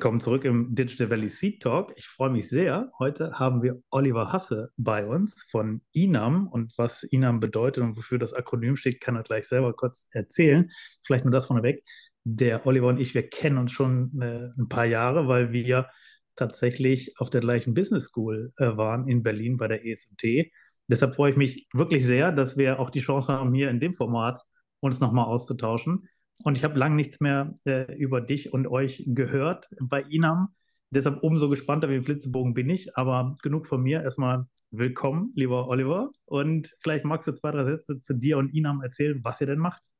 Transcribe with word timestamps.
Willkommen 0.00 0.22
zurück 0.22 0.46
im 0.46 0.74
Digital 0.74 1.10
Valley 1.10 1.28
Seed 1.28 1.62
Talk. 1.62 1.92
Ich 1.94 2.06
freue 2.06 2.30
mich 2.30 2.48
sehr. 2.48 2.90
Heute 2.98 3.38
haben 3.38 3.62
wir 3.62 3.82
Oliver 3.90 4.32
Hasse 4.32 4.72
bei 4.78 5.04
uns 5.04 5.42
von 5.50 5.82
INAM 5.92 6.48
und 6.48 6.72
was 6.78 7.02
INAM 7.02 7.38
bedeutet 7.38 7.84
und 7.84 7.98
wofür 7.98 8.18
das 8.18 8.32
Akronym 8.32 8.76
steht, 8.76 9.02
kann 9.02 9.16
er 9.16 9.24
gleich 9.24 9.46
selber 9.46 9.74
kurz 9.74 10.08
erzählen. 10.12 10.70
Vielleicht 11.04 11.26
nur 11.26 11.32
das 11.32 11.44
vorneweg. 11.44 11.84
Der 12.24 12.66
Oliver 12.66 12.86
und 12.86 12.98
ich, 12.98 13.14
wir 13.14 13.28
kennen 13.28 13.58
uns 13.58 13.72
schon 13.72 14.18
äh, 14.22 14.48
ein 14.58 14.70
paar 14.70 14.86
Jahre, 14.86 15.28
weil 15.28 15.52
wir 15.52 15.90
tatsächlich 16.34 17.12
auf 17.18 17.28
der 17.28 17.42
gleichen 17.42 17.74
Business 17.74 18.06
School 18.06 18.54
äh, 18.56 18.78
waren 18.78 19.06
in 19.06 19.22
Berlin 19.22 19.58
bei 19.58 19.68
der 19.68 19.84
ESMT. 19.84 20.50
Deshalb 20.86 21.14
freue 21.14 21.32
ich 21.32 21.36
mich 21.36 21.68
wirklich 21.74 22.06
sehr, 22.06 22.32
dass 22.32 22.56
wir 22.56 22.80
auch 22.80 22.88
die 22.88 23.00
Chance 23.00 23.34
haben, 23.34 23.52
hier 23.52 23.68
in 23.68 23.80
dem 23.80 23.92
Format 23.92 24.40
uns 24.80 24.98
nochmal 25.00 25.26
auszutauschen. 25.26 26.08
Und 26.42 26.56
ich 26.56 26.64
habe 26.64 26.78
lange 26.78 26.96
nichts 26.96 27.20
mehr 27.20 27.54
äh, 27.64 27.94
über 27.96 28.20
dich 28.20 28.52
und 28.52 28.66
euch 28.66 29.04
gehört 29.06 29.68
bei 29.80 30.02
Inam. 30.02 30.54
Deshalb 30.90 31.22
umso 31.22 31.48
gespannter 31.48 31.88
wie 31.88 31.94
ein 31.94 32.02
Flitzebogen 32.02 32.54
bin 32.54 32.68
ich. 32.68 32.96
Aber 32.96 33.36
genug 33.42 33.66
von 33.66 33.82
mir. 33.82 34.02
Erstmal 34.02 34.46
willkommen, 34.70 35.32
lieber 35.34 35.68
Oliver. 35.68 36.10
Und 36.24 36.74
vielleicht 36.82 37.04
magst 37.04 37.28
du 37.28 37.32
zwei, 37.32 37.50
drei 37.50 37.64
Sätze 37.64 38.00
zu 38.00 38.14
dir 38.14 38.38
und 38.38 38.54
Inam 38.54 38.82
erzählen, 38.82 39.20
was 39.22 39.40
ihr 39.40 39.46
denn 39.46 39.58
macht. 39.58 39.90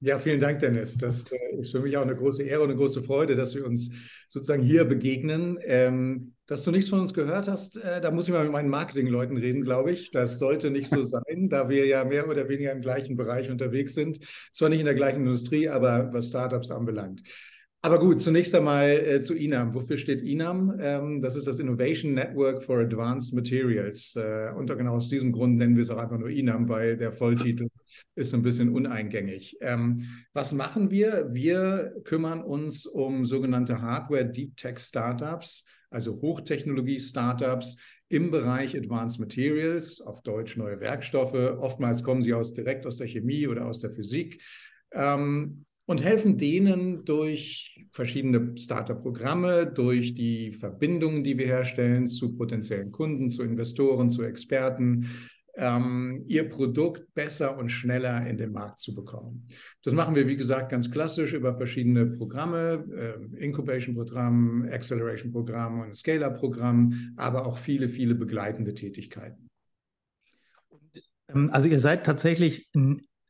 Ja, 0.00 0.18
vielen 0.18 0.40
Dank, 0.40 0.58
Dennis. 0.58 0.98
Das 0.98 1.30
äh, 1.30 1.36
ist 1.58 1.70
für 1.70 1.80
mich 1.80 1.96
auch 1.96 2.02
eine 2.02 2.16
große 2.16 2.42
Ehre 2.42 2.62
und 2.62 2.70
eine 2.70 2.78
große 2.78 3.02
Freude, 3.02 3.36
dass 3.36 3.54
wir 3.54 3.64
uns 3.64 3.90
sozusagen 4.28 4.62
hier 4.62 4.84
begegnen. 4.84 5.58
Ähm, 5.62 6.34
dass 6.52 6.64
du 6.64 6.70
nichts 6.70 6.90
von 6.90 7.00
uns 7.00 7.14
gehört 7.14 7.48
hast, 7.48 7.78
äh, 7.78 8.00
da 8.02 8.10
muss 8.10 8.28
ich 8.28 8.34
mal 8.34 8.44
mit 8.44 8.52
meinen 8.52 8.68
Marketingleuten 8.68 9.38
reden, 9.38 9.62
glaube 9.64 9.90
ich. 9.90 10.10
Das 10.10 10.38
sollte 10.38 10.70
nicht 10.70 10.90
so 10.90 11.00
sein, 11.02 11.48
da 11.48 11.70
wir 11.70 11.86
ja 11.86 12.04
mehr 12.04 12.28
oder 12.28 12.46
weniger 12.48 12.72
im 12.72 12.82
gleichen 12.82 13.16
Bereich 13.16 13.50
unterwegs 13.50 13.94
sind. 13.94 14.18
Zwar 14.52 14.68
nicht 14.68 14.80
in 14.80 14.84
der 14.84 14.94
gleichen 14.94 15.20
Industrie, 15.20 15.70
aber 15.70 16.12
was 16.12 16.26
Startups 16.28 16.70
anbelangt. 16.70 17.22
Aber 17.80 17.98
gut, 17.98 18.20
zunächst 18.20 18.54
einmal 18.54 18.90
äh, 18.90 19.22
zu 19.22 19.34
INAM. 19.34 19.74
Wofür 19.74 19.96
steht 19.96 20.20
INAM? 20.20 20.78
Ähm, 20.78 21.22
das 21.22 21.36
ist 21.36 21.48
das 21.48 21.58
Innovation 21.58 22.12
Network 22.12 22.62
for 22.62 22.80
Advanced 22.80 23.32
Materials. 23.32 24.14
Äh, 24.14 24.52
und 24.54 24.66
genau 24.66 24.96
aus 24.96 25.08
diesem 25.08 25.32
Grund 25.32 25.56
nennen 25.56 25.74
wir 25.74 25.82
es 25.82 25.90
auch 25.90 25.96
einfach 25.96 26.18
nur 26.18 26.28
INAM, 26.28 26.68
weil 26.68 26.98
der 26.98 27.12
Volltitel 27.12 27.68
ist 28.14 28.34
ein 28.34 28.42
bisschen 28.42 28.68
uneingängig. 28.68 29.56
Ähm, 29.62 30.04
was 30.34 30.52
machen 30.52 30.90
wir? 30.90 31.28
Wir 31.32 31.94
kümmern 32.04 32.42
uns 32.42 32.84
um 32.86 33.24
sogenannte 33.24 33.80
Hardware 33.80 34.26
Deep 34.26 34.56
Tech 34.56 34.78
Startups, 34.78 35.64
also 35.92 36.20
Hochtechnologie-Startups 36.20 37.76
im 38.08 38.30
Bereich 38.30 38.76
Advanced 38.76 39.20
Materials, 39.20 40.00
auf 40.00 40.22
Deutsch 40.22 40.56
neue 40.56 40.80
Werkstoffe. 40.80 41.34
Oftmals 41.34 42.02
kommen 42.02 42.22
sie 42.22 42.34
aus, 42.34 42.52
direkt 42.52 42.86
aus 42.86 42.98
der 42.98 43.06
Chemie 43.06 43.46
oder 43.46 43.66
aus 43.66 43.80
der 43.80 43.90
Physik. 43.90 44.42
Ähm, 44.92 45.64
und 45.86 46.02
helfen 46.02 46.38
denen 46.38 47.04
durch 47.04 47.86
verschiedene 47.90 48.56
Startup-Programme, 48.56 49.66
durch 49.66 50.14
die 50.14 50.52
Verbindungen, 50.52 51.24
die 51.24 51.36
wir 51.38 51.46
herstellen 51.46 52.06
zu 52.06 52.36
potenziellen 52.36 52.92
Kunden, 52.92 53.30
zu 53.30 53.42
Investoren, 53.42 54.08
zu 54.08 54.22
Experten, 54.22 55.10
ähm, 55.54 56.24
ihr 56.28 56.48
Produkt 56.48 57.12
besser 57.14 57.58
und 57.58 57.68
schneller 57.68 58.26
in 58.26 58.38
den 58.38 58.52
Markt 58.52 58.80
zu 58.80 58.94
bekommen. 58.94 59.48
Das 59.82 59.92
machen 59.92 60.14
wir, 60.14 60.26
wie 60.28 60.36
gesagt, 60.36 60.70
ganz 60.70 60.90
klassisch 60.90 61.34
über 61.34 61.54
verschiedene 61.56 62.06
Programme, 62.06 62.84
äh, 63.36 63.44
Incubation-Programm, 63.44 64.68
Acceleration-Programm 64.70 65.80
und 65.80 65.94
Scale-Up-Programm, 65.94 67.14
aber 67.16 67.46
auch 67.46 67.58
viele, 67.58 67.88
viele 67.88 68.14
begleitende 68.14 68.74
Tätigkeiten. 68.74 69.50
Ähm, 71.28 71.50
also 71.52 71.68
ihr 71.68 71.80
seid 71.80 72.06
tatsächlich 72.06 72.70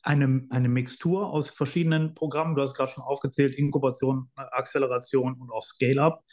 eine, 0.02 0.46
eine 0.50 0.68
Mixtur 0.68 1.28
aus 1.28 1.48
verschiedenen 1.50 2.14
Programmen. 2.14 2.54
Du 2.54 2.62
hast 2.62 2.74
gerade 2.74 2.90
schon 2.90 3.04
aufgezählt, 3.04 3.54
Inkubation, 3.54 4.30
Acceleration 4.36 5.34
und 5.34 5.50
auch 5.50 5.64
Scale-Up. 5.64 6.24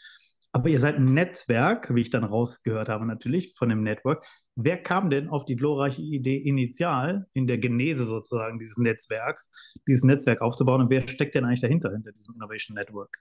Aber 0.51 0.69
ihr 0.69 0.79
seid 0.79 0.95
ein 0.95 1.05
Netzwerk, 1.05 1.93
wie 1.93 2.01
ich 2.01 2.09
dann 2.09 2.23
rausgehört 2.23 2.89
habe 2.89 3.05
natürlich 3.05 3.53
von 3.57 3.69
dem 3.69 3.83
Network. 3.83 4.25
Wer 4.55 4.81
kam 4.81 5.09
denn 5.11 5.29
auf 5.29 5.45
die 5.45 5.55
glorreiche 5.55 6.01
Idee 6.01 6.37
initial 6.37 7.27
in 7.33 7.45
der 7.45 7.59
Genese 7.59 8.05
sozusagen 8.05 8.57
dieses 8.57 8.77
Netzwerks, 8.77 9.51
dieses 9.87 10.03
Netzwerk 10.03 10.41
aufzubauen 10.41 10.81
und 10.81 10.89
wer 10.89 11.07
steckt 11.07 11.35
denn 11.35 11.45
eigentlich 11.45 11.61
dahinter, 11.61 11.91
hinter 11.91 12.11
diesem 12.11 12.33
Innovation 12.35 12.75
Network? 12.75 13.19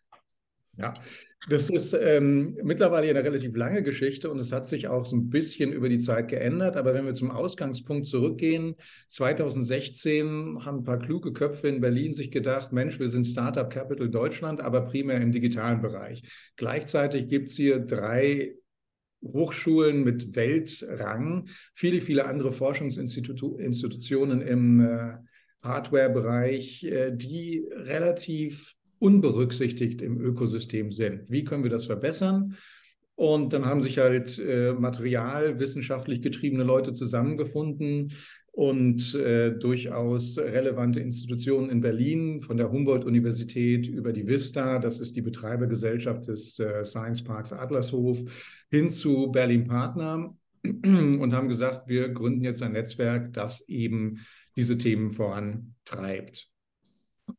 Ja, 0.78 0.94
das 1.48 1.70
ist 1.70 1.92
ähm, 1.92 2.56
mittlerweile 2.62 3.10
eine 3.10 3.24
relativ 3.24 3.56
lange 3.56 3.82
Geschichte 3.82 4.30
und 4.30 4.38
es 4.38 4.52
hat 4.52 4.68
sich 4.68 4.86
auch 4.86 5.06
so 5.06 5.16
ein 5.16 5.28
bisschen 5.28 5.72
über 5.72 5.88
die 5.88 5.98
Zeit 5.98 6.28
geändert. 6.28 6.76
Aber 6.76 6.94
wenn 6.94 7.04
wir 7.04 7.14
zum 7.14 7.32
Ausgangspunkt 7.32 8.06
zurückgehen, 8.06 8.76
2016 9.08 10.64
haben 10.64 10.78
ein 10.78 10.84
paar 10.84 11.00
kluge 11.00 11.32
Köpfe 11.32 11.66
in 11.66 11.80
Berlin 11.80 12.12
sich 12.14 12.30
gedacht, 12.30 12.72
Mensch, 12.72 13.00
wir 13.00 13.08
sind 13.08 13.24
Startup 13.26 13.68
Capital 13.68 14.08
Deutschland, 14.08 14.60
aber 14.60 14.82
primär 14.82 15.20
im 15.20 15.32
digitalen 15.32 15.82
Bereich. 15.82 16.22
Gleichzeitig 16.56 17.26
gibt 17.26 17.48
es 17.48 17.56
hier 17.56 17.80
drei 17.80 18.54
Hochschulen 19.20 20.04
mit 20.04 20.36
Weltrang, 20.36 21.48
viele, 21.74 22.00
viele 22.00 22.26
andere 22.26 22.52
Forschungsinstitutionen 22.52 24.42
im 24.42 24.80
äh, 24.80 25.16
Hardware-Bereich, 25.62 26.84
äh, 26.84 27.10
die 27.12 27.66
relativ 27.72 28.77
unberücksichtigt 28.98 30.02
im 30.02 30.20
Ökosystem 30.20 30.92
sind. 30.92 31.30
Wie 31.30 31.44
können 31.44 31.62
wir 31.62 31.70
das 31.70 31.86
verbessern? 31.86 32.56
Und 33.14 33.52
dann 33.52 33.66
haben 33.66 33.82
sich 33.82 33.98
halt 33.98 34.38
äh, 34.38 34.72
materialwissenschaftlich 34.74 36.22
getriebene 36.22 36.62
Leute 36.62 36.92
zusammengefunden 36.92 38.12
und 38.52 39.14
äh, 39.14 39.52
durchaus 39.52 40.38
relevante 40.38 41.00
Institutionen 41.00 41.70
in 41.70 41.80
Berlin, 41.80 42.42
von 42.42 42.56
der 42.56 42.70
Humboldt-Universität 42.70 43.86
über 43.86 44.12
die 44.12 44.26
Vista, 44.26 44.78
das 44.78 45.00
ist 45.00 45.16
die 45.16 45.22
Betreibergesellschaft 45.22 46.26
des 46.26 46.58
äh, 46.58 46.84
Science 46.84 47.22
Parks 47.22 47.52
Adlershof, 47.52 48.18
hin 48.70 48.90
zu 48.90 49.30
Berlin 49.30 49.66
Partner 49.66 50.34
und 50.64 51.32
haben 51.32 51.48
gesagt, 51.48 51.88
wir 51.88 52.08
gründen 52.08 52.44
jetzt 52.44 52.62
ein 52.62 52.72
Netzwerk, 52.72 53.32
das 53.32 53.68
eben 53.68 54.26
diese 54.56 54.76
Themen 54.76 55.10
vorantreibt. 55.10 56.48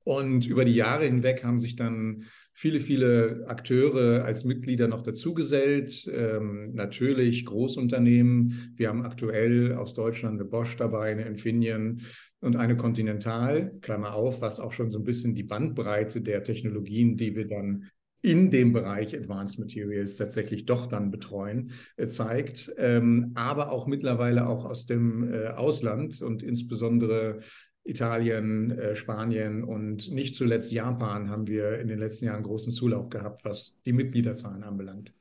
Und 0.04 0.46
über 0.46 0.66
die 0.66 0.76
Jahre 0.76 1.06
hinweg 1.06 1.44
haben 1.44 1.60
sich 1.60 1.76
dann 1.76 2.26
viele, 2.54 2.80
viele 2.82 3.46
Akteure 3.48 4.26
als 4.26 4.44
Mitglieder 4.44 4.88
noch 4.88 5.02
dazugesellt. 5.02 6.12
Ähm, 6.14 6.74
natürlich 6.74 7.46
Großunternehmen. 7.46 8.74
Wir 8.76 8.90
haben 8.90 9.04
aktuell 9.04 9.76
aus 9.76 9.94
Deutschland 9.94 10.40
eine 10.40 10.50
Bosch 10.50 10.76
dabei, 10.76 11.12
eine 11.12 11.26
Infineon 11.26 12.02
und 12.42 12.56
eine 12.56 12.76
Continental, 12.76 13.72
Klammer 13.82 14.14
auf, 14.14 14.42
was 14.42 14.60
auch 14.60 14.74
schon 14.74 14.92
so 14.92 15.00
ein 15.00 15.06
bisschen 15.06 15.36
die 15.36 15.44
Bandbreite 15.44 16.22
der 16.22 16.44
Technologien, 16.44 17.16
die 17.16 17.36
wir 17.36 17.48
dann 17.48 17.90
in 18.22 18.52
dem 18.52 18.74
Bereich 18.74 19.16
Advanced 19.16 19.60
Materials 19.60 20.16
tatsächlich 20.16 20.66
doch 20.66 20.88
dann 20.88 21.12
betreuen, 21.12 21.72
äh, 21.96 22.08
zeigt. 22.08 22.72
Ähm, 22.78 23.32
aber 23.36 23.72
auch 23.72 23.88
mittlerweile 23.88 24.48
auch 24.48 24.66
aus 24.66 24.86
dem 24.86 25.32
äh, 25.32 25.48
Ausland 25.48 26.22
und 26.22 26.44
insbesondere 26.44 27.40
Italien, 27.84 28.72
äh, 28.72 28.96
Spanien 28.96 29.64
und 29.64 30.12
nicht 30.12 30.36
zuletzt 30.36 30.72
Japan 30.72 31.30
haben 31.30 31.48
wir 31.48 31.80
in 31.80 31.88
den 31.88 32.00
letzten 32.00 32.26
Jahren 32.26 32.44
großen 32.44 32.72
Zulauf 32.72 33.10
gehabt, 33.10 33.46
was 33.46 33.76
die 33.86 33.94
Mitgliederzahlen 33.94 34.64
anbelangt. 34.64 35.12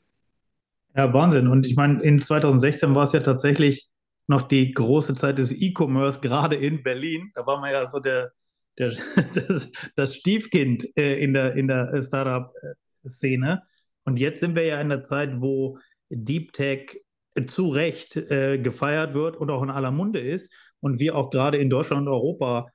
Ja, 0.94 1.12
Wahnsinn. 1.12 1.48
Und 1.48 1.66
ich 1.66 1.76
meine, 1.76 2.02
in 2.02 2.18
2016 2.18 2.94
war 2.94 3.04
es 3.04 3.12
ja 3.12 3.20
tatsächlich 3.20 3.86
noch 4.26 4.42
die 4.42 4.72
große 4.72 5.14
Zeit 5.14 5.38
des 5.38 5.52
E-Commerce, 5.52 6.20
gerade 6.20 6.56
in 6.56 6.82
Berlin. 6.82 7.30
Da 7.34 7.46
war 7.46 7.60
man 7.60 7.72
ja 7.72 7.88
so 7.88 8.00
der, 8.00 8.32
der 8.78 8.92
das, 9.34 9.70
das, 9.96 10.16
Stiefkind 10.16 10.96
äh, 10.96 11.22
in 11.22 11.32
der, 11.34 11.54
in 11.54 11.68
der 11.68 12.02
Startup-Szene. 12.02 13.62
Und 14.04 14.18
jetzt 14.18 14.40
sind 14.40 14.56
wir 14.56 14.64
ja 14.64 14.80
in 14.80 14.88
der 14.88 15.04
Zeit, 15.04 15.40
wo 15.40 15.78
Deep 16.10 16.52
Tech 16.52 17.00
zu 17.46 17.68
Recht 17.68 18.16
äh, 18.16 18.58
gefeiert 18.58 19.14
wird 19.14 19.36
und 19.36 19.50
auch 19.50 19.62
in 19.62 19.70
aller 19.70 19.90
Munde 19.90 20.20
ist 20.20 20.52
und 20.80 21.00
wir 21.00 21.16
auch 21.16 21.30
gerade 21.30 21.58
in 21.58 21.70
Deutschland 21.70 22.06
und 22.06 22.12
Europa 22.12 22.68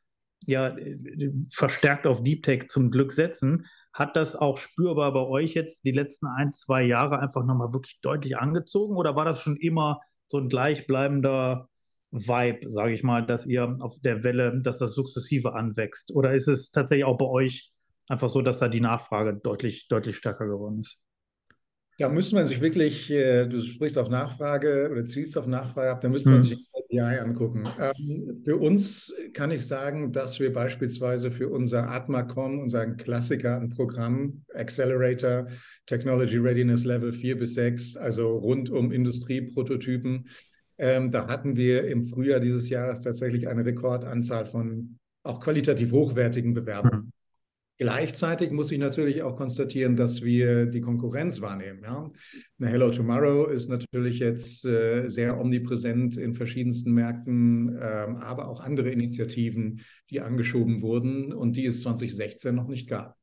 ja 0.45 0.75
verstärkt 1.49 2.05
auf 2.05 2.23
Deep 2.23 2.43
Tech 2.43 2.67
zum 2.67 2.91
Glück 2.91 3.13
setzen, 3.13 3.65
hat 3.93 4.15
das 4.15 4.35
auch 4.35 4.57
spürbar 4.57 5.13
bei 5.13 5.21
euch 5.21 5.53
jetzt 5.53 5.85
die 5.85 5.91
letzten 5.91 6.27
ein, 6.27 6.51
zwei 6.51 6.83
Jahre 6.83 7.19
einfach 7.19 7.45
nochmal 7.45 7.73
wirklich 7.73 7.99
deutlich 8.01 8.37
angezogen 8.37 8.95
oder 8.95 9.15
war 9.15 9.25
das 9.25 9.41
schon 9.41 9.57
immer 9.57 10.01
so 10.27 10.39
ein 10.39 10.49
gleichbleibender 10.49 11.69
Vibe, 12.11 12.69
sage 12.69 12.93
ich 12.93 13.03
mal, 13.03 13.25
dass 13.25 13.45
ihr 13.45 13.77
auf 13.79 13.99
der 14.01 14.23
Welle, 14.23 14.61
dass 14.61 14.79
das 14.79 14.93
sukzessive 14.93 15.53
anwächst? 15.53 16.13
Oder 16.13 16.33
ist 16.33 16.47
es 16.47 16.71
tatsächlich 16.71 17.05
auch 17.05 17.17
bei 17.17 17.25
euch 17.25 17.73
einfach 18.07 18.29
so, 18.29 18.41
dass 18.41 18.59
da 18.59 18.67
die 18.67 18.81
Nachfrage 18.81 19.33
deutlich, 19.33 19.87
deutlich 19.87 20.17
stärker 20.17 20.47
geworden 20.47 20.81
ist. 20.81 21.01
Da 21.99 22.09
müsste 22.09 22.35
man 22.35 22.47
sich 22.47 22.59
wirklich, 22.59 23.11
äh, 23.11 23.47
du 23.47 23.61
sprichst 23.61 23.97
auf 23.97 24.09
Nachfrage 24.09 24.89
oder 24.91 25.05
zielst 25.05 25.37
auf 25.37 25.47
Nachfrage 25.47 25.91
ab, 25.91 26.01
da 26.01 26.09
müsste 26.09 26.29
man 26.31 26.39
hm. 26.39 26.47
sich 26.47 26.67
KPI 26.93 27.19
angucken. 27.19 27.63
Ähm, 27.79 28.41
für 28.43 28.57
uns 28.57 29.13
kann 29.33 29.51
ich 29.51 29.65
sagen, 29.65 30.11
dass 30.11 30.39
wir 30.39 30.53
beispielsweise 30.53 31.31
für 31.31 31.49
unser 31.49 31.89
Atmacom, 31.89 32.59
unseren 32.59 32.97
Klassiker, 32.97 33.59
ein 33.59 33.69
Programm, 33.69 34.43
Accelerator, 34.53 35.47
Technology 35.85 36.37
Readiness 36.37 36.85
Level 36.85 37.11
4 37.13 37.37
bis 37.37 37.55
6, 37.55 37.97
also 37.97 38.37
rund 38.37 38.69
um 38.69 38.91
Industrieprototypen, 38.91 40.27
ähm, 40.77 41.11
da 41.11 41.27
hatten 41.27 41.55
wir 41.55 41.87
im 41.87 42.03
Frühjahr 42.03 42.39
dieses 42.39 42.69
Jahres 42.69 42.99
tatsächlich 42.99 43.47
eine 43.47 43.65
Rekordanzahl 43.65 44.45
von 44.45 44.97
auch 45.23 45.39
qualitativ 45.39 45.91
hochwertigen 45.91 46.53
Bewerbungen. 46.53 47.12
Gleichzeitig 47.83 48.51
muss 48.51 48.71
ich 48.71 48.79
natürlich 48.79 49.23
auch 49.23 49.35
konstatieren, 49.35 49.97
dass 49.97 50.21
wir 50.21 50.67
die 50.67 50.79
Konkurrenz 50.79 51.41
wahrnehmen. 51.41 51.81
Ja? 51.83 52.09
Eine 52.57 52.69
Hello 52.69 52.89
Tomorrow 52.91 53.47
ist 53.47 53.67
natürlich 53.67 54.19
jetzt 54.19 54.63
äh, 54.63 55.09
sehr 55.09 55.37
omnipräsent 55.37 56.15
in 56.15 56.33
verschiedensten 56.33 56.93
Märkten, 56.93 57.77
ähm, 57.81 58.15
aber 58.15 58.47
auch 58.47 58.61
andere 58.61 58.89
Initiativen, 58.89 59.81
die 60.09 60.21
angeschoben 60.21 60.81
wurden 60.81 61.33
und 61.33 61.57
die 61.57 61.65
es 61.65 61.81
2016 61.81 62.55
noch 62.55 62.69
nicht 62.69 62.87
gab. 62.87 63.17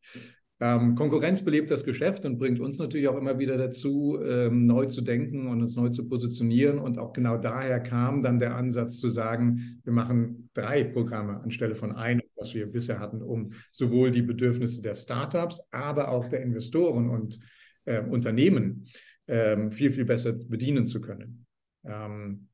Ähm, 0.60 0.94
Konkurrenz 0.94 1.42
belebt 1.42 1.70
das 1.70 1.82
Geschäft 1.82 2.26
und 2.26 2.36
bringt 2.36 2.60
uns 2.60 2.76
natürlich 2.76 3.08
auch 3.08 3.16
immer 3.16 3.38
wieder 3.38 3.56
dazu, 3.56 4.18
ähm, 4.22 4.66
neu 4.66 4.84
zu 4.84 5.00
denken 5.00 5.46
und 5.46 5.62
uns 5.62 5.74
neu 5.74 5.88
zu 5.88 6.06
positionieren. 6.06 6.78
Und 6.78 6.98
auch 6.98 7.14
genau 7.14 7.38
daher 7.38 7.80
kam 7.80 8.22
dann 8.22 8.38
der 8.38 8.56
Ansatz 8.56 8.98
zu 8.98 9.08
sagen, 9.08 9.80
wir 9.84 9.94
machen 9.94 10.50
drei 10.52 10.84
Programme 10.84 11.40
anstelle 11.40 11.76
von 11.76 11.92
einem, 11.92 12.19
was 12.40 12.54
wir 12.54 12.66
bisher 12.66 12.98
hatten, 12.98 13.22
um 13.22 13.52
sowohl 13.70 14.10
die 14.10 14.22
Bedürfnisse 14.22 14.82
der 14.82 14.94
Startups, 14.94 15.60
aber 15.70 16.08
auch 16.08 16.26
der 16.26 16.40
Investoren 16.40 17.10
und 17.10 17.38
äh, 17.84 18.00
Unternehmen 18.00 18.86
äh, 19.26 19.70
viel, 19.70 19.92
viel 19.92 20.04
besser 20.04 20.32
bedienen 20.32 20.86
zu 20.86 21.00
können. 21.00 21.46
Ähm, 21.84 22.48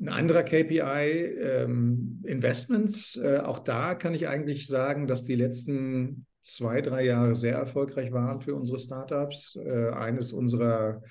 ein 0.00 0.08
anderer 0.08 0.44
KPI, 0.44 0.80
ähm, 0.80 2.22
Investments, 2.24 3.16
äh, 3.16 3.38
auch 3.38 3.60
da 3.60 3.94
kann 3.94 4.14
ich 4.14 4.28
eigentlich 4.28 4.66
sagen, 4.68 5.06
dass 5.08 5.24
die 5.24 5.34
letzten 5.34 6.26
zwei, 6.40 6.80
drei 6.80 7.04
Jahre 7.04 7.34
sehr 7.34 7.54
erfolgreich 7.54 8.12
waren 8.12 8.40
für 8.40 8.54
unsere 8.54 8.78
Startups. 8.78 9.56
Äh, 9.56 9.90
eines 9.90 10.32
unserer, 10.32 11.02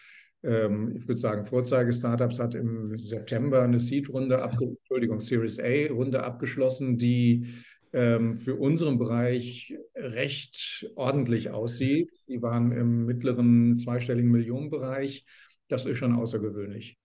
ähm, 0.43 0.95
ich 0.95 1.07
würde 1.07 1.19
sagen, 1.19 1.45
Vorzeige-Startups 1.45 2.39
hat 2.39 2.55
im 2.55 2.97
September 2.97 3.63
eine 3.63 3.79
Seed-Runde, 3.79 4.35
Entschuldigung, 4.35 5.21
Series 5.21 5.59
A-Runde 5.59 6.23
abgeschlossen, 6.23 6.97
die 6.97 7.47
ähm, 7.93 8.37
für 8.37 8.55
unseren 8.55 8.97
Bereich 8.97 9.73
recht 9.95 10.89
ordentlich 10.95 11.49
aussieht. 11.49 12.11
Die 12.27 12.41
waren 12.41 12.71
im 12.71 13.05
mittleren 13.05 13.77
zweistelligen 13.77 14.31
Millionenbereich. 14.31 15.25
Das 15.67 15.85
ist 15.85 15.97
schon 15.97 16.13
außergewöhnlich. 16.13 16.97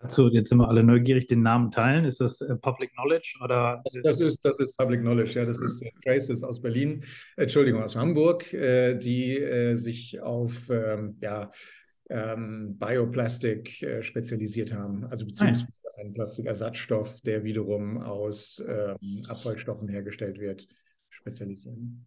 Dazu, 0.00 0.28
jetzt 0.28 0.50
sind 0.50 0.58
wir 0.58 0.68
alle 0.68 0.82
neugierig, 0.82 1.26
den 1.26 1.42
Namen 1.42 1.70
teilen. 1.70 2.04
Ist 2.04 2.20
das 2.20 2.40
äh, 2.42 2.56
Public 2.56 2.92
Knowledge 2.92 3.38
oder? 3.42 3.80
Das, 3.84 4.02
das, 4.02 4.20
ist, 4.20 4.44
das 4.44 4.58
ist 4.60 4.76
Public 4.76 5.00
Knowledge, 5.00 5.38
ja. 5.38 5.46
Das 5.46 5.58
ist 5.58 5.82
äh, 5.82 5.90
Traces 6.04 6.42
aus 6.42 6.60
Berlin, 6.60 7.04
Entschuldigung, 7.36 7.82
aus 7.82 7.96
Hamburg, 7.96 8.52
äh, 8.52 8.96
die 8.96 9.76
sich 9.76 10.20
auf 10.20 10.68
ähm, 10.70 11.16
ja, 11.20 11.50
ähm, 12.10 12.76
Bioplastik 12.78 13.82
äh, 13.82 14.02
spezialisiert 14.02 14.72
haben. 14.72 15.04
Also 15.06 15.26
beziehungsweise 15.26 15.66
ah, 15.66 15.88
ja. 15.96 16.02
einen 16.02 16.14
Plastikersatzstoff, 16.14 17.20
der 17.22 17.44
wiederum 17.44 17.98
aus 17.98 18.62
ähm, 18.66 18.96
Abfallstoffen 19.28 19.88
hergestellt 19.88 20.38
wird, 20.38 20.66
spezialisieren. 21.08 22.06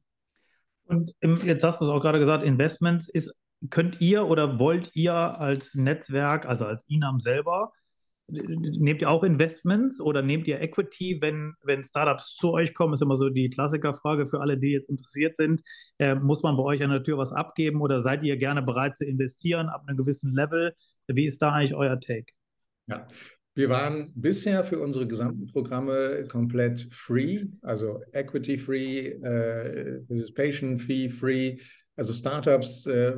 Und 0.85 1.13
im, 1.19 1.35
jetzt 1.43 1.63
hast 1.63 1.81
du 1.81 1.85
es 1.85 1.91
auch 1.91 2.01
gerade 2.01 2.19
gesagt, 2.19 2.45
Investments 2.45 3.09
ist 3.09 3.33
könnt 3.69 4.01
ihr 4.01 4.27
oder 4.27 4.59
wollt 4.59 4.91
ihr 4.93 5.13
als 5.13 5.75
Netzwerk, 5.75 6.45
also 6.45 6.65
als 6.65 6.87
INAM 6.89 7.19
selber, 7.19 7.71
Nehmt 8.29 9.01
ihr 9.01 9.09
auch 9.09 9.23
Investments 9.23 10.01
oder 10.01 10.21
nehmt 10.21 10.47
ihr 10.47 10.59
Equity, 10.59 11.17
wenn, 11.21 11.53
wenn 11.63 11.83
Startups 11.83 12.35
zu 12.35 12.51
euch 12.51 12.73
kommen? 12.73 12.93
Ist 12.93 13.01
immer 13.01 13.15
so 13.15 13.29
die 13.29 13.49
Klassikerfrage 13.49 14.27
für 14.27 14.41
alle, 14.41 14.57
die 14.57 14.71
jetzt 14.71 14.89
interessiert 14.89 15.37
sind. 15.37 15.61
Äh, 15.97 16.15
muss 16.15 16.43
man 16.43 16.57
bei 16.57 16.63
euch 16.63 16.83
an 16.83 16.89
der 16.89 17.03
Tür 17.03 17.17
was 17.17 17.31
abgeben 17.31 17.81
oder 17.81 18.01
seid 18.01 18.23
ihr 18.23 18.35
gerne 18.35 18.61
bereit 18.61 18.97
zu 18.97 19.05
investieren 19.05 19.67
ab 19.67 19.83
einem 19.87 19.97
gewissen 19.97 20.33
Level? 20.33 20.73
Wie 21.07 21.25
ist 21.25 21.41
da 21.41 21.51
eigentlich 21.53 21.73
euer 21.73 21.99
Take? 22.01 22.33
Ja, 22.87 23.07
wir 23.55 23.69
waren 23.69 24.11
bisher 24.13 24.63
für 24.63 24.79
unsere 24.79 25.07
gesamten 25.07 25.47
Programme 25.47 26.25
komplett 26.27 26.87
free, 26.91 27.45
also 27.61 28.01
equity 28.11 28.57
free, 28.57 29.07
äh, 29.07 30.01
participation 30.07 30.77
fee 30.77 31.09
free. 31.09 31.57
Also 31.95 32.13
Startups 32.13 32.85
äh, 32.85 33.15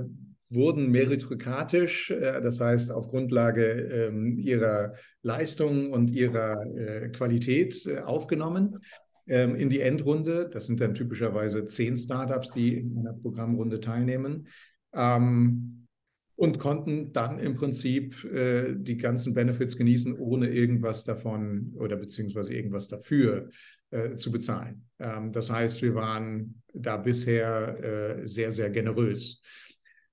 wurden 0.49 0.89
meritokratisch, 0.89 2.11
äh, 2.11 2.41
das 2.41 2.59
heißt 2.59 2.91
auf 2.91 3.07
Grundlage 3.07 3.63
ähm, 3.63 4.37
ihrer 4.37 4.93
Leistung 5.21 5.91
und 5.91 6.09
ihrer 6.09 6.65
äh, 6.75 7.09
Qualität 7.09 7.85
äh, 7.85 7.99
aufgenommen 7.99 8.79
ähm, 9.27 9.55
in 9.55 9.69
die 9.69 9.81
Endrunde. 9.81 10.49
Das 10.51 10.65
sind 10.65 10.81
dann 10.81 10.95
typischerweise 10.95 11.65
zehn 11.65 11.95
Startups, 11.95 12.51
die 12.51 12.77
in 12.77 12.97
einer 12.97 13.13
Programmrunde 13.13 13.79
teilnehmen. 13.79 14.47
Ähm, 14.93 15.75
und 16.35 16.57
konnten 16.57 17.11
dann 17.11 17.37
im 17.37 17.55
Prinzip 17.55 18.15
die 18.23 18.95
ganzen 18.95 19.33
Benefits 19.33 19.75
genießen, 19.75 20.17
ohne 20.17 20.47
irgendwas 20.47 21.03
davon 21.03 21.73
oder 21.75 21.97
beziehungsweise 21.97 22.53
irgendwas 22.53 22.87
dafür 22.87 23.49
zu 24.15 24.31
bezahlen. 24.31 24.85
das 25.33 25.51
heißt, 25.51 25.81
wir 25.81 25.95
waren 25.95 26.61
da 26.73 26.95
bisher 26.95 28.21
sehr, 28.23 28.51
sehr 28.51 28.69
generös. 28.69 29.41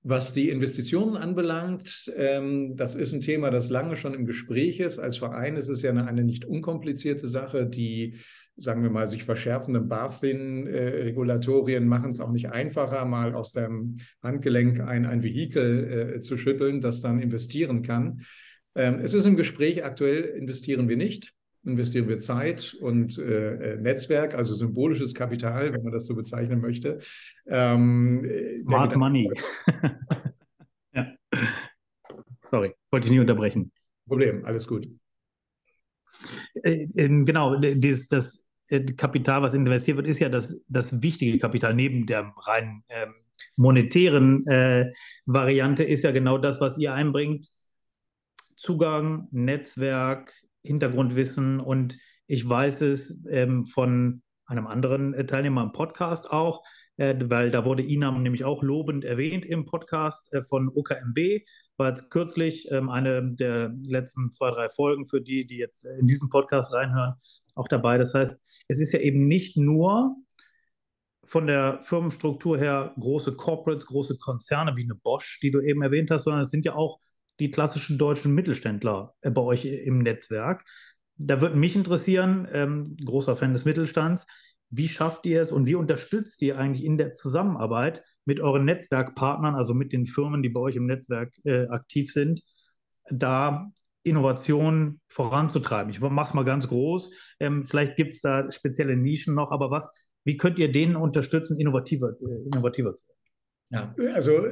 Was 0.09 0.31
die 0.31 0.47
Investitionen 0.47 1.17
anbelangt, 1.17 2.09
ähm, 2.15 2.77
das 2.77 2.95
ist 2.95 3.11
ein 3.11 3.19
Thema, 3.19 3.51
das 3.51 3.69
lange 3.69 3.97
schon 3.97 4.13
im 4.13 4.25
Gespräch 4.25 4.79
ist. 4.79 4.99
Als 4.99 5.17
Verein 5.17 5.57
ist 5.57 5.67
es 5.67 5.81
ja 5.81 5.89
eine, 5.89 6.07
eine 6.07 6.23
nicht 6.23 6.45
unkomplizierte 6.45 7.27
Sache. 7.27 7.65
Die, 7.65 8.15
sagen 8.55 8.83
wir 8.83 8.89
mal, 8.89 9.05
sich 9.07 9.25
verschärfenden 9.25 9.89
BaFin-Regulatorien 9.89 11.85
machen 11.89 12.11
es 12.11 12.21
auch 12.21 12.31
nicht 12.31 12.49
einfacher, 12.49 13.03
mal 13.03 13.35
aus 13.35 13.51
dem 13.51 13.97
Handgelenk 14.23 14.79
ein, 14.79 15.05
ein 15.05 15.23
Vehikel 15.23 16.13
äh, 16.15 16.21
zu 16.21 16.37
schütteln, 16.37 16.79
das 16.79 17.01
dann 17.01 17.19
investieren 17.19 17.81
kann. 17.81 18.21
Ähm, 18.75 19.01
es 19.03 19.13
ist 19.13 19.25
im 19.25 19.35
Gespräch, 19.35 19.83
aktuell 19.83 20.23
investieren 20.23 20.87
wir 20.87 20.95
nicht 20.95 21.33
investieren 21.67 22.07
wir 22.07 22.17
Zeit 22.17 22.75
und 22.79 23.17
äh, 23.17 23.73
äh, 23.73 23.77
Netzwerk, 23.77 24.33
also 24.33 24.53
symbolisches 24.53 25.13
Kapital, 25.13 25.73
wenn 25.73 25.83
man 25.83 25.93
das 25.93 26.05
so 26.05 26.15
bezeichnen 26.15 26.61
möchte. 26.61 26.99
Ähm, 27.45 28.27
Smart 28.61 28.95
Money. 28.95 29.29
ja. 30.93 31.07
Sorry, 32.43 32.73
wollte 32.91 33.07
ich 33.07 33.11
nie 33.11 33.19
unterbrechen. 33.19 33.71
Problem, 34.07 34.45
alles 34.45 34.67
gut. 34.67 34.87
Äh, 36.63 36.87
ähm, 36.95 37.25
genau, 37.25 37.57
dieses, 37.57 38.07
das 38.07 38.47
äh, 38.69 38.81
Kapital, 38.81 39.41
was 39.41 39.53
investiert 39.53 39.97
wird, 39.97 40.07
ist 40.07 40.19
ja 40.19 40.29
das, 40.29 40.63
das 40.67 41.01
wichtige 41.01 41.37
Kapital 41.37 41.73
neben 41.73 42.05
der 42.05 42.33
rein 42.37 42.83
ähm, 42.89 43.13
monetären 43.55 44.45
äh, 44.47 44.91
Variante, 45.25 45.83
ist 45.83 46.03
ja 46.03 46.11
genau 46.11 46.37
das, 46.37 46.59
was 46.61 46.77
ihr 46.77 46.93
einbringt. 46.93 47.49
Zugang, 48.55 49.27
Netzwerk, 49.31 50.33
Hintergrundwissen 50.67 51.59
und 51.59 51.97
ich 52.27 52.47
weiß 52.47 52.81
es 52.81 53.25
ähm, 53.29 53.63
von 53.63 54.21
einem 54.45 54.67
anderen 54.67 55.13
äh, 55.13 55.25
Teilnehmer 55.25 55.63
im 55.63 55.71
Podcast 55.71 56.31
auch, 56.31 56.63
äh, 56.97 57.15
weil 57.25 57.51
da 57.51 57.65
wurde 57.65 57.83
Inam 57.83 58.21
nämlich 58.21 58.43
auch 58.43 58.63
lobend 58.63 59.05
erwähnt 59.05 59.45
im 59.45 59.65
Podcast 59.65 60.33
äh, 60.33 60.43
von 60.43 60.69
OKMB, 60.69 61.45
war 61.77 61.89
jetzt 61.89 62.09
kürzlich 62.09 62.69
ähm, 62.71 62.89
eine 62.89 63.35
der 63.35 63.73
letzten 63.85 64.31
zwei, 64.31 64.51
drei 64.51 64.69
Folgen 64.69 65.07
für 65.07 65.21
die, 65.21 65.45
die 65.45 65.57
jetzt 65.57 65.85
in 65.85 66.07
diesen 66.07 66.29
Podcast 66.29 66.73
reinhören, 66.73 67.13
auch 67.55 67.67
dabei. 67.67 67.97
Das 67.97 68.13
heißt, 68.13 68.39
es 68.67 68.79
ist 68.79 68.91
ja 68.91 68.99
eben 68.99 69.27
nicht 69.27 69.57
nur 69.57 70.15
von 71.25 71.45
der 71.45 71.81
Firmenstruktur 71.83 72.57
her 72.57 72.93
große 72.99 73.35
Corporates, 73.35 73.85
große 73.85 74.17
Konzerne 74.17 74.75
wie 74.77 74.83
eine 74.83 74.95
Bosch, 74.95 75.39
die 75.41 75.51
du 75.51 75.59
eben 75.59 75.81
erwähnt 75.81 76.09
hast, 76.09 76.23
sondern 76.23 76.43
es 76.43 76.51
sind 76.51 76.65
ja 76.65 76.73
auch 76.73 76.99
die 77.39 77.51
klassischen 77.51 77.97
deutschen 77.97 78.33
Mittelständler 78.33 79.13
äh, 79.21 79.31
bei 79.31 79.41
euch 79.41 79.65
im 79.65 79.99
Netzwerk. 79.99 80.63
Da 81.17 81.41
würde 81.41 81.57
mich 81.57 81.75
interessieren, 81.75 82.47
ähm, 82.51 82.95
großer 83.03 83.35
Fan 83.35 83.53
des 83.53 83.65
Mittelstands, 83.65 84.27
wie 84.69 84.87
schafft 84.87 85.25
ihr 85.25 85.41
es 85.41 85.51
und 85.51 85.65
wie 85.65 85.75
unterstützt 85.75 86.41
ihr 86.41 86.57
eigentlich 86.57 86.83
in 86.83 86.97
der 86.97 87.13
Zusammenarbeit 87.13 88.03
mit 88.25 88.39
euren 88.39 88.65
Netzwerkpartnern, 88.65 89.55
also 89.55 89.73
mit 89.73 89.93
den 89.93 90.05
Firmen, 90.05 90.43
die 90.43 90.49
bei 90.49 90.59
euch 90.59 90.75
im 90.75 90.85
Netzwerk 90.85 91.33
äh, 91.45 91.67
aktiv 91.67 92.11
sind, 92.11 92.41
da 93.09 93.71
Innovationen 94.03 94.99
voranzutreiben? 95.07 95.91
Ich 95.91 96.01
mache 96.01 96.27
es 96.27 96.33
mal 96.33 96.43
ganz 96.43 96.67
groß. 96.67 97.11
Ähm, 97.39 97.63
vielleicht 97.63 97.95
gibt 97.95 98.13
es 98.13 98.21
da 98.21 98.51
spezielle 98.51 98.97
Nischen 98.97 99.33
noch, 99.33 99.51
aber 99.51 99.71
was, 99.71 100.05
wie 100.25 100.37
könnt 100.37 100.59
ihr 100.59 100.71
denen 100.71 100.97
unterstützen, 100.97 101.59
innovativer, 101.59 102.09
äh, 102.09 102.47
innovativer 102.47 102.93
zu 102.93 103.07
werden? 103.07 103.16
Ja, 103.69 103.93
also 104.13 104.45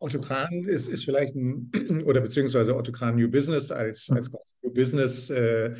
Autokran 0.00 0.64
ist, 0.66 0.88
ist 0.88 1.04
vielleicht 1.04 1.34
ein, 1.36 1.70
oder 2.04 2.20
beziehungsweise 2.20 2.74
Autokran 2.74 3.16
New 3.16 3.30
Business 3.30 3.70
als, 3.70 4.10
als 4.10 4.30
New 4.62 4.72
Business 4.72 5.30
äh, 5.30 5.74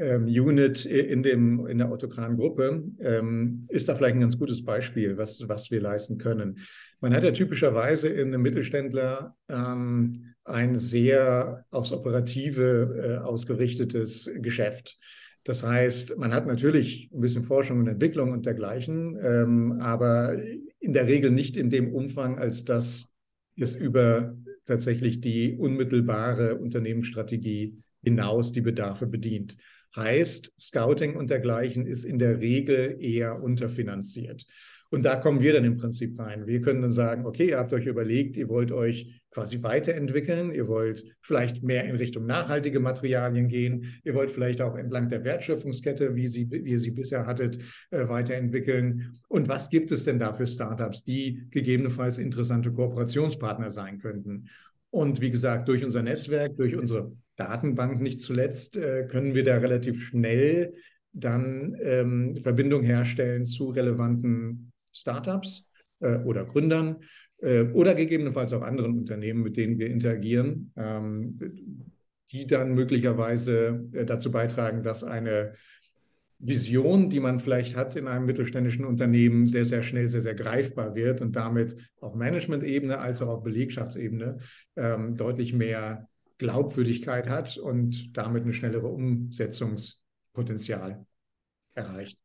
ähm, 0.00 0.24
Unit 0.24 0.86
in, 0.86 1.22
dem, 1.22 1.66
in 1.66 1.78
der 1.78 1.90
Autokran-Gruppe, 1.90 2.84
ähm, 3.00 3.66
ist 3.68 3.88
da 3.88 3.94
vielleicht 3.94 4.16
ein 4.16 4.20
ganz 4.20 4.38
gutes 4.38 4.64
Beispiel, 4.64 5.18
was, 5.18 5.46
was 5.46 5.70
wir 5.70 5.80
leisten 5.80 6.18
können. 6.18 6.58
Man 7.00 7.14
hat 7.14 7.22
ja 7.22 7.32
typischerweise 7.32 8.08
in 8.08 8.28
einem 8.28 8.42
Mittelständler 8.42 9.36
ähm, 9.48 10.34
ein 10.44 10.76
sehr 10.76 11.64
aufs 11.70 11.92
Operative 11.92 13.18
äh, 13.20 13.24
ausgerichtetes 13.24 14.30
Geschäft. 14.36 14.98
Das 15.44 15.62
heißt, 15.62 16.18
man 16.18 16.32
hat 16.34 16.46
natürlich 16.46 17.10
ein 17.12 17.20
bisschen 17.20 17.44
Forschung 17.44 17.80
und 17.80 17.86
Entwicklung 17.86 18.32
und 18.32 18.46
dergleichen, 18.46 19.18
ähm, 19.22 19.78
aber 19.80 20.36
in 20.80 20.92
der 20.92 21.06
Regel 21.06 21.30
nicht 21.30 21.56
in 21.56 21.70
dem 21.70 21.94
Umfang, 21.94 22.38
als 22.38 22.64
dass 22.64 23.14
es 23.56 23.74
über 23.74 24.36
tatsächlich 24.64 25.20
die 25.20 25.54
unmittelbare 25.56 26.56
Unternehmensstrategie 26.56 27.78
hinaus 28.02 28.52
die 28.52 28.62
Bedarfe 28.62 29.06
bedient. 29.06 29.56
Heißt, 29.94 30.52
Scouting 30.58 31.16
und 31.16 31.30
dergleichen 31.30 31.86
ist 31.86 32.04
in 32.04 32.18
der 32.18 32.40
Regel 32.40 32.96
eher 33.00 33.42
unterfinanziert. 33.42 34.46
Und 34.90 35.04
da 35.04 35.16
kommen 35.16 35.40
wir 35.40 35.52
dann 35.52 35.64
im 35.64 35.76
Prinzip 35.76 36.18
rein. 36.18 36.48
Wir 36.48 36.60
können 36.60 36.82
dann 36.82 36.92
sagen, 36.92 37.24
okay, 37.24 37.50
ihr 37.50 37.58
habt 37.58 37.72
euch 37.72 37.86
überlegt, 37.86 38.36
ihr 38.36 38.48
wollt 38.48 38.72
euch 38.72 39.22
quasi 39.30 39.62
weiterentwickeln, 39.62 40.52
ihr 40.52 40.66
wollt 40.66 41.04
vielleicht 41.20 41.62
mehr 41.62 41.84
in 41.84 41.94
Richtung 41.94 42.26
nachhaltige 42.26 42.80
Materialien 42.80 43.46
gehen, 43.46 44.00
ihr 44.02 44.14
wollt 44.14 44.32
vielleicht 44.32 44.60
auch 44.60 44.76
entlang 44.76 45.08
der 45.08 45.22
Wertschöpfungskette, 45.22 46.16
wie, 46.16 46.26
sie, 46.26 46.50
wie 46.50 46.72
ihr 46.72 46.80
sie 46.80 46.90
bisher 46.90 47.26
hattet, 47.26 47.58
äh, 47.90 48.08
weiterentwickeln. 48.08 49.14
Und 49.28 49.48
was 49.48 49.70
gibt 49.70 49.92
es 49.92 50.02
denn 50.02 50.18
da 50.18 50.34
für 50.34 50.48
Startups, 50.48 51.04
die 51.04 51.46
gegebenenfalls 51.50 52.18
interessante 52.18 52.72
Kooperationspartner 52.72 53.70
sein 53.70 53.98
könnten? 53.98 54.48
Und 54.90 55.20
wie 55.20 55.30
gesagt, 55.30 55.68
durch 55.68 55.84
unser 55.84 56.02
Netzwerk, 56.02 56.56
durch 56.56 56.74
unsere 56.74 57.12
Datenbank 57.36 58.00
nicht 58.00 58.20
zuletzt, 58.20 58.76
äh, 58.76 59.06
können 59.06 59.36
wir 59.36 59.44
da 59.44 59.58
relativ 59.58 60.02
schnell 60.02 60.74
dann 61.12 61.76
ähm, 61.80 62.36
Verbindung 62.42 62.82
herstellen 62.82 63.46
zu 63.46 63.68
relevanten 63.68 64.69
Startups 64.92 65.68
äh, 66.00 66.18
oder 66.18 66.44
Gründern 66.44 66.96
äh, 67.38 67.62
oder 67.62 67.94
gegebenenfalls 67.94 68.52
auch 68.52 68.62
anderen 68.62 68.98
Unternehmen, 68.98 69.42
mit 69.42 69.56
denen 69.56 69.78
wir 69.78 69.88
interagieren, 69.88 70.72
ähm, 70.76 71.38
die 72.30 72.46
dann 72.46 72.74
möglicherweise 72.74 73.88
äh, 73.92 74.04
dazu 74.04 74.30
beitragen, 74.30 74.82
dass 74.82 75.02
eine 75.04 75.54
Vision, 76.38 77.08
die 77.10 77.20
man 77.20 77.38
vielleicht 77.38 77.76
hat 77.76 77.96
in 77.96 78.08
einem 78.08 78.24
mittelständischen 78.24 78.86
Unternehmen, 78.86 79.46
sehr, 79.46 79.66
sehr 79.66 79.82
schnell, 79.82 80.08
sehr, 80.08 80.22
sehr 80.22 80.34
greifbar 80.34 80.94
wird 80.94 81.20
und 81.20 81.36
damit 81.36 81.76
auf 82.00 82.14
Management-Ebene 82.14 82.98
als 82.98 83.20
auch 83.20 83.28
auf 83.28 83.42
Belegschaftsebene 83.42 84.38
ähm, 84.76 85.16
deutlich 85.16 85.52
mehr 85.52 86.08
Glaubwürdigkeit 86.38 87.28
hat 87.28 87.58
und 87.58 88.16
damit 88.16 88.44
eine 88.44 88.54
schnellere 88.54 88.86
Umsetzungspotenzial 88.86 91.04
erreicht. 91.74 92.19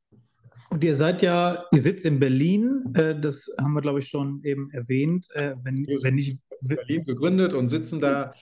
Und 0.69 0.83
ihr 0.83 0.95
seid 0.95 1.21
ja, 1.21 1.65
ihr 1.71 1.81
sitzt 1.81 2.05
in 2.05 2.19
Berlin, 2.19 2.83
äh, 2.95 3.19
das 3.19 3.47
haben 3.62 3.74
wir, 3.74 3.81
glaube 3.81 4.00
ich, 4.00 4.07
schon 4.07 4.41
eben 4.43 4.69
erwähnt. 4.71 5.27
Äh, 5.33 5.55
wenn, 5.63 5.85
wir 5.85 6.00
wenn 6.01 6.17
ich 6.17 6.38
Berlin 6.62 7.05
gegründet 7.05 7.53
und 7.53 7.67
sitzen 7.67 8.00
da 8.00 8.33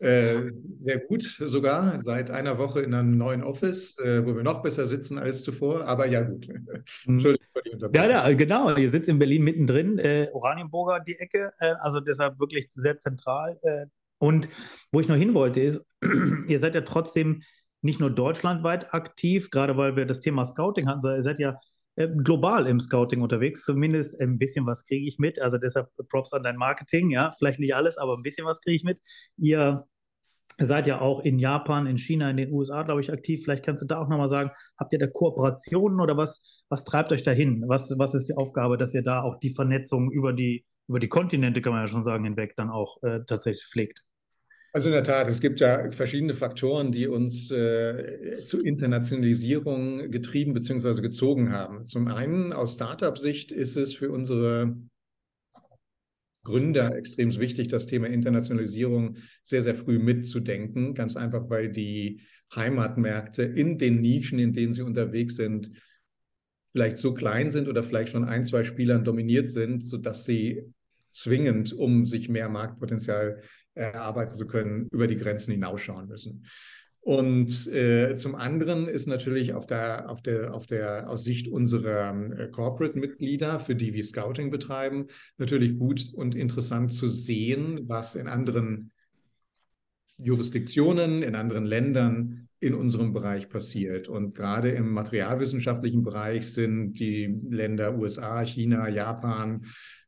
äh, 0.00 0.50
sehr 0.76 0.98
gut 0.98 1.22
sogar, 1.22 2.00
seit 2.00 2.30
einer 2.30 2.56
Woche 2.56 2.80
in 2.80 2.94
einem 2.94 3.18
neuen 3.18 3.42
Office, 3.42 3.98
äh, 3.98 4.24
wo 4.24 4.34
wir 4.34 4.42
noch 4.42 4.62
besser 4.62 4.86
sitzen 4.86 5.18
als 5.18 5.42
zuvor, 5.42 5.86
aber 5.86 6.06
ja 6.06 6.22
gut. 6.22 6.48
Mhm. 6.48 6.66
Entschuldigung 7.06 7.46
für 7.52 7.62
die 7.62 7.96
Ja, 7.96 8.08
ja, 8.08 8.32
genau, 8.32 8.74
ihr 8.76 8.90
sitzt 8.90 9.10
in 9.10 9.18
Berlin 9.18 9.42
mittendrin, 9.42 9.98
äh, 9.98 10.28
Oranienburger 10.32 11.00
die 11.00 11.16
Ecke, 11.18 11.52
äh, 11.60 11.74
also 11.80 12.00
deshalb 12.00 12.40
wirklich 12.40 12.68
sehr 12.70 12.98
zentral. 12.98 13.58
Äh, 13.62 13.86
und 14.18 14.48
wo 14.90 15.00
ich 15.00 15.08
noch 15.08 15.16
hin 15.16 15.34
wollte 15.34 15.60
ist, 15.60 15.84
ihr 16.48 16.60
seid 16.60 16.74
ja 16.74 16.80
trotzdem 16.80 17.42
nicht 17.82 18.00
nur 18.00 18.10
deutschlandweit 18.10 18.92
aktiv, 18.94 19.50
gerade 19.50 19.76
weil 19.76 19.96
wir 19.96 20.06
das 20.06 20.20
Thema 20.20 20.44
Scouting 20.44 20.88
hatten, 20.88 21.00
sondern 21.00 21.18
ihr 21.20 21.22
seid 21.22 21.38
ja 21.38 21.58
äh, 21.96 22.08
global 22.08 22.66
im 22.66 22.80
Scouting 22.80 23.22
unterwegs. 23.22 23.64
Zumindest 23.64 24.20
ein 24.20 24.38
bisschen 24.38 24.66
was 24.66 24.84
kriege 24.84 25.06
ich 25.06 25.18
mit. 25.18 25.40
Also 25.40 25.58
deshalb 25.58 25.88
Props 26.08 26.32
an 26.32 26.42
dein 26.42 26.56
Marketing. 26.56 27.10
Ja, 27.10 27.32
vielleicht 27.38 27.60
nicht 27.60 27.74
alles, 27.74 27.98
aber 27.98 28.16
ein 28.16 28.22
bisschen 28.22 28.46
was 28.46 28.60
kriege 28.60 28.76
ich 28.76 28.84
mit. 28.84 28.98
Ihr 29.36 29.86
seid 30.58 30.86
ja 30.86 31.00
auch 31.00 31.20
in 31.24 31.38
Japan, 31.38 31.86
in 31.86 31.98
China, 31.98 32.30
in 32.30 32.36
den 32.36 32.52
USA, 32.52 32.82
glaube 32.82 33.00
ich, 33.00 33.12
aktiv. 33.12 33.42
Vielleicht 33.42 33.64
kannst 33.64 33.82
du 33.82 33.86
da 33.86 34.00
auch 34.00 34.08
nochmal 34.08 34.28
sagen, 34.28 34.50
habt 34.78 34.92
ihr 34.92 34.98
da 34.98 35.06
Kooperationen 35.06 36.00
oder 36.00 36.16
was, 36.16 36.64
was 36.68 36.84
treibt 36.84 37.12
euch 37.12 37.22
dahin? 37.22 37.64
Was, 37.66 37.94
was 37.98 38.14
ist 38.14 38.28
die 38.28 38.36
Aufgabe, 38.36 38.76
dass 38.76 38.94
ihr 38.94 39.02
da 39.02 39.22
auch 39.22 39.38
die 39.40 39.54
Vernetzung 39.54 40.10
über 40.10 40.32
die, 40.32 40.64
über 40.86 41.00
die 41.00 41.08
Kontinente, 41.08 41.60
kann 41.60 41.72
man 41.72 41.82
ja 41.82 41.88
schon 41.88 42.04
sagen, 42.04 42.24
hinweg 42.24 42.56
dann 42.56 42.70
auch 42.70 43.02
äh, 43.02 43.20
tatsächlich 43.26 43.64
pflegt? 43.64 44.04
Also 44.72 44.88
in 44.88 44.94
der 44.94 45.04
Tat, 45.04 45.28
es 45.28 45.40
gibt 45.40 45.58
ja 45.58 45.90
verschiedene 45.90 46.36
Faktoren, 46.36 46.92
die 46.92 47.08
uns 47.08 47.50
äh, 47.50 48.38
zu 48.44 48.60
Internationalisierung 48.60 50.10
getrieben 50.10 50.54
bzw. 50.54 51.00
gezogen 51.00 51.50
haben. 51.50 51.84
Zum 51.86 52.06
einen 52.06 52.52
aus 52.52 52.74
Startup-Sicht 52.74 53.50
ist 53.50 53.76
es 53.76 53.94
für 53.94 54.12
unsere 54.12 54.76
Gründer 56.44 56.94
extrem 56.96 57.36
wichtig, 57.38 57.68
das 57.68 57.86
Thema 57.86 58.06
Internationalisierung 58.06 59.16
sehr, 59.42 59.62
sehr 59.62 59.74
früh 59.74 59.98
mitzudenken. 59.98 60.94
Ganz 60.94 61.16
einfach, 61.16 61.50
weil 61.50 61.70
die 61.70 62.22
Heimatmärkte 62.54 63.42
in 63.42 63.76
den 63.76 64.00
Nischen, 64.00 64.38
in 64.38 64.52
denen 64.52 64.72
sie 64.72 64.82
unterwegs 64.82 65.34
sind, 65.34 65.72
vielleicht 66.70 66.98
so 66.98 67.12
klein 67.12 67.50
sind 67.50 67.68
oder 67.68 67.82
vielleicht 67.82 68.12
von 68.12 68.24
ein, 68.24 68.44
zwei 68.44 68.62
Spielern 68.62 69.04
dominiert 69.04 69.48
sind, 69.48 69.84
sodass 69.84 70.24
sie 70.24 70.62
zwingend, 71.10 71.72
um 71.72 72.06
sich 72.06 72.28
mehr 72.28 72.48
Marktpotenzial 72.48 73.42
erarbeiten 73.74 74.34
zu 74.34 74.46
können, 74.46 74.88
über 74.92 75.06
die 75.06 75.16
Grenzen 75.16 75.52
hinausschauen 75.52 76.08
müssen. 76.08 76.44
Und 77.02 77.66
äh, 77.68 78.14
zum 78.16 78.34
anderen 78.34 78.86
ist 78.86 79.06
natürlich 79.06 79.54
auf 79.54 79.66
der, 79.66 80.10
auf 80.10 80.20
der, 80.20 80.54
auf 80.54 80.66
der, 80.66 81.08
aus 81.08 81.24
Sicht 81.24 81.48
unserer 81.48 82.14
äh, 82.38 82.48
Corporate-Mitglieder, 82.48 83.58
für 83.58 83.74
die 83.74 83.94
wir 83.94 84.04
Scouting 84.04 84.50
betreiben, 84.50 85.06
natürlich 85.38 85.78
gut 85.78 86.12
und 86.12 86.34
interessant 86.34 86.92
zu 86.92 87.08
sehen, 87.08 87.88
was 87.88 88.16
in 88.16 88.26
anderen 88.26 88.92
Jurisdiktionen, 90.18 91.22
in 91.22 91.34
anderen 91.34 91.64
Ländern 91.64 92.48
in 92.60 92.74
unserem 92.74 93.14
Bereich 93.14 93.48
passiert. 93.48 94.06
Und 94.06 94.34
gerade 94.34 94.68
im 94.68 94.92
materialwissenschaftlichen 94.92 96.04
Bereich 96.04 96.52
sind 96.52 96.94
die 96.98 97.26
Länder 97.48 97.96
USA, 97.96 98.44
China, 98.44 98.88
Japan 98.90 99.64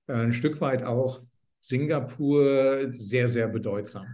äh, 0.07 0.13
ein 0.13 0.35
Stück 0.35 0.61
weit 0.61 0.83
auch 0.83 1.23
Singapur 1.63 2.91
sehr, 2.93 3.29
sehr 3.29 3.49
bedeutsam. 3.49 4.07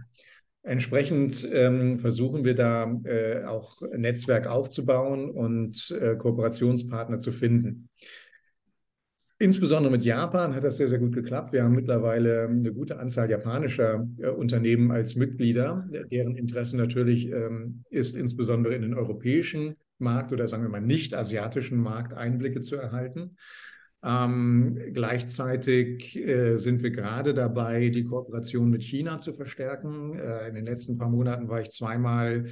Entsprechend 0.61 1.47
ähm, 1.51 1.97
versuchen 1.97 2.43
wir 2.43 2.53
da 2.53 2.95
äh, 3.05 3.43
auch 3.45 3.81
Netzwerk 3.97 4.45
aufzubauen 4.45 5.31
und 5.31 5.89
äh, 5.99 6.15
Kooperationspartner 6.15 7.19
zu 7.19 7.31
finden. 7.31 7.89
Insbesondere 9.39 9.89
mit 9.89 10.03
Japan 10.03 10.53
hat 10.53 10.65
das 10.65 10.77
sehr, 10.77 10.89
sehr 10.89 10.99
gut 10.99 11.15
geklappt. 11.15 11.53
Wir 11.53 11.63
haben 11.63 11.73
mittlerweile 11.73 12.43
eine 12.43 12.73
gute 12.73 12.99
Anzahl 12.99 13.31
japanischer 13.31 14.07
äh, 14.19 14.27
Unternehmen 14.27 14.91
als 14.91 15.15
Mitglieder, 15.15 15.87
deren 16.11 16.35
Interesse 16.35 16.77
natürlich 16.77 17.31
ähm, 17.31 17.83
ist, 17.89 18.15
insbesondere 18.15 18.75
in 18.75 18.83
den 18.83 18.93
europäischen 18.93 19.75
Markt 19.97 20.33
oder 20.33 20.47
sagen 20.47 20.63
wir 20.63 20.69
mal 20.69 20.81
nicht 20.81 21.15
asiatischen 21.15 21.79
Markt 21.79 22.13
Einblicke 22.13 22.61
zu 22.61 22.75
erhalten. 22.75 23.37
Ähm, 24.01 24.79
gleichzeitig 24.93 26.15
äh, 26.15 26.57
sind 26.57 26.81
wir 26.81 26.91
gerade 26.91 27.33
dabei, 27.33 27.89
die 27.89 28.05
Kooperation 28.05 28.69
mit 28.69 28.83
China 28.83 29.17
zu 29.17 29.33
verstärken. 29.33 30.17
Äh, 30.17 30.47
in 30.47 30.55
den 30.55 30.65
letzten 30.65 30.97
paar 30.97 31.09
Monaten 31.09 31.49
war 31.49 31.59
ich 31.59 31.71
zweimal 31.71 32.45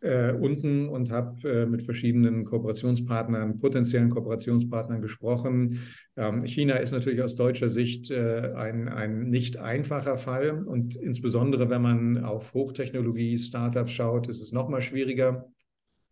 äh, 0.00 0.32
unten 0.32 0.88
und 0.88 1.10
habe 1.10 1.48
äh, 1.48 1.66
mit 1.66 1.82
verschiedenen 1.82 2.44
Kooperationspartnern, 2.44 3.58
potenziellen 3.58 4.10
Kooperationspartnern 4.10 5.00
gesprochen. 5.00 5.80
Ähm, 6.16 6.44
China 6.46 6.74
ist 6.76 6.92
natürlich 6.92 7.22
aus 7.22 7.36
deutscher 7.36 7.68
Sicht 7.68 8.10
äh, 8.10 8.52
ein, 8.56 8.88
ein 8.88 9.30
nicht 9.30 9.56
einfacher 9.56 10.18
Fall 10.18 10.64
und 10.64 10.96
insbesondere 10.96 11.70
wenn 11.70 11.82
man 11.82 12.24
auf 12.24 12.54
Hochtechnologie-Startups 12.54 13.92
schaut, 13.92 14.28
ist 14.28 14.40
es 14.40 14.52
noch 14.52 14.68
mal 14.68 14.82
schwieriger 14.82 15.48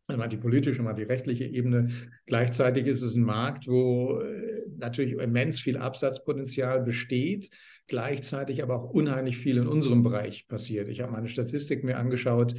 einmal 0.09 0.28
die 0.28 0.37
politische, 0.37 0.78
einmal 0.78 0.95
die 0.95 1.02
rechtliche 1.02 1.45
Ebene. 1.45 1.88
Gleichzeitig 2.26 2.87
ist 2.87 3.02
es 3.02 3.16
ein 3.16 3.25
Markt, 3.25 3.66
wo 3.69 4.21
äh, 4.21 4.56
natürlich 4.78 5.14
immens 5.14 5.61
viel 5.61 5.76
Absatzpotenzial 5.76 6.83
besteht, 6.83 7.50
gleichzeitig 7.87 8.62
aber 8.62 8.76
auch 8.76 8.90
unheimlich 8.90 9.38
viel 9.38 9.59
in 9.59 9.66
unserem 9.66 10.02
Bereich 10.02 10.47
passiert. 10.49 10.88
Ich 10.88 11.00
habe 11.00 11.12
meine 11.12 11.28
Statistik 11.28 11.85
mir 11.85 11.99
angeschaut, 11.99 12.54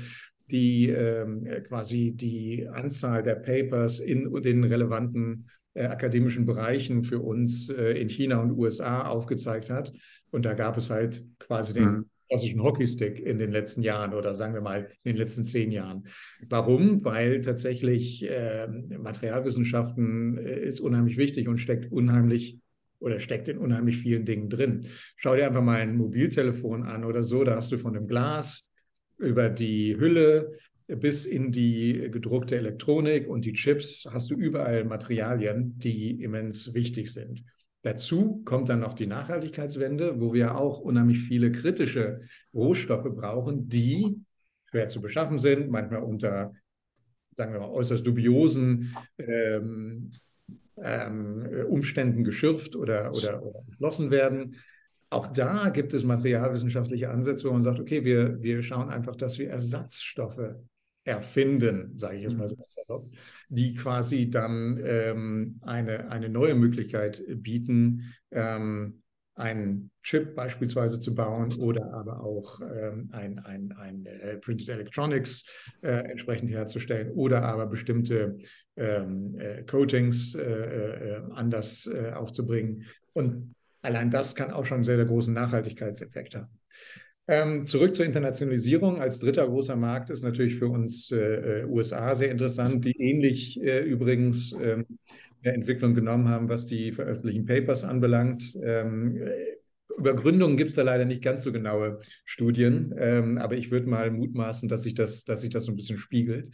die 0.49 0.89
äh, 0.89 1.61
quasi 1.61 2.13
die 2.15 2.67
Anzahl 2.71 3.23
der 3.23 3.35
Papers 3.35 3.99
in 3.99 4.31
den 4.41 4.63
relevanten 4.63 5.49
äh, 5.73 5.85
akademischen 5.85 6.45
Bereichen 6.45 7.03
für 7.03 7.19
uns 7.19 7.69
äh, 7.69 7.99
in 7.99 8.09
China 8.09 8.39
und 8.39 8.51
USA 8.51 9.03
aufgezeigt 9.07 9.69
hat. 9.69 9.91
Und 10.31 10.45
da 10.45 10.53
gab 10.53 10.77
es 10.77 10.89
halt 10.89 11.25
quasi 11.39 11.73
den 11.73 11.83
mhm 11.83 12.05
klassischen 12.29 12.63
Hockeystick 12.63 13.19
in 13.19 13.39
den 13.39 13.51
letzten 13.51 13.81
Jahren 13.81 14.13
oder 14.13 14.35
sagen 14.35 14.53
wir 14.53 14.61
mal 14.61 14.89
in 15.03 15.13
den 15.13 15.17
letzten 15.17 15.45
zehn 15.45 15.71
Jahren. 15.71 16.07
Warum? 16.47 17.03
Weil 17.03 17.41
tatsächlich 17.41 18.23
äh, 18.29 18.67
Materialwissenschaften 18.67 20.37
äh, 20.37 20.59
ist 20.59 20.79
unheimlich 20.79 21.17
wichtig 21.17 21.47
und 21.47 21.57
steckt 21.57 21.91
unheimlich 21.91 22.59
oder 22.99 23.19
steckt 23.19 23.47
in 23.47 23.57
unheimlich 23.57 23.97
vielen 23.97 24.25
Dingen 24.25 24.49
drin. 24.49 24.87
Schau 25.15 25.35
dir 25.35 25.47
einfach 25.47 25.63
mal 25.63 25.79
ein 25.79 25.97
Mobiltelefon 25.97 26.83
an 26.83 27.03
oder 27.03 27.23
so, 27.23 27.43
da 27.43 27.55
hast 27.55 27.71
du 27.71 27.77
von 27.77 27.93
dem 27.93 28.07
Glas 28.07 28.71
über 29.17 29.49
die 29.49 29.97
Hülle 29.97 30.57
bis 30.87 31.25
in 31.25 31.51
die 31.51 32.09
gedruckte 32.11 32.55
Elektronik 32.55 33.27
und 33.27 33.45
die 33.45 33.53
Chips 33.53 34.07
hast 34.09 34.29
du 34.29 34.35
überall 34.35 34.85
Materialien, 34.85 35.77
die 35.77 36.23
immens 36.23 36.73
wichtig 36.73 37.11
sind. 37.11 37.43
Dazu 37.87 38.41
kommt 38.43 38.67
dann 38.67 38.81
noch 38.81 38.95
die 38.95 39.07
Nachhaltigkeitswende, 39.07 40.19
wo 40.19 40.33
wir 40.33 40.57
auch 40.57 40.81
unheimlich 40.81 41.19
viele 41.19 41.53
kritische 41.53 42.19
Rohstoffe 42.53 43.15
brauchen, 43.15 43.69
die 43.69 44.25
schwer 44.69 44.89
zu 44.89 44.99
beschaffen 44.99 45.39
sind, 45.39 45.69
manchmal 45.69 46.03
unter, 46.03 46.51
sagen 47.37 47.53
wir 47.53 47.61
mal, 47.61 47.69
äußerst 47.69 48.05
dubiosen 48.05 48.93
ähm, 49.17 50.11
ähm, 50.75 51.47
Umständen 51.69 52.25
geschürft 52.25 52.75
oder, 52.75 53.09
oder, 53.13 53.41
oder 53.41 53.59
entschlossen 53.65 54.11
werden. 54.11 54.57
Auch 55.09 55.27
da 55.27 55.69
gibt 55.69 55.93
es 55.93 56.03
materialwissenschaftliche 56.03 57.09
Ansätze, 57.09 57.47
wo 57.47 57.53
man 57.53 57.63
sagt, 57.63 57.79
okay, 57.79 58.03
wir, 58.03 58.41
wir 58.41 58.63
schauen 58.63 58.89
einfach, 58.89 59.15
dass 59.15 59.39
wir 59.39 59.49
Ersatzstoffe 59.49 60.57
erfinden, 61.07 61.93
sage 61.95 62.17
ich 62.17 62.23
jetzt 62.23 62.37
mal 62.37 62.49
so 62.49 62.57
salopp, 62.67 63.07
die 63.49 63.73
quasi 63.75 64.29
dann 64.29 64.79
ähm, 64.83 65.59
eine, 65.61 66.11
eine 66.11 66.29
neue 66.29 66.53
Möglichkeit 66.53 67.23
bieten, 67.27 68.13
ähm, 68.31 69.01
einen 69.35 69.91
Chip 70.01 70.35
beispielsweise 70.35 70.99
zu 70.99 71.13
bauen 71.13 71.53
oder 71.59 71.93
aber 71.93 72.23
auch 72.23 72.59
ähm, 72.61 73.09
ein, 73.11 73.39
ein, 73.39 73.71
ein 73.73 74.05
äh, 74.05 74.37
Printed 74.37 74.67
Electronics 74.69 75.45
äh, 75.83 76.09
entsprechend 76.09 76.49
herzustellen 76.49 77.11
oder 77.11 77.43
aber 77.43 77.67
bestimmte 77.67 78.39
ähm, 78.75 79.37
äh, 79.39 79.63
Coatings 79.63 80.33
äh, 80.33 80.41
äh, 80.41 81.21
anders 81.35 81.87
äh, 81.87 82.11
aufzubringen. 82.13 82.85
Und 83.13 83.53
allein 83.81 84.09
das 84.09 84.35
kann 84.35 84.51
auch 84.51 84.65
schon 84.65 84.77
einen 84.77 84.83
sehr, 84.83 84.97
sehr 84.97 85.05
großen 85.05 85.33
Nachhaltigkeitseffekt 85.33 86.35
haben. 86.35 86.49
Ähm, 87.29 87.65
zurück 87.65 87.93
zur 87.93 88.05
Internationalisierung. 88.05 88.99
Als 88.99 89.19
dritter 89.19 89.45
großer 89.45 89.75
Markt 89.75 90.09
ist 90.09 90.23
natürlich 90.23 90.55
für 90.55 90.69
uns 90.69 91.11
äh, 91.11 91.65
USA 91.67 92.15
sehr 92.15 92.31
interessant, 92.31 92.85
die 92.85 92.95
ähnlich 93.01 93.61
äh, 93.61 93.81
übrigens 93.81 94.53
ähm, 94.53 94.85
der 95.43 95.53
Entwicklung 95.53 95.93
genommen 95.93 96.29
haben, 96.29 96.47
was 96.47 96.67
die 96.67 96.91
veröffentlichten 96.93 97.45
Papers 97.45 97.83
anbelangt. 97.83 98.57
Ähm, 98.63 99.21
über 99.97 100.13
Gründungen 100.13 100.57
gibt 100.57 100.69
es 100.69 100.75
da 100.75 100.83
leider 100.83 101.05
nicht 101.05 101.23
ganz 101.23 101.43
so 101.43 101.51
genaue 101.51 101.99
Studien, 102.23 102.93
ähm, 102.97 103.37
aber 103.39 103.55
ich 103.55 103.71
würde 103.71 103.89
mal 103.89 104.11
mutmaßen, 104.11 104.69
dass 104.69 104.83
sich 104.83 104.93
das, 104.93 105.25
dass 105.25 105.41
sich 105.41 105.49
das 105.49 105.65
so 105.65 105.71
ein 105.71 105.75
bisschen 105.75 105.97
spiegelt. 105.97 106.51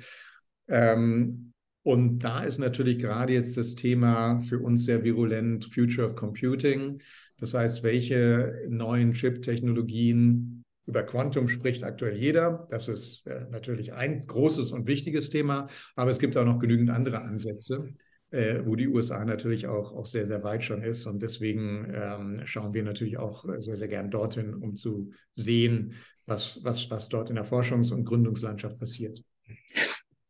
Ähm, 0.67 1.53
und 1.83 2.19
da 2.19 2.43
ist 2.43 2.59
natürlich 2.59 2.99
gerade 2.99 3.33
jetzt 3.33 3.57
das 3.57 3.75
Thema 3.75 4.39
für 4.39 4.59
uns 4.59 4.85
sehr 4.85 5.03
virulent, 5.03 5.65
Future 5.65 6.07
of 6.07 6.15
Computing. 6.15 7.01
Das 7.37 7.53
heißt, 7.53 7.83
welche 7.83 8.65
neuen 8.69 9.11
Chip-Technologien 9.11 10.62
über 10.85 11.03
Quantum 11.03 11.47
spricht 11.47 11.83
aktuell 11.83 12.17
jeder. 12.17 12.67
Das 12.69 12.87
ist 12.87 13.25
äh, 13.25 13.45
natürlich 13.49 13.93
ein 13.93 14.21
großes 14.21 14.71
und 14.71 14.87
wichtiges 14.87 15.29
Thema, 15.29 15.67
aber 15.95 16.11
es 16.11 16.19
gibt 16.19 16.35
auch 16.37 16.45
noch 16.45 16.59
genügend 16.59 16.89
andere 16.89 17.21
Ansätze, 17.21 17.93
äh, 18.31 18.61
wo 18.65 18.75
die 18.75 18.87
USA 18.87 19.23
natürlich 19.23 19.67
auch, 19.67 19.93
auch 19.93 20.05
sehr, 20.05 20.25
sehr 20.25 20.43
weit 20.43 20.63
schon 20.63 20.83
ist. 20.83 21.05
Und 21.05 21.21
deswegen 21.21 21.91
ähm, 21.93 22.41
schauen 22.45 22.73
wir 22.73 22.83
natürlich 22.83 23.17
auch 23.17 23.45
sehr, 23.59 23.75
sehr 23.75 23.87
gern 23.87 24.11
dorthin, 24.11 24.53
um 24.53 24.75
zu 24.75 25.11
sehen, 25.33 25.93
was, 26.25 26.63
was, 26.63 26.89
was 26.89 27.09
dort 27.09 27.29
in 27.29 27.35
der 27.35 27.45
Forschungs- 27.45 27.91
und 27.91 28.05
Gründungslandschaft 28.05 28.79
passiert. 28.79 29.23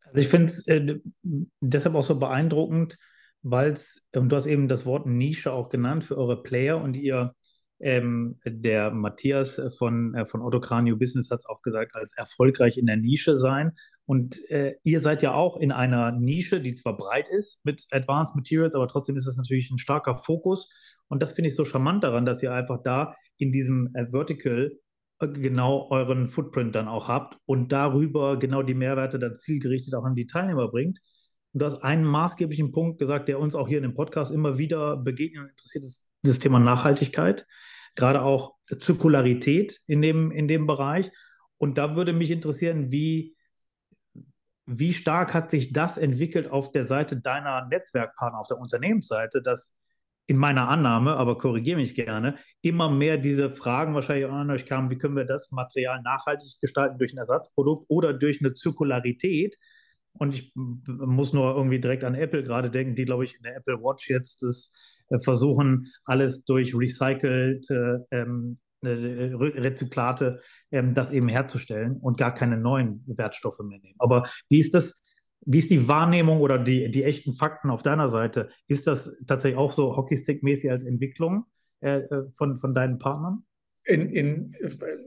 Also 0.03 0.21
ich 0.21 0.27
finde 0.27 0.45
es 0.45 0.67
äh, 0.67 0.99
deshalb 1.61 1.95
auch 1.95 2.03
so 2.03 2.19
beeindruckend, 2.19 2.97
weil 3.41 3.71
es, 3.73 4.05
und 4.15 4.29
du 4.29 4.35
hast 4.35 4.45
eben 4.45 4.67
das 4.67 4.85
Wort 4.85 5.05
Nische 5.07 5.51
auch 5.51 5.69
genannt 5.69 6.03
für 6.03 6.17
eure 6.17 6.41
Player 6.41 6.79
und 6.81 6.95
ihr 6.95 7.33
ähm, 7.83 8.37
der 8.45 8.91
Matthias 8.91 9.61
von, 9.77 10.15
äh, 10.15 10.25
von 10.25 10.41
Otto 10.41 10.61
Kranio 10.61 10.95
Business 10.95 11.29
hat 11.29 11.39
es 11.39 11.45
auch 11.45 11.61
gesagt, 11.61 11.95
als 11.95 12.13
erfolgreich 12.17 12.77
in 12.77 12.85
der 12.85 12.95
Nische 12.95 13.37
sein. 13.37 13.73
Und 14.05 14.41
äh, 14.49 14.75
ihr 14.83 15.01
seid 15.01 15.21
ja 15.21 15.33
auch 15.33 15.57
in 15.57 15.73
einer 15.73 16.13
Nische, 16.13 16.61
die 16.61 16.75
zwar 16.75 16.95
breit 16.95 17.27
ist 17.27 17.63
mit 17.65 17.85
Advanced 17.91 18.35
Materials, 18.35 18.75
aber 18.75 18.87
trotzdem 18.87 19.17
ist 19.17 19.27
es 19.27 19.37
natürlich 19.37 19.69
ein 19.69 19.79
starker 19.79 20.17
Fokus. 20.17 20.69
Und 21.09 21.21
das 21.21 21.33
finde 21.33 21.49
ich 21.49 21.55
so 21.55 21.65
charmant 21.65 22.03
daran, 22.05 22.25
dass 22.25 22.41
ihr 22.41 22.53
einfach 22.53 22.81
da 22.81 23.15
in 23.37 23.51
diesem 23.51 23.93
äh, 23.95 24.05
Vertical 24.09 24.71
äh, 25.19 25.27
genau 25.27 25.89
euren 25.89 26.27
Footprint 26.27 26.75
dann 26.75 26.87
auch 26.87 27.09
habt 27.09 27.37
und 27.45 27.73
darüber 27.73 28.39
genau 28.39 28.63
die 28.63 28.75
Mehrwerte 28.75 29.19
dann 29.19 29.35
zielgerichtet 29.35 29.93
auch 29.93 30.05
an 30.05 30.15
die 30.15 30.27
Teilnehmer 30.27 30.69
bringt. 30.69 30.99
Und 31.51 31.61
du 31.61 31.65
hast 31.65 31.83
einen 31.83 32.05
maßgeblichen 32.05 32.71
Punkt 32.71 32.97
gesagt, 32.97 33.27
der 33.27 33.39
uns 33.39 33.55
auch 33.55 33.67
hier 33.67 33.77
in 33.77 33.83
dem 33.83 33.93
Podcast 33.93 34.31
immer 34.31 34.57
wieder 34.57 34.95
begegnet 34.95 35.43
und 35.43 35.49
interessiert, 35.49 35.83
ist 35.83 36.09
das 36.23 36.39
Thema 36.39 36.59
Nachhaltigkeit 36.59 37.45
gerade 37.95 38.21
auch 38.21 38.55
Zirkularität 38.79 39.79
in 39.87 40.01
dem, 40.01 40.31
in 40.31 40.47
dem 40.47 40.67
Bereich. 40.67 41.11
Und 41.57 41.77
da 41.77 41.95
würde 41.95 42.13
mich 42.13 42.31
interessieren, 42.31 42.91
wie, 42.91 43.35
wie 44.65 44.93
stark 44.93 45.33
hat 45.33 45.51
sich 45.51 45.73
das 45.73 45.97
entwickelt 45.97 46.49
auf 46.49 46.71
der 46.71 46.83
Seite 46.83 47.19
deiner 47.19 47.67
Netzwerkpartner, 47.67 48.39
auf 48.39 48.47
der 48.47 48.59
Unternehmensseite, 48.59 49.41
dass 49.41 49.75
in 50.25 50.37
meiner 50.37 50.69
Annahme, 50.69 51.17
aber 51.17 51.37
korrigiere 51.37 51.77
mich 51.77 51.95
gerne, 51.95 52.35
immer 52.61 52.89
mehr 52.89 53.17
diese 53.17 53.49
Fragen 53.49 53.93
wahrscheinlich 53.93 54.25
auch 54.25 54.33
an 54.33 54.51
euch 54.51 54.65
kamen, 54.65 54.89
wie 54.89 54.97
können 54.97 55.17
wir 55.17 55.25
das 55.25 55.51
Material 55.51 56.01
nachhaltig 56.01 56.59
gestalten 56.61 56.97
durch 56.97 57.13
ein 57.13 57.17
Ersatzprodukt 57.17 57.85
oder 57.89 58.13
durch 58.13 58.39
eine 58.39 58.53
Zirkularität. 58.53 59.57
Und 60.13 60.35
ich 60.35 60.53
muss 60.55 61.33
nur 61.33 61.55
irgendwie 61.55 61.79
direkt 61.79 62.03
an 62.03 62.15
Apple 62.15 62.43
gerade 62.43 62.69
denken, 62.69 62.95
die, 62.95 63.03
glaube 63.03 63.25
ich, 63.25 63.35
in 63.35 63.43
der 63.43 63.57
Apple 63.57 63.79
Watch 63.79 64.09
jetzt 64.09 64.43
das 64.43 64.71
versuchen, 65.23 65.87
alles 66.05 66.45
durch 66.45 66.75
recycelte 66.75 68.05
ähm, 68.11 68.57
äh, 68.83 69.31
Rezyklate 69.33 70.41
ähm, 70.71 70.93
das 70.93 71.11
eben 71.11 71.29
herzustellen 71.29 71.97
und 71.97 72.17
gar 72.17 72.33
keine 72.33 72.57
neuen 72.57 73.03
Wertstoffe 73.07 73.59
mehr 73.59 73.79
nehmen. 73.79 73.95
Aber 73.97 74.23
wie 74.49 74.59
ist 74.59 74.73
das, 74.73 75.03
wie 75.45 75.59
ist 75.59 75.71
die 75.71 75.87
Wahrnehmung 75.87 76.41
oder 76.41 76.59
die, 76.59 76.91
die 76.91 77.03
echten 77.03 77.33
Fakten 77.33 77.69
auf 77.69 77.81
deiner 77.81 78.09
Seite? 78.09 78.49
Ist 78.67 78.87
das 78.87 79.23
tatsächlich 79.25 79.57
auch 79.57 79.71
so 79.71 79.95
Hockeystick-mäßig 79.95 80.69
als 80.69 80.83
Entwicklung 80.83 81.45
äh, 81.79 81.99
äh 81.99 82.31
von, 82.33 82.57
von 82.57 82.73
deinen 82.73 82.97
Partnern? 82.97 83.45
In, 83.85 84.09
in, 84.09 84.55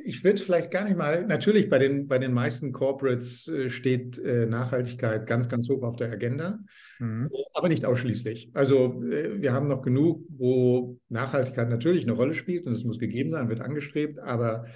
ich 0.05 0.23
würde 0.23 0.43
vielleicht 0.43 0.71
gar 0.71 0.85
nicht 0.85 0.99
mal, 0.99 1.27
natürlich 1.27 1.71
bei 1.71 1.79
den, 1.79 2.09
bei 2.09 2.19
den 2.19 2.35
meisten 2.35 2.73
Corporates 2.73 3.49
äh, 3.49 3.71
steht 3.71 4.19
äh, 4.19 4.45
Nachhaltigkeit 4.45 5.27
ganz, 5.27 5.49
ganz 5.49 5.69
hoch 5.71 5.83
auf 5.83 5.97
der 5.97 6.13
Agenda, 6.13 6.59
mhm. 6.99 7.27
aber 7.55 7.71
nicht 7.71 7.87
ausschließlich. 7.87 8.51
Also 8.53 9.03
äh, 9.03 9.41
wir 9.41 9.55
haben 9.55 9.69
noch 9.69 9.81
genug, 9.81 10.27
wo 10.29 10.99
Nachhaltigkeit 11.09 11.71
natürlich 11.71 12.03
eine 12.03 12.13
Rolle 12.13 12.35
spielt 12.35 12.67
und 12.67 12.75
es 12.75 12.85
muss 12.85 12.99
gegeben 12.99 13.31
sein, 13.31 13.49
wird 13.49 13.63
angestrebt, 13.63 14.19
aber 14.19 14.67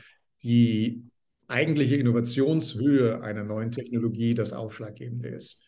die 0.42 1.04
eigentliche 1.46 1.96
Innovationshöhe 1.96 3.20
einer 3.22 3.44
neuen 3.44 3.70
Technologie 3.70 4.34
das 4.34 4.54
Ausschlaggebende 4.54 5.28
ist. 5.28 5.58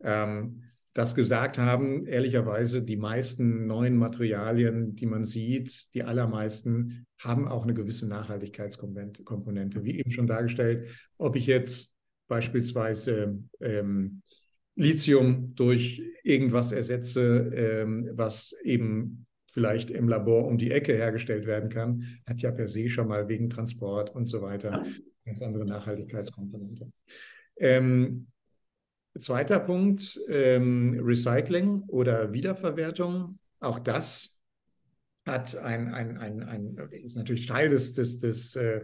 Ähm, 0.00 0.62
das 0.98 1.14
gesagt 1.14 1.58
haben, 1.58 2.06
ehrlicherweise, 2.06 2.82
die 2.82 2.96
meisten 2.96 3.68
neuen 3.68 3.96
Materialien, 3.96 4.96
die 4.96 5.06
man 5.06 5.24
sieht, 5.24 5.94
die 5.94 6.02
allermeisten 6.02 7.06
haben 7.20 7.46
auch 7.46 7.62
eine 7.62 7.72
gewisse 7.72 8.08
Nachhaltigkeitskomponente, 8.08 9.84
wie 9.84 10.00
eben 10.00 10.10
schon 10.10 10.26
dargestellt. 10.26 10.88
Ob 11.16 11.36
ich 11.36 11.46
jetzt 11.46 11.94
beispielsweise 12.26 13.38
ähm, 13.60 14.22
Lithium 14.74 15.54
durch 15.54 16.02
irgendwas 16.24 16.72
ersetze, 16.72 17.52
ähm, 17.54 18.10
was 18.14 18.56
eben 18.64 19.24
vielleicht 19.52 19.92
im 19.92 20.08
Labor 20.08 20.48
um 20.48 20.58
die 20.58 20.72
Ecke 20.72 20.94
hergestellt 20.94 21.46
werden 21.46 21.70
kann, 21.70 22.18
hat 22.28 22.42
ja 22.42 22.50
per 22.50 22.66
se 22.66 22.90
schon 22.90 23.06
mal 23.06 23.28
wegen 23.28 23.48
Transport 23.48 24.12
und 24.12 24.26
so 24.26 24.42
weiter 24.42 24.82
ganz 25.24 25.42
andere 25.42 25.64
Nachhaltigkeitskomponente. 25.64 26.90
Ähm, 27.56 28.26
Zweiter 29.18 29.58
Punkt, 29.60 30.18
ähm, 30.28 31.00
Recycling 31.02 31.82
oder 31.88 32.32
Wiederverwertung. 32.32 33.38
Auch 33.60 33.78
das 33.78 34.40
hat 35.26 35.56
ein, 35.56 35.92
ein, 35.92 36.16
ein, 36.18 36.42
ein 36.42 36.76
ist 36.90 37.16
natürlich 37.16 37.46
Teil 37.46 37.68
des, 37.68 37.92
des, 37.92 38.18
des 38.18 38.56
äh, 38.56 38.82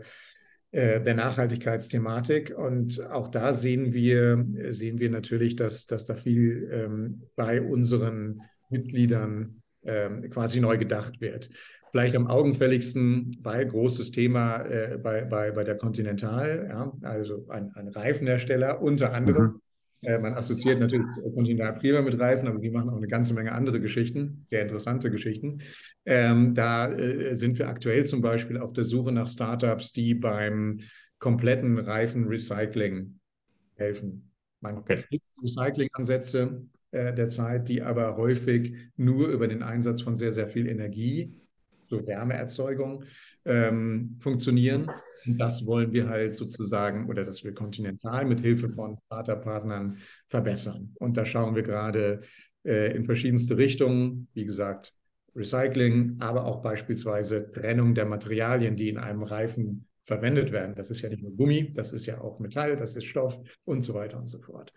äh, 0.74 1.00
der 1.00 1.14
Nachhaltigkeitsthematik. 1.14 2.52
Und 2.56 3.00
auch 3.10 3.28
da 3.28 3.52
sehen 3.52 3.92
wir, 3.92 4.44
sehen 4.70 4.98
wir 4.98 5.10
natürlich, 5.10 5.56
dass, 5.56 5.86
dass 5.86 6.04
da 6.04 6.16
viel 6.16 6.68
ähm, 6.72 7.22
bei 7.36 7.62
unseren 7.62 8.42
Mitgliedern 8.70 9.62
ähm, 9.84 10.28
quasi 10.30 10.60
neu 10.60 10.76
gedacht 10.76 11.20
wird. 11.20 11.50
Vielleicht 11.92 12.16
am 12.16 12.26
augenfälligsten, 12.26 13.36
weil 13.40 13.66
großes 13.66 14.10
Thema 14.10 14.62
äh, 14.62 14.98
bei, 15.00 15.24
bei, 15.24 15.52
bei 15.52 15.62
der 15.62 15.76
Continental, 15.76 16.66
ja, 16.68 16.92
also 17.02 17.46
ein, 17.48 17.70
ein 17.74 17.86
Reifenhersteller 17.86 18.82
unter 18.82 19.12
anderem. 19.12 19.44
Mhm 19.44 19.63
man 20.18 20.34
assoziiert 20.34 20.80
natürlich 20.80 21.06
Continental 21.34 21.74
prima 21.74 22.02
mit 22.02 22.18
Reifen, 22.18 22.48
aber 22.48 22.58
die 22.58 22.70
machen 22.70 22.90
auch 22.90 22.96
eine 22.96 23.06
ganze 23.06 23.34
Menge 23.34 23.52
andere 23.52 23.80
Geschichten, 23.80 24.40
sehr 24.44 24.62
interessante 24.62 25.10
Geschichten. 25.10 25.62
Ähm, 26.04 26.54
da 26.54 26.92
äh, 26.92 27.36
sind 27.36 27.58
wir 27.58 27.68
aktuell 27.68 28.04
zum 28.06 28.20
Beispiel 28.20 28.58
auf 28.58 28.72
der 28.72 28.84
Suche 28.84 29.12
nach 29.12 29.28
Startups, 29.28 29.92
die 29.92 30.14
beim 30.14 30.78
kompletten 31.18 31.78
Reifenrecycling 31.78 33.18
helfen. 33.76 34.30
Man, 34.60 34.78
okay. 34.78 34.98
Gibt 35.10 35.24
Recyclingansätze 35.42 36.66
äh, 36.90 37.12
derzeit, 37.12 37.68
die 37.68 37.82
aber 37.82 38.16
häufig 38.16 38.74
nur 38.96 39.28
über 39.28 39.48
den 39.48 39.62
Einsatz 39.62 40.02
von 40.02 40.16
sehr, 40.16 40.32
sehr 40.32 40.48
viel 40.48 40.66
Energie 40.66 41.34
so 41.88 42.06
Wärmeerzeugung 42.06 43.04
ähm, 43.44 44.16
funktionieren. 44.20 44.90
Und 45.26 45.38
das 45.38 45.66
wollen 45.66 45.92
wir 45.92 46.08
halt 46.08 46.34
sozusagen, 46.34 47.08
oder 47.08 47.24
das 47.24 47.44
wir 47.44 47.54
kontinental 47.54 48.24
mit 48.24 48.40
Hilfe 48.40 48.70
von 48.70 48.98
Partnerpartnern 49.08 49.98
verbessern. 50.26 50.94
Und 50.98 51.16
da 51.16 51.24
schauen 51.24 51.54
wir 51.54 51.62
gerade 51.62 52.22
äh, 52.64 52.94
in 52.94 53.04
verschiedenste 53.04 53.56
Richtungen. 53.56 54.28
Wie 54.34 54.44
gesagt, 54.44 54.94
Recycling, 55.34 56.16
aber 56.20 56.44
auch 56.44 56.62
beispielsweise 56.62 57.50
Trennung 57.50 57.94
der 57.94 58.06
Materialien, 58.06 58.76
die 58.76 58.88
in 58.88 58.98
einem 58.98 59.22
Reifen 59.22 59.86
verwendet 60.04 60.52
werden. 60.52 60.74
Das 60.74 60.90
ist 60.90 61.00
ja 61.00 61.08
nicht 61.08 61.22
nur 61.22 61.34
Gummi, 61.34 61.72
das 61.72 61.92
ist 61.92 62.06
ja 62.06 62.20
auch 62.20 62.38
Metall, 62.38 62.76
das 62.76 62.94
ist 62.94 63.04
Stoff 63.04 63.40
und 63.64 63.82
so 63.82 63.94
weiter 63.94 64.18
und 64.18 64.28
so 64.28 64.38
fort. 64.38 64.72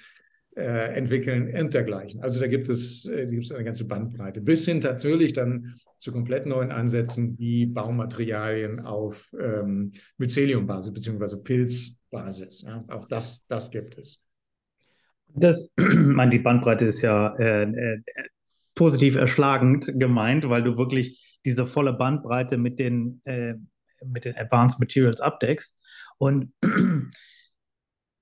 entwickeln 0.57 1.55
und 1.55 1.75
dergleichen. 1.75 2.23
Also 2.23 2.41
da 2.41 2.47
gibt 2.47 2.69
es, 2.69 3.05
äh, 3.05 3.27
gibt 3.27 3.45
es 3.45 3.53
eine 3.53 3.65
ganze 3.65 3.85
Bandbreite. 3.85 4.41
Bis 4.41 4.65
hin 4.65 4.79
natürlich 4.79 5.35
dann 5.35 5.77
zu 5.99 6.13
komplett 6.13 6.47
neuen 6.47 6.71
Ansätzen 6.71 7.39
wie 7.39 7.67
Baumaterialien 7.67 8.81
auf 8.81 9.31
ähm, 9.39 9.93
Myceliumbasis 10.19 10.93
bzw. 10.93 11.37
Pilzbasis. 11.37 12.63
Ja, 12.63 12.85
auch 12.89 13.07
das, 13.07 13.45
das 13.49 13.71
gibt 13.71 13.99
es. 13.99 14.21
Das, 15.29 15.73
man, 15.97 16.31
die 16.31 16.39
Bandbreite 16.39 16.87
ist 16.87 17.03
ja 17.03 17.35
äh, 17.37 17.63
äh, 17.65 18.03
positiv 18.75 19.17
erschlagend 19.17 19.91
gemeint, 19.99 20.49
weil 20.49 20.63
du 20.63 20.77
wirklich 20.79 21.39
diese 21.45 21.67
volle 21.67 21.93
Bandbreite 21.93 22.57
mit 22.57 22.79
den, 22.79 23.21
äh, 23.25 23.55
mit 24.05 24.25
den 24.25 24.37
Advanced 24.37 24.81
Materials 24.81 25.21
abdeckst. 25.21 25.79
Und 26.19 26.53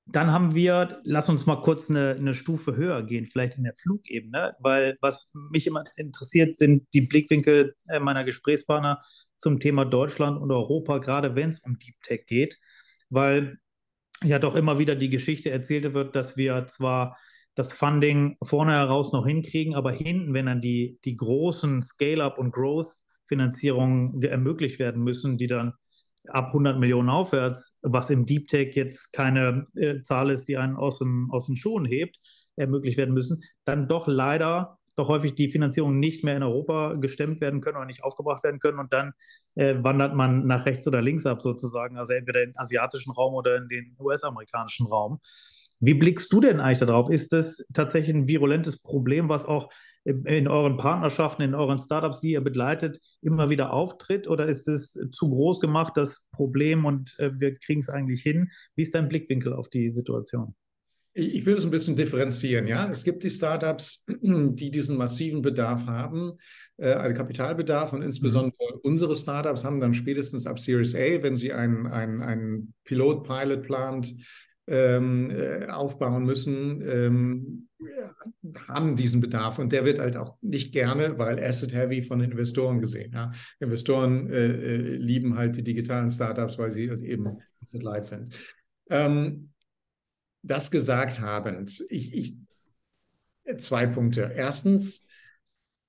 dann 0.07 0.33
haben 0.33 0.55
wir, 0.55 1.01
lass 1.05 1.29
uns 1.29 1.47
mal 1.47 1.63
kurz 1.63 1.89
eine, 1.89 2.17
eine, 2.19 2.35
Stufe 2.35 2.77
höher 2.77 3.03
gehen, 3.03 3.27
vielleicht 3.27 3.57
in 3.57 3.65
der 3.65 3.75
Flugebene, 3.75 4.55
weil 4.61 4.99
was 5.01 5.33
mich 5.51 5.67
immer 5.67 5.85
interessiert, 5.97 6.57
sind 6.57 6.87
die 6.93 7.03
Blickwinkel 7.03 7.75
äh, 7.89 8.01
meiner 8.01 8.25
Gesprächspartner 8.25 9.01
zum 9.39 9.61
Thema 9.61 9.85
Deutschland 9.87 10.41
und 10.41 10.51
Europa, 10.51 10.99
gerade 10.99 11.35
wenn 11.35 11.51
es 11.51 11.61
um 11.61 11.79
Deep 11.79 11.95
Tech 12.03 12.27
geht, 12.27 12.59
weil 13.09 13.59
ja 14.23 14.39
doch 14.39 14.57
immer 14.57 14.79
wieder 14.79 14.95
die 14.95 15.11
Geschichte 15.11 15.51
erzählt 15.51 15.95
wird, 15.95 16.15
dass 16.15 16.37
wir 16.37 16.67
zwar 16.67 17.17
das 17.55 17.73
Funding 17.73 18.37
vorne 18.43 18.73
heraus 18.73 19.13
noch 19.13 19.27
hinkriegen, 19.27 19.75
aber 19.75 19.93
hinten, 19.93 20.35
wenn 20.35 20.47
dann 20.47 20.61
die, 20.61 20.99
die 21.05 21.17
großen 21.17 21.83
Scale-up 21.83 22.39
und 22.39 22.53
Growth-Finanzierungen 22.53 24.21
ermöglicht 24.23 24.79
werden 24.79 25.03
müssen, 25.03 25.39
die 25.39 25.47
dann 25.47 25.75
ab 26.29 26.49
100 26.49 26.79
Millionen 26.79 27.11
aufwärts, 27.11 27.79
was 27.83 28.11
im 28.11 28.27
Deep 28.27 28.49
Tech 28.49 28.75
jetzt 28.75 29.13
keine 29.13 29.67
äh, 29.75 30.03
Zahl 30.03 30.31
ist, 30.31 30.49
die 30.49 30.57
einen 30.57 30.77
aus, 30.77 30.99
dem, 30.99 31.31
aus 31.31 31.47
den 31.47 31.57
Schuhen 31.57 31.85
hebt, 31.85 32.19
ermöglicht 32.57 32.97
werden 32.99 33.15
müssen, 33.15 33.43
dann 33.65 33.89
doch 33.89 34.07
leider 34.07 34.79
doch 34.97 35.09
häufig 35.09 35.35
die 35.35 35.49
Finanzierung 35.49 35.99
nicht 35.99 36.23
mehr 36.23 36.37
in 36.37 36.43
Europa 36.43 36.95
gestemmt 36.95 37.41
werden 37.41 37.61
können 37.61 37.77
oder 37.77 37.87
nicht 37.87 38.05
aufgebracht 38.05 38.45
werden 38.45 38.61
können 38.61 38.79
und 38.79 38.93
dann 38.93 39.13
äh, 39.57 39.75
wandert 39.83 40.15
man 40.15 40.47
nach 40.47 40.67
rechts 40.67 40.87
oder 40.87 41.03
links 41.03 41.27
ab 41.27 41.43
sozusagen, 41.43 41.99
also 41.99 42.13
entweder 42.13 42.43
in 42.43 42.51
den 42.51 42.59
asiatischen 42.59 43.11
Raum 43.11 43.35
oder 43.35 43.57
in 43.57 43.69
den 43.69 43.97
US-amerikanischen 43.99 44.87
Raum. 44.87 45.19
Wie 45.81 45.95
blickst 45.95 46.33
du 46.33 46.41
denn 46.41 46.61
eigentlich 46.61 46.79
darauf? 46.79 47.11
Ist 47.11 47.33
das 47.33 47.67
tatsächlich 47.75 48.15
ein 48.15 48.29
virulentes 48.29 48.81
Problem, 48.81 49.29
was 49.29 49.45
auch 49.45 49.69
in 50.05 50.49
euren 50.49 50.77
Partnerschaften, 50.77 51.43
in 51.43 51.55
euren 51.55 51.79
Startups, 51.79 52.21
die 52.21 52.33
ihr 52.33 52.43
begleitet, 52.43 53.01
immer 53.23 53.51
wieder 53.51 53.73
auftritt? 53.73 54.29
Oder 54.29 54.47
ist 54.47 54.69
es 54.69 54.93
zu 55.13 55.31
groß 55.31 55.61
gemacht, 55.61 55.97
das 55.97 56.27
Problem, 56.33 56.85
und 56.85 57.19
äh, 57.19 57.31
wir 57.35 57.57
kriegen 57.57 57.81
es 57.81 57.89
eigentlich 57.89 58.23
hin? 58.23 58.51
Wie 58.77 58.83
ist 58.83 58.95
dein 58.95 59.09
Blickwinkel 59.09 59.53
auf 59.53 59.69
die 59.69 59.91
Situation? 59.91 60.55
Ich 61.17 61.47
will 61.47 61.57
es 61.57 61.65
ein 61.65 61.71
bisschen 61.71 61.95
differenzieren. 61.95 62.67
Ja, 62.67 62.91
es 62.91 63.05
gibt 63.05 63.23
die 63.23 63.31
Startups, 63.31 64.05
die 64.21 64.71
diesen 64.71 64.97
massiven 64.97 65.43
Bedarf 65.43 65.87
haben, 65.87 66.33
äh, 66.77 66.89
also 66.89 67.17
Kapitalbedarf 67.17 67.93
und 67.93 68.03
insbesondere 68.03 68.75
mhm. 68.75 68.81
unsere 68.83 69.17
Startups 69.17 69.65
haben 69.65 69.81
dann 69.81 69.95
spätestens 69.95 70.45
ab 70.45 70.59
Series 70.59 70.95
A, 70.95 71.23
wenn 71.23 71.37
sie 71.37 71.53
einen, 71.53 71.87
einen, 71.87 72.21
einen 72.21 72.75
Pilot-Pilot 72.85 73.63
plant, 73.63 74.15
ähm, 74.67 75.31
äh, 75.31 75.67
aufbauen 75.67 76.25
müssen, 76.25 76.83
ähm, 76.87 77.69
haben 78.69 78.97
diesen 78.97 79.21
Bedarf 79.21 79.59
und 79.59 79.73
der 79.73 79.85
wird 79.85 79.99
halt 79.99 80.17
auch 80.17 80.37
nicht 80.41 80.73
gerne, 80.73 81.19
weil 81.19 81.43
Asset-Heavy 81.43 82.03
von 82.03 82.19
den 82.19 82.33
Investoren 82.33 82.81
gesehen. 82.81 83.13
Ja. 83.13 83.33
Investoren 83.61 84.31
äh, 84.31 84.47
äh, 84.47 84.97
lieben 84.97 85.37
halt 85.37 85.57
die 85.57 85.65
digitalen 85.65 86.11
Startups, 86.11 86.59
weil 86.59 86.71
sie 86.71 86.89
halt 86.89 87.03
eben 87.03 87.39
Asset-Light 87.63 88.05
sind. 88.05 88.35
Ähm, 88.91 89.51
das 90.43 90.71
gesagt 90.71 91.21
habend, 91.21 91.85
ich, 91.89 92.15
ich, 92.15 92.37
zwei 93.59 93.87
Punkte. 93.87 94.33
Erstens, 94.35 95.07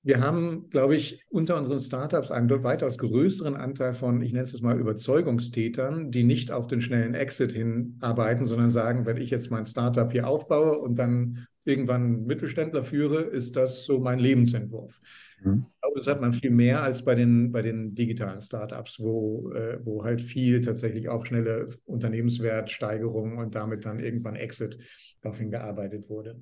wir 0.02 0.20
haben, 0.20 0.70
glaube 0.70 0.94
ich, 0.94 1.24
unter 1.28 1.56
unseren 1.56 1.80
Startups 1.80 2.30
einen 2.30 2.48
weitaus 2.62 2.96
größeren 2.96 3.56
Anteil 3.56 3.92
von, 3.92 4.22
ich 4.22 4.32
nenne 4.32 4.44
es 4.44 4.60
mal, 4.60 4.78
Überzeugungstätern, 4.78 6.12
die 6.12 6.22
nicht 6.22 6.52
auf 6.52 6.68
den 6.68 6.80
schnellen 6.80 7.14
Exit 7.14 7.52
hinarbeiten, 7.52 8.46
sondern 8.46 8.70
sagen, 8.70 9.04
wenn 9.04 9.16
ich 9.16 9.30
jetzt 9.30 9.50
mein 9.50 9.64
Startup 9.64 10.10
hier 10.10 10.28
aufbaue 10.28 10.78
und 10.78 10.96
dann 10.96 11.46
irgendwann 11.66 12.24
Mittelständler 12.24 12.82
führe, 12.82 13.22
ist 13.22 13.56
das 13.56 13.84
so 13.84 13.98
mein 13.98 14.18
Lebensentwurf. 14.18 15.00
Mhm. 15.42 15.66
Ich 15.74 15.80
glaube, 15.80 15.98
das 15.98 16.06
hat 16.06 16.20
man 16.20 16.32
viel 16.32 16.50
mehr 16.50 16.82
als 16.82 17.04
bei 17.04 17.14
den, 17.14 17.52
bei 17.52 17.62
den 17.62 17.94
digitalen 17.94 18.40
Startups, 18.40 18.98
wo, 19.00 19.52
äh, 19.52 19.78
wo 19.84 20.04
halt 20.04 20.20
viel 20.20 20.60
tatsächlich 20.60 21.08
auf 21.08 21.26
schnelle 21.26 21.68
Unternehmenswertsteigerung 21.84 23.38
und 23.38 23.54
damit 23.54 23.84
dann 23.84 24.00
irgendwann 24.00 24.36
Exit 24.36 24.78
darauf 25.22 25.38
gearbeitet 25.38 26.08
wurde. 26.08 26.40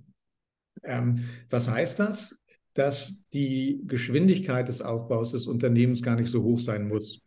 Ähm, 0.82 1.20
was 1.50 1.68
heißt 1.68 2.00
das? 2.00 2.44
dass 2.74 3.22
die 3.32 3.80
Geschwindigkeit 3.86 4.68
des 4.68 4.82
Aufbaus 4.82 5.30
des 5.30 5.46
Unternehmens 5.46 6.02
gar 6.02 6.16
nicht 6.16 6.30
so 6.30 6.42
hoch 6.42 6.58
sein 6.58 6.88
muss. 6.88 7.23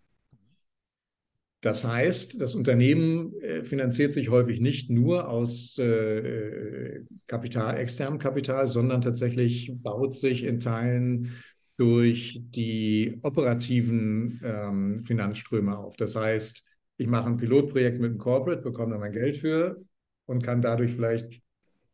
Das 1.61 1.83
heißt, 1.83 2.39
das 2.39 2.53
Unternehmen 2.53 3.33
äh, 3.41 3.63
finanziert 3.63 4.13
sich 4.13 4.29
häufig 4.29 4.59
nicht 4.59 4.89
nur 4.91 5.27
aus 5.27 5.77
äh, 5.79 7.01
Kapital, 7.25 7.77
externem 7.77 8.19
Kapital, 8.19 8.67
sondern 8.67 9.01
tatsächlich 9.01 9.71
baut 9.77 10.13
sich 10.13 10.43
in 10.43 10.59
Teilen 10.59 11.33
durch 11.77 12.41
die 12.49 13.19
operativen 13.23 14.39
ähm, 14.43 15.03
Finanzströme 15.03 15.77
auf. 15.77 15.95
Das 15.97 16.15
heißt, 16.15 16.63
ich 16.97 17.07
mache 17.07 17.27
ein 17.27 17.37
Pilotprojekt 17.37 17.99
mit 17.99 18.11
einem 18.11 18.19
Corporate, 18.19 18.61
bekomme 18.61 18.93
da 18.93 18.99
mein 18.99 19.11
Geld 19.11 19.37
für 19.37 19.83
und 20.25 20.43
kann 20.43 20.61
dadurch 20.61 20.93
vielleicht 20.93 21.41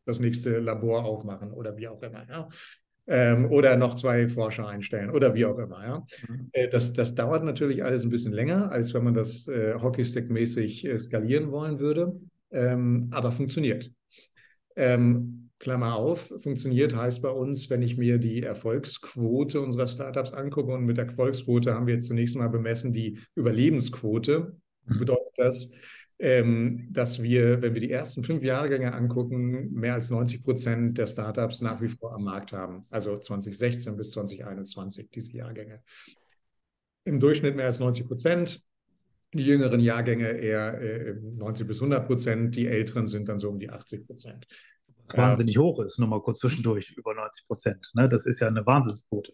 das 0.05 0.19
nächste 0.19 0.59
Labor 0.59 1.05
aufmachen 1.05 1.51
oder 1.51 1.77
wie 1.77 1.87
auch 1.87 2.01
immer. 2.01 2.27
Ja 2.29 2.49
ähm, 3.07 3.51
oder 3.51 3.75
noch 3.75 3.95
zwei 3.95 4.29
Forscher 4.29 4.67
einstellen 4.67 5.09
oder 5.09 5.33
wie 5.33 5.45
auch 5.45 5.57
immer. 5.57 5.85
Ja? 5.85 6.05
Mhm. 6.27 6.49
Äh, 6.53 6.69
das, 6.69 6.93
das 6.93 7.15
dauert 7.15 7.43
natürlich 7.43 7.83
alles 7.83 8.03
ein 8.03 8.09
bisschen 8.09 8.33
länger, 8.33 8.71
als 8.71 8.93
wenn 8.93 9.03
man 9.03 9.13
das 9.13 9.47
äh, 9.47 9.75
Hockeystick-mäßig 9.75 10.85
äh, 10.85 10.97
skalieren 10.97 11.51
wollen 11.51 11.79
würde, 11.79 12.19
ähm, 12.51 13.09
aber 13.11 13.31
funktioniert. 13.31 13.91
Ähm, 14.75 15.49
Klammer 15.59 15.95
auf, 15.95 16.33
funktioniert 16.39 16.93
heißt 16.93 17.21
bei 17.21 17.29
uns, 17.29 17.69
wenn 17.69 17.81
ich 17.81 17.97
mir 17.97 18.17
die 18.17 18.43
Erfolgsquote 18.43 19.61
unserer 19.61 19.87
Startups 19.87 20.33
angucke 20.33 20.73
und 20.73 20.83
mit 20.83 20.97
der 20.97 21.05
Erfolgsquote 21.05 21.73
haben 21.73 21.87
wir 21.87 21.93
jetzt 21.93 22.07
zunächst 22.07 22.35
mal 22.35 22.49
bemessen 22.49 22.91
die 22.91 23.17
Überlebensquote, 23.35 24.57
mhm. 24.85 24.99
bedeutet 24.99 25.33
das, 25.37 25.69
ähm, 26.23 26.87
dass 26.89 27.21
wir, 27.21 27.61
wenn 27.61 27.73
wir 27.73 27.81
die 27.81 27.91
ersten 27.91 28.23
fünf 28.23 28.43
Jahrgänge 28.43 28.93
angucken, 28.93 29.73
mehr 29.73 29.95
als 29.95 30.09
90 30.09 30.41
Prozent 30.41 30.97
der 30.97 31.05
Startups 31.05 31.59
nach 31.59 31.81
wie 31.81 31.89
vor 31.89 32.13
am 32.13 32.23
Markt 32.23 32.53
haben. 32.53 32.85
Also 32.89 33.19
2016 33.19 33.97
bis 33.97 34.11
2021, 34.11 35.09
diese 35.13 35.33
Jahrgänge. 35.33 35.83
Im 37.03 37.19
Durchschnitt 37.19 37.57
mehr 37.57 37.65
als 37.65 37.79
90 37.79 38.07
Prozent. 38.07 38.61
Die 39.33 39.43
jüngeren 39.43 39.81
Jahrgänge 39.81 40.29
eher 40.29 40.79
äh, 40.79 41.13
90 41.13 41.67
bis 41.67 41.77
100 41.79 42.07
Prozent, 42.07 42.55
die 42.55 42.67
älteren 42.67 43.09
sind 43.09 43.27
dann 43.27 43.39
so 43.39 43.49
um 43.49 43.59
die 43.59 43.69
80 43.69 44.07
Prozent. 44.07 44.47
Was 45.05 45.17
wahnsinnig 45.17 45.57
hoch 45.57 45.83
ist, 45.83 45.99
nur 45.99 46.07
mal 46.07 46.21
kurz 46.21 46.39
zwischendurch, 46.39 46.91
über 46.95 47.13
90 47.13 47.47
Prozent. 47.47 47.91
Ne? 47.95 48.07
Das 48.07 48.25
ist 48.25 48.39
ja 48.39 48.47
eine 48.47 48.65
Wahnsinnsquote. 48.65 49.33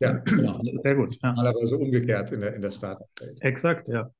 Ja, 0.00 0.18
genau. 0.18 0.60
sehr 0.82 0.96
gut. 0.96 1.16
Ja. 1.22 1.32
Normalerweise 1.32 1.78
umgekehrt 1.78 2.30
in 2.32 2.42
der, 2.42 2.54
in 2.54 2.60
der 2.60 2.72
Startup-Welt. 2.72 3.38
Exakt, 3.40 3.88
ja. 3.88 4.10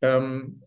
Ähm, 0.00 0.60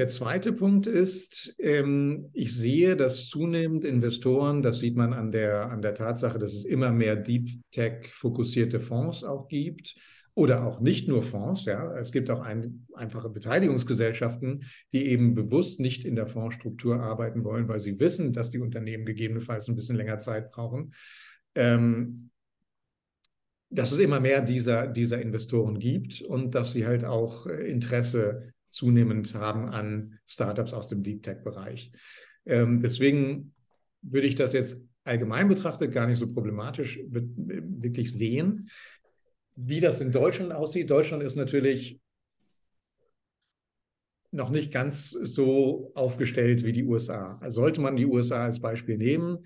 der 0.00 0.08
zweite 0.08 0.54
Punkt 0.54 0.86
ist, 0.86 1.54
ähm, 1.58 2.30
ich 2.32 2.56
sehe, 2.56 2.96
dass 2.96 3.28
zunehmend 3.28 3.84
Investoren, 3.84 4.62
das 4.62 4.78
sieht 4.78 4.96
man 4.96 5.12
an 5.12 5.30
der, 5.30 5.70
an 5.70 5.82
der 5.82 5.92
Tatsache, 5.92 6.38
dass 6.38 6.54
es 6.54 6.64
immer 6.64 6.90
mehr 6.90 7.16
Deep 7.16 7.50
Tech-fokussierte 7.70 8.80
Fonds 8.80 9.24
auch 9.24 9.46
gibt 9.48 9.96
oder 10.32 10.64
auch 10.64 10.80
nicht 10.80 11.06
nur 11.06 11.22
Fonds. 11.22 11.66
Ja. 11.66 11.94
Es 11.98 12.12
gibt 12.12 12.30
auch 12.30 12.40
ein, 12.40 12.86
einfache 12.94 13.28
Beteiligungsgesellschaften, 13.28 14.64
die 14.90 15.04
eben 15.04 15.34
bewusst 15.34 15.80
nicht 15.80 16.06
in 16.06 16.16
der 16.16 16.26
Fondsstruktur 16.26 16.98
arbeiten 16.98 17.44
wollen, 17.44 17.68
weil 17.68 17.80
sie 17.80 18.00
wissen, 18.00 18.32
dass 18.32 18.48
die 18.48 18.60
Unternehmen 18.60 19.04
gegebenenfalls 19.04 19.68
ein 19.68 19.76
bisschen 19.76 19.96
länger 19.96 20.18
Zeit 20.18 20.50
brauchen. 20.50 20.94
Ähm, 21.54 22.30
dass 23.68 23.92
es 23.92 23.98
immer 23.98 24.18
mehr 24.18 24.40
dieser, 24.40 24.86
dieser 24.86 25.20
Investoren 25.20 25.78
gibt 25.78 26.22
und 26.22 26.54
dass 26.54 26.72
sie 26.72 26.86
halt 26.86 27.04
auch 27.04 27.46
äh, 27.46 27.70
Interesse 27.70 28.54
zunehmend 28.70 29.34
haben 29.34 29.68
an 29.68 30.18
Startups 30.26 30.72
aus 30.72 30.88
dem 30.88 31.02
Deep 31.02 31.22
Tech-Bereich. 31.22 31.92
Ähm, 32.46 32.80
deswegen 32.80 33.54
würde 34.02 34.26
ich 34.26 34.34
das 34.34 34.52
jetzt 34.52 34.80
allgemein 35.04 35.48
betrachtet 35.48 35.92
gar 35.92 36.06
nicht 36.06 36.18
so 36.18 36.32
problematisch 36.32 37.00
wirklich 37.08 38.12
sehen. 38.12 38.70
Wie 39.56 39.80
das 39.80 40.00
in 40.00 40.12
Deutschland 40.12 40.52
aussieht, 40.52 40.90
Deutschland 40.90 41.22
ist 41.22 41.36
natürlich 41.36 42.00
noch 44.32 44.50
nicht 44.50 44.72
ganz 44.72 45.10
so 45.10 45.90
aufgestellt 45.94 46.64
wie 46.64 46.72
die 46.72 46.84
USA. 46.84 47.38
Also 47.40 47.62
sollte 47.62 47.80
man 47.80 47.96
die 47.96 48.06
USA 48.06 48.44
als 48.44 48.60
Beispiel 48.60 48.96
nehmen, 48.96 49.44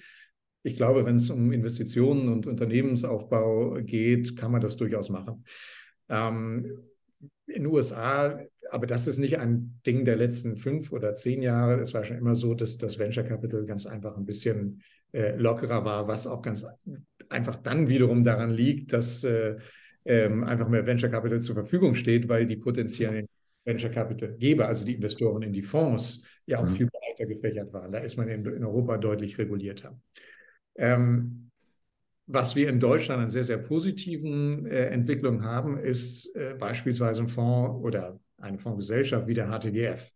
ich 0.67 0.77
glaube, 0.77 1.05
wenn 1.05 1.17
es 1.17 1.29
um 1.29 1.53
Investitionen 1.53 2.29
und 2.29 2.47
Unternehmensaufbau 2.47 3.83
geht, 3.83 4.35
kann 4.37 4.51
man 4.51 4.63
das 4.63 4.79
durchaus 4.79 5.11
machen. 5.11 5.45
Ähm, 6.09 6.79
in 7.55 7.65
den 7.65 7.73
USA 7.73 8.39
aber 8.71 8.87
das 8.87 9.07
ist 9.07 9.19
nicht 9.19 9.39
ein 9.39 9.81
Ding 9.87 10.05
der 10.05 10.17
letzten 10.17 10.57
fünf 10.57 10.93
oder 10.93 11.17
zehn 11.17 11.43
Jahre. 11.43 11.81
Es 11.81 11.95
war 11.95 12.05
schon 12.05 12.19
immer 12.19 12.35
so, 12.35 12.55
dass 12.55 12.77
das 12.77 12.99
Venture 12.99 13.25
Capital 13.25 13.65
ganz 13.67 13.87
einfach 13.87 14.17
ein 14.17 14.25
bisschen 14.25 14.83
äh, 15.13 15.37
lockerer 15.37 15.85
war, 15.85 16.09
was 16.09 16.27
auch 16.27 16.43
ganz 16.43 16.67
einfach 17.29 17.57
dann 17.57 17.89
wiederum 17.89 18.25
daran 18.25 18.53
liegt, 18.53 18.93
dass 18.93 19.23
äh, 19.25 19.57
ähm, 20.05 20.45
einfach 20.45 20.69
mehr 20.69 20.87
Venture 20.87 21.09
Capital 21.09 21.41
zur 21.41 21.55
Verfügung 21.55 21.95
steht, 21.95 22.29
weil 22.29 22.47
die 22.47 22.57
potenziellen 22.57 23.27
Venture 23.65 23.91
Capital 23.91 24.35
Geber, 24.37 24.67
also 24.67 24.85
die 24.85 24.95
Investoren 24.95 25.43
in 25.43 25.53
die 25.53 25.63
Fonds, 25.63 26.23
ja 26.47 26.59
auch 26.59 26.69
mhm. 26.69 26.75
viel 26.75 26.87
breiter 26.87 27.27
gefächert 27.27 27.73
waren. 27.73 27.93
Da 27.93 27.99
ist 27.99 28.17
man 28.17 28.29
in, 28.29 28.45
in 28.45 28.65
Europa 28.65 28.99
deutlich 28.99 29.39
regulierter. 29.39 29.99
Ähm, 30.77 31.51
was 32.27 32.57
wir 32.57 32.69
in 32.69 32.81
Deutschland 32.81 33.23
an 33.23 33.29
sehr, 33.29 33.45
sehr 33.45 33.59
positiven 33.59 34.67
äh, 34.67 34.87
Entwicklungen 34.87 35.45
haben, 35.45 35.79
ist 35.79 36.35
äh, 36.35 36.55
beispielsweise 36.59 37.23
ein 37.23 37.29
Fonds 37.29 37.83
oder 37.85 38.19
eine 38.39 38.59
Fondsgesellschaft 38.59 39.27
wie 39.27 39.35
der 39.35 39.49
HTGF, 39.49 40.11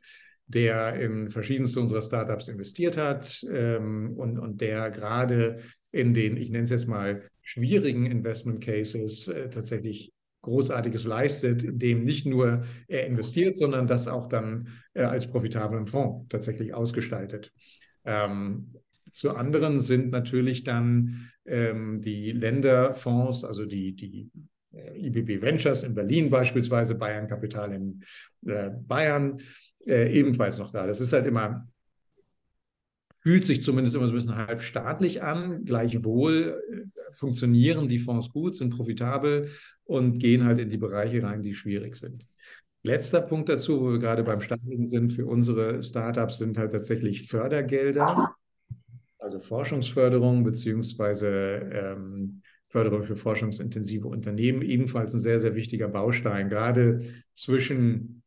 der 0.46 0.94
in 0.94 1.30
verschiedenste 1.30 1.80
unserer 1.80 2.02
Startups 2.02 2.48
investiert 2.48 2.96
hat 2.96 3.44
ähm, 3.50 4.14
und, 4.16 4.38
und 4.38 4.60
der 4.60 4.90
gerade 4.90 5.60
in 5.90 6.14
den, 6.14 6.36
ich 6.36 6.50
nenne 6.50 6.64
es 6.64 6.70
jetzt 6.70 6.88
mal, 6.88 7.22
schwierigen 7.42 8.06
Investment 8.06 8.62
Cases 8.62 9.28
äh, 9.28 9.50
tatsächlich 9.50 10.12
Großartiges 10.42 11.04
leistet, 11.04 11.64
indem 11.64 12.04
nicht 12.04 12.24
nur 12.24 12.64
er 12.86 13.06
investiert, 13.06 13.56
sondern 13.56 13.86
das 13.86 14.06
auch 14.06 14.28
dann 14.28 14.68
äh, 14.94 15.02
als 15.02 15.26
profitablen 15.26 15.86
Fonds 15.86 16.26
tatsächlich 16.28 16.72
ausgestaltet. 16.72 17.52
Ähm, 18.04 18.74
zu 19.18 19.34
anderen 19.34 19.80
sind 19.80 20.12
natürlich 20.12 20.62
dann 20.62 21.28
ähm, 21.44 22.00
die 22.00 22.30
Länderfonds, 22.30 23.42
also 23.42 23.64
die, 23.64 23.92
die 23.96 24.30
äh, 24.72 25.06
IBB 25.06 25.42
Ventures 25.42 25.82
in 25.82 25.96
Berlin 25.96 26.30
beispielsweise, 26.30 26.94
Bayern 26.94 27.26
Kapital 27.26 27.72
in 27.72 28.04
äh, 28.46 28.70
Bayern 28.70 29.40
äh, 29.84 30.16
ebenfalls 30.16 30.58
noch 30.58 30.70
da. 30.70 30.86
Das 30.86 31.00
ist 31.00 31.12
halt 31.12 31.26
immer, 31.26 31.66
fühlt 33.22 33.44
sich 33.44 33.60
zumindest 33.60 33.96
immer 33.96 34.06
so 34.06 34.12
ein 34.12 34.16
bisschen 34.16 34.36
halb 34.36 34.62
staatlich 34.62 35.20
an. 35.20 35.64
Gleichwohl 35.64 36.62
äh, 36.70 37.12
funktionieren 37.12 37.88
die 37.88 37.98
Fonds 37.98 38.30
gut, 38.30 38.54
sind 38.54 38.76
profitabel 38.76 39.50
und 39.82 40.20
gehen 40.20 40.44
halt 40.44 40.60
in 40.60 40.70
die 40.70 40.78
Bereiche 40.78 41.24
rein, 41.24 41.42
die 41.42 41.54
schwierig 41.54 41.96
sind. 41.96 42.28
Letzter 42.84 43.20
Punkt 43.20 43.48
dazu, 43.48 43.80
wo 43.80 43.90
wir 43.90 43.98
gerade 43.98 44.22
beim 44.22 44.40
Staatlichen 44.40 44.86
sind, 44.86 45.12
für 45.12 45.26
unsere 45.26 45.82
Startups 45.82 46.38
sind 46.38 46.56
halt 46.56 46.70
tatsächlich 46.70 47.26
Fördergelder, 47.26 48.36
also 49.18 49.40
Forschungsförderung 49.40 50.44
beziehungsweise 50.44 51.70
ähm, 51.72 52.42
Förderung 52.68 53.04
für 53.04 53.16
forschungsintensive 53.16 54.06
Unternehmen, 54.06 54.62
ebenfalls 54.62 55.14
ein 55.14 55.20
sehr, 55.20 55.40
sehr 55.40 55.54
wichtiger 55.54 55.88
Baustein, 55.88 56.48
gerade 56.48 57.00
zwischen 57.34 58.22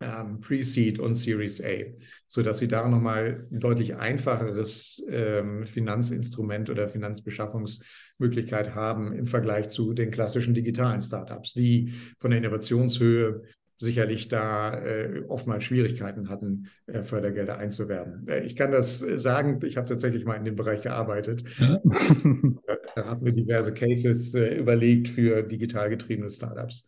ähm, 0.00 0.40
Pre-Seed 0.40 0.98
und 0.98 1.14
Series 1.14 1.62
A, 1.62 1.84
sodass 2.26 2.58
Sie 2.58 2.68
da 2.68 2.88
nochmal 2.88 3.46
ein 3.50 3.60
deutlich 3.60 3.96
einfacheres 3.96 5.04
ähm, 5.10 5.66
Finanzinstrument 5.66 6.68
oder 6.70 6.88
Finanzbeschaffungsmöglichkeit 6.88 8.74
haben 8.74 9.12
im 9.12 9.26
Vergleich 9.26 9.68
zu 9.68 9.94
den 9.94 10.10
klassischen 10.10 10.54
digitalen 10.54 11.00
Startups, 11.00 11.54
die 11.54 11.94
von 12.18 12.30
der 12.30 12.40
Innovationshöhe 12.40 13.42
sicherlich 13.78 14.28
da 14.28 14.74
äh, 14.78 15.22
oftmals 15.28 15.64
Schwierigkeiten 15.64 16.28
hatten, 16.28 16.68
äh, 16.86 17.02
Fördergelder 17.02 17.58
einzuwerben. 17.58 18.26
Äh, 18.28 18.44
ich 18.44 18.56
kann 18.56 18.72
das 18.72 19.02
äh, 19.02 19.18
sagen, 19.18 19.60
ich 19.64 19.76
habe 19.76 19.88
tatsächlich 19.88 20.24
mal 20.24 20.36
in 20.36 20.44
dem 20.44 20.56
Bereich 20.56 20.82
gearbeitet. 20.82 21.44
Ja. 21.58 21.80
da 22.94 23.06
haben 23.06 23.24
wir 23.24 23.32
diverse 23.32 23.74
Cases 23.74 24.34
äh, 24.34 24.56
überlegt 24.56 25.08
für 25.08 25.42
digital 25.42 25.90
getriebene 25.90 26.30
Startups. 26.30 26.86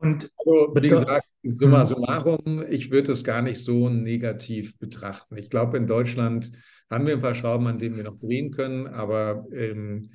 Und 0.00 0.28
also, 0.36 0.74
wie 0.74 0.88
gesagt, 0.88 1.26
summa 1.42 1.80
hm. 1.80 1.86
summarum, 1.86 2.64
ich 2.68 2.90
würde 2.90 3.12
es 3.12 3.24
gar 3.24 3.40
nicht 3.40 3.62
so 3.62 3.88
negativ 3.88 4.78
betrachten. 4.78 5.36
Ich 5.36 5.48
glaube, 5.48 5.76
in 5.76 5.86
Deutschland 5.86 6.52
haben 6.90 7.06
wir 7.06 7.14
ein 7.14 7.22
paar 7.22 7.34
Schrauben, 7.34 7.66
an 7.66 7.78
denen 7.78 7.96
wir 7.96 8.04
noch 8.04 8.18
drehen 8.18 8.50
können, 8.50 8.86
aber 8.86 9.46
ähm, 9.52 10.10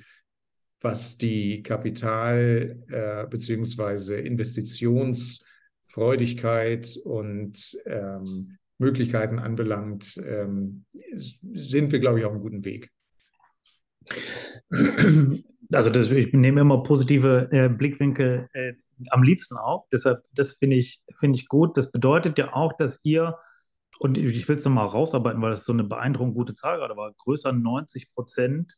was 0.80 1.16
die 1.16 1.62
Kapital- 1.62 2.82
äh, 2.88 3.26
bzw. 3.26 4.20
Investitionsfreudigkeit 4.20 6.98
und 7.04 7.78
ähm, 7.86 8.56
Möglichkeiten 8.78 9.38
anbelangt, 9.38 10.20
ähm, 10.26 10.84
sind 11.14 11.92
wir, 11.92 11.98
glaube 11.98 12.18
ich, 12.18 12.24
auf 12.24 12.32
einem 12.32 12.40
guten 12.40 12.64
Weg. 12.64 12.90
Also 15.72 15.90
das, 15.90 16.10
ich 16.10 16.32
nehme 16.32 16.62
immer 16.62 16.82
positive 16.82 17.48
äh, 17.52 17.68
Blickwinkel 17.68 18.48
äh, 18.54 18.72
am 19.10 19.22
liebsten 19.22 19.56
auch. 19.56 19.86
Deshalb, 19.92 20.24
das 20.34 20.54
finde 20.54 20.76
ich, 20.76 21.00
find 21.18 21.36
ich 21.36 21.46
gut. 21.46 21.76
Das 21.76 21.92
bedeutet 21.92 22.38
ja 22.38 22.54
auch, 22.54 22.72
dass 22.76 22.98
ihr, 23.04 23.38
und 24.00 24.18
ich 24.18 24.48
will 24.48 24.56
es 24.56 24.64
nochmal 24.64 24.88
rausarbeiten, 24.88 25.40
weil 25.40 25.50
das 25.50 25.64
so 25.64 25.72
eine 25.72 25.84
beeindruckend 25.84 26.34
gute 26.34 26.54
Zahl 26.54 26.78
gerade 26.78 26.96
war, 26.96 27.12
größer 27.12 27.52
90 27.52 28.10
Prozent 28.10 28.74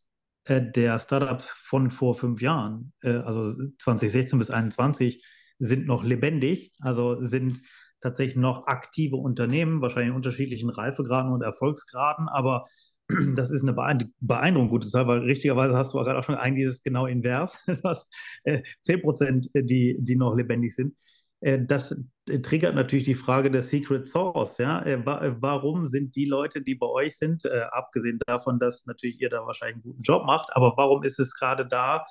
der 0.48 0.98
Startups 0.98 1.50
von 1.50 1.90
vor 1.90 2.14
fünf 2.14 2.42
Jahren, 2.42 2.92
äh, 3.02 3.11
also 3.11 3.52
2016 3.78 4.38
bis 4.38 4.48
2021, 4.48 5.24
sind 5.59 5.87
noch 5.87 6.02
lebendig, 6.02 6.72
also 6.81 7.20
sind 7.20 7.61
tatsächlich 8.00 8.37
noch 8.37 8.66
aktive 8.66 9.16
Unternehmen, 9.16 9.81
wahrscheinlich 9.81 10.11
in 10.11 10.16
unterschiedlichen 10.16 10.70
Reifegraden 10.70 11.33
und 11.33 11.42
Erfolgsgraden, 11.42 12.28
aber 12.28 12.64
das 13.37 13.50
ist 13.50 13.62
eine 13.62 13.72
beeindruckend 14.20 14.70
gute 14.70 14.88
Zahl, 14.88 15.07
weil 15.07 15.20
richtigerweise 15.20 15.76
hast 15.76 15.94
du 15.94 15.98
gerade 15.98 16.18
auch 16.18 16.24
schon 16.24 16.35
eigentlich 16.35 16.66
ist 16.66 16.85
genau 16.85 17.07
invers, 17.07 17.61
was 17.83 18.09
äh, 18.44 18.62
10 18.83 19.02
Prozent, 19.02 19.48
die, 19.55 19.96
die 20.00 20.16
noch 20.16 20.35
lebendig 20.35 20.74
sind. 20.74 20.94
Äh, 21.42 21.64
das 21.64 22.05
äh, 22.28 22.38
triggert 22.38 22.74
natürlich 22.74 23.05
die 23.05 23.14
Frage 23.14 23.50
der 23.50 23.62
Secret 23.62 24.09
Source. 24.09 24.59
Ja? 24.59 24.83
Äh, 24.85 25.05
warum 25.05 25.87
sind 25.87 26.16
die 26.16 26.24
Leute, 26.24 26.62
die 26.62 26.76
bei 26.76 26.87
euch 26.87 27.18
sind, 27.18 27.44
abgesehen 27.72 28.18
davon, 28.26 28.59
dass 28.59 28.87
natürlich 28.87 29.20
ihr 29.20 29.28
da 29.28 29.44
wahrscheinlich 29.44 29.76
einen 29.76 29.83
guten 29.83 30.02
Job 30.02 30.24
macht, 30.24 30.55
aber 30.57 30.74
warum 30.76 31.02
ist 31.02 31.18
es 31.18 31.35
gerade 31.35 31.66
da 31.66 32.07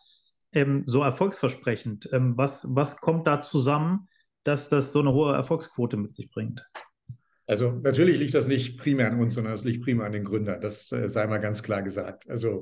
ähm, 0.54 0.84
so 0.86 1.02
erfolgsversprechend? 1.02 2.10
Ähm, 2.12 2.38
was, 2.38 2.68
was 2.70 2.98
kommt 2.98 3.26
da 3.26 3.42
zusammen, 3.42 4.08
dass 4.44 4.70
das 4.70 4.92
so 4.92 5.00
eine 5.00 5.14
hohe 5.14 5.34
Erfolgsquote 5.34 5.98
mit 5.98 6.16
sich 6.16 6.30
bringt? 6.30 6.66
Also 7.48 7.72
natürlich 7.72 8.20
liegt 8.20 8.34
das 8.34 8.48
nicht 8.48 8.78
primär 8.78 9.12
an 9.12 9.20
uns, 9.20 9.34
sondern 9.34 9.54
es 9.54 9.64
liegt 9.64 9.84
primär 9.84 10.06
an 10.06 10.14
den 10.14 10.24
Gründern. 10.24 10.62
Das 10.62 10.88
sei 10.88 11.28
mal 11.28 11.40
ganz 11.40 11.64
klar 11.64 11.82
gesagt. 11.82 12.30
Also 12.30 12.62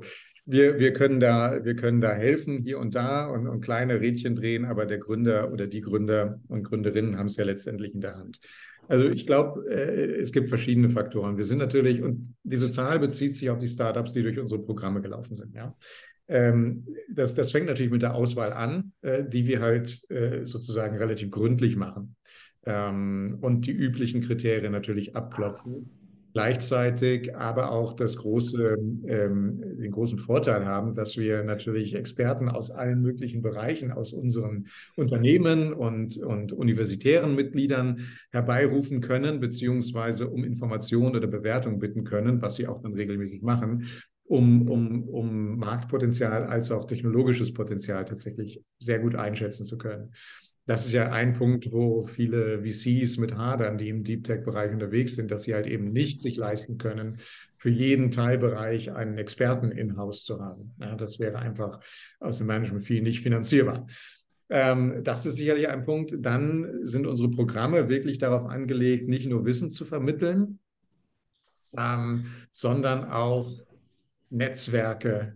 wir, 0.50 0.78
wir, 0.78 0.92
können 0.92 1.20
da, 1.20 1.64
wir 1.64 1.76
können 1.76 2.00
da 2.00 2.12
helfen 2.12 2.62
hier 2.62 2.78
und 2.78 2.94
da 2.94 3.26
und, 3.26 3.46
und 3.46 3.60
kleine 3.60 4.00
Rädchen 4.00 4.34
drehen, 4.34 4.64
aber 4.64 4.86
der 4.86 4.98
Gründer 4.98 5.52
oder 5.52 5.66
die 5.66 5.80
Gründer 5.80 6.40
und 6.48 6.64
Gründerinnen 6.64 7.18
haben 7.18 7.26
es 7.26 7.36
ja 7.36 7.44
letztendlich 7.44 7.94
in 7.94 8.00
der 8.00 8.16
Hand. 8.16 8.40
Also 8.88 9.08
ich 9.08 9.26
glaube, 9.26 9.70
äh, 9.70 10.16
es 10.16 10.32
gibt 10.32 10.48
verschiedene 10.48 10.90
Faktoren. 10.90 11.36
Wir 11.36 11.44
sind 11.44 11.58
natürlich, 11.58 12.02
und 12.02 12.34
diese 12.42 12.70
Zahl 12.70 12.98
bezieht 12.98 13.36
sich 13.36 13.48
auf 13.48 13.58
die 13.58 13.68
Startups, 13.68 14.12
die 14.12 14.22
durch 14.22 14.38
unsere 14.38 14.60
Programme 14.60 15.00
gelaufen 15.00 15.36
sind. 15.36 15.54
Ja? 15.54 15.76
Ähm, 16.26 16.86
das, 17.08 17.34
das 17.34 17.52
fängt 17.52 17.66
natürlich 17.66 17.92
mit 17.92 18.02
der 18.02 18.14
Auswahl 18.14 18.52
an, 18.52 18.92
äh, 19.02 19.24
die 19.24 19.46
wir 19.46 19.60
halt 19.60 20.10
äh, 20.10 20.44
sozusagen 20.44 20.96
relativ 20.96 21.30
gründlich 21.30 21.76
machen 21.76 22.16
ähm, 22.66 23.38
und 23.40 23.66
die 23.66 23.72
üblichen 23.72 24.22
Kriterien 24.22 24.72
natürlich 24.72 25.14
abklopfen 25.14 25.90
gleichzeitig 26.32 27.34
aber 27.36 27.72
auch 27.72 27.92
das 27.92 28.16
große, 28.16 28.76
ähm, 29.06 29.60
den 29.78 29.90
großen 29.90 30.18
Vorteil 30.18 30.64
haben, 30.64 30.94
dass 30.94 31.16
wir 31.16 31.42
natürlich 31.42 31.94
Experten 31.94 32.48
aus 32.48 32.70
allen 32.70 33.00
möglichen 33.02 33.42
Bereichen, 33.42 33.92
aus 33.92 34.12
unseren 34.12 34.64
Unternehmen 34.96 35.72
und, 35.72 36.16
und 36.16 36.52
universitären 36.52 37.34
Mitgliedern 37.34 38.06
herbeirufen 38.30 39.00
können, 39.00 39.40
beziehungsweise 39.40 40.28
um 40.28 40.44
Informationen 40.44 41.16
oder 41.16 41.26
Bewertungen 41.26 41.78
bitten 41.78 42.04
können, 42.04 42.42
was 42.42 42.56
sie 42.56 42.66
auch 42.66 42.80
dann 42.80 42.94
regelmäßig 42.94 43.42
machen, 43.42 43.86
um, 44.24 44.68
um, 44.70 45.08
um 45.08 45.58
Marktpotenzial 45.58 46.44
als 46.44 46.70
auch 46.70 46.84
technologisches 46.86 47.52
Potenzial 47.52 48.04
tatsächlich 48.04 48.62
sehr 48.78 49.00
gut 49.00 49.16
einschätzen 49.16 49.64
zu 49.64 49.76
können. 49.76 50.14
Das 50.70 50.86
ist 50.86 50.92
ja 50.92 51.10
ein 51.10 51.32
Punkt, 51.32 51.72
wo 51.72 52.04
viele 52.04 52.62
VCs 52.62 53.16
mit 53.16 53.36
hadern, 53.36 53.76
die 53.76 53.88
im 53.88 54.04
Deep 54.04 54.22
Tech-Bereich 54.22 54.70
unterwegs 54.70 55.16
sind, 55.16 55.32
dass 55.32 55.42
sie 55.42 55.52
halt 55.52 55.66
eben 55.66 55.90
nicht 55.90 56.20
sich 56.20 56.36
leisten 56.36 56.78
können, 56.78 57.18
für 57.56 57.70
jeden 57.70 58.12
Teilbereich 58.12 58.92
einen 58.92 59.18
Experten 59.18 59.72
in-house 59.72 60.22
zu 60.22 60.40
haben. 60.40 60.72
Ja, 60.80 60.94
das 60.94 61.18
wäre 61.18 61.40
einfach 61.40 61.80
aus 62.20 62.38
dem 62.38 62.46
Management-Fee 62.46 63.00
nicht 63.00 63.20
finanzierbar. 63.20 63.84
Ähm, 64.48 65.02
das 65.02 65.26
ist 65.26 65.34
sicherlich 65.34 65.68
ein 65.68 65.82
Punkt. 65.82 66.14
Dann 66.20 66.86
sind 66.86 67.04
unsere 67.04 67.32
Programme 67.32 67.88
wirklich 67.88 68.18
darauf 68.18 68.46
angelegt, 68.46 69.08
nicht 69.08 69.28
nur 69.28 69.44
Wissen 69.46 69.72
zu 69.72 69.84
vermitteln, 69.84 70.60
ähm, 71.76 72.26
sondern 72.52 73.10
auch 73.10 73.50
Netzwerke 74.28 75.34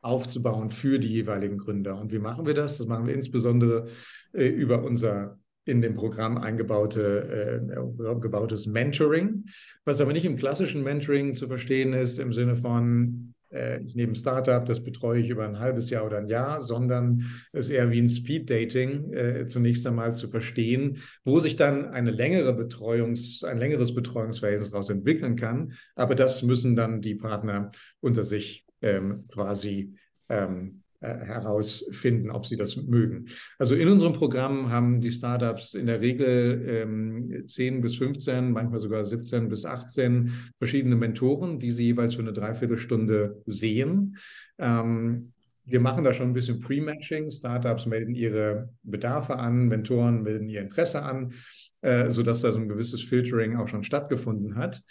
aufzubauen 0.00 0.72
für 0.72 0.98
die 0.98 1.10
jeweiligen 1.10 1.58
Gründer. 1.58 1.96
Und 2.00 2.10
wie 2.10 2.18
machen 2.18 2.46
wir 2.46 2.54
das? 2.54 2.78
Das 2.78 2.88
machen 2.88 3.06
wir 3.06 3.14
insbesondere 3.14 3.86
äh, 4.32 4.46
über 4.46 4.82
unser 4.82 5.38
in 5.64 5.80
dem 5.80 5.94
Programm 5.94 6.38
eingebaute 6.38 7.62
äh, 7.70 8.20
gebautes 8.20 8.66
Mentoring, 8.66 9.44
was 9.84 10.00
aber 10.00 10.12
nicht 10.12 10.24
im 10.24 10.36
klassischen 10.36 10.82
Mentoring 10.82 11.34
zu 11.34 11.46
verstehen 11.46 11.92
ist, 11.92 12.18
im 12.18 12.32
Sinne 12.32 12.56
von, 12.56 13.34
äh, 13.50 13.80
ich 13.82 13.94
nehme 13.94 14.12
ein 14.12 14.16
Startup, 14.16 14.64
das 14.64 14.82
betreue 14.82 15.20
ich 15.20 15.28
über 15.28 15.44
ein 15.44 15.60
halbes 15.60 15.88
Jahr 15.90 16.04
oder 16.04 16.18
ein 16.18 16.26
Jahr, 16.26 16.62
sondern 16.62 17.24
es 17.52 17.66
ist 17.66 17.70
eher 17.70 17.90
wie 17.92 18.00
ein 18.00 18.08
Speed-Dating 18.08 19.12
äh, 19.12 19.46
zunächst 19.46 19.86
einmal 19.86 20.14
zu 20.14 20.28
verstehen, 20.28 20.98
wo 21.24 21.38
sich 21.38 21.54
dann 21.54 21.86
eine 21.86 22.10
längere 22.10 22.52
Betreuungs-, 22.52 23.44
ein 23.44 23.58
längeres 23.58 23.94
Betreuungsverhältnis 23.94 24.70
daraus 24.70 24.90
entwickeln 24.90 25.36
kann. 25.36 25.74
Aber 25.94 26.16
das 26.16 26.42
müssen 26.42 26.74
dann 26.74 27.02
die 27.02 27.14
Partner 27.14 27.70
unter 28.00 28.24
sich 28.24 28.66
ähm, 28.80 29.28
quasi 29.28 29.94
ähm, 30.28 30.78
äh, 30.78 30.81
herausfinden, 31.02 32.30
ob 32.30 32.46
sie 32.46 32.56
das 32.56 32.76
mögen. 32.76 33.26
Also 33.58 33.74
in 33.74 33.88
unserem 33.88 34.12
Programm 34.12 34.70
haben 34.70 35.00
die 35.00 35.10
Startups 35.10 35.74
in 35.74 35.86
der 35.86 36.00
Regel 36.00 36.64
ähm, 36.68 37.44
10 37.46 37.80
bis 37.80 37.96
15, 37.96 38.52
manchmal 38.52 38.80
sogar 38.80 39.04
17 39.04 39.48
bis 39.48 39.64
18 39.64 40.32
verschiedene 40.58 40.96
Mentoren, 40.96 41.58
die 41.58 41.72
sie 41.72 41.84
jeweils 41.84 42.14
für 42.14 42.22
eine 42.22 42.32
Dreiviertelstunde 42.32 43.42
sehen. 43.46 44.16
Ähm, 44.58 45.32
wir 45.64 45.80
machen 45.80 46.04
da 46.04 46.12
schon 46.12 46.28
ein 46.28 46.32
bisschen 46.32 46.60
Pre-Matching. 46.60 47.30
Startups 47.30 47.86
melden 47.86 48.14
ihre 48.14 48.68
Bedarfe 48.82 49.38
an, 49.38 49.68
Mentoren 49.68 50.22
melden 50.22 50.48
ihr 50.48 50.60
Interesse 50.60 51.02
an, 51.02 51.34
äh, 51.82 52.10
sodass 52.10 52.40
da 52.40 52.52
so 52.52 52.58
ein 52.58 52.68
gewisses 52.68 53.02
Filtering 53.02 53.56
auch 53.56 53.68
schon 53.68 53.84
stattgefunden 53.84 54.56
hat. 54.56 54.82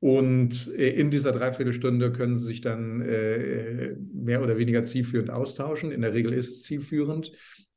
Und 0.00 0.74
äh, 0.74 0.90
in 0.90 1.10
dieser 1.10 1.32
Dreiviertelstunde 1.32 2.10
können 2.12 2.34
Sie 2.34 2.46
sich 2.46 2.62
dann 2.62 3.02
äh, 3.02 3.94
mehr 4.12 4.42
oder 4.42 4.56
weniger 4.56 4.82
zielführend 4.82 5.30
austauschen. 5.30 5.92
In 5.92 6.00
der 6.00 6.14
Regel 6.14 6.32
ist 6.32 6.48
es 6.48 6.62
zielführend. 6.62 7.32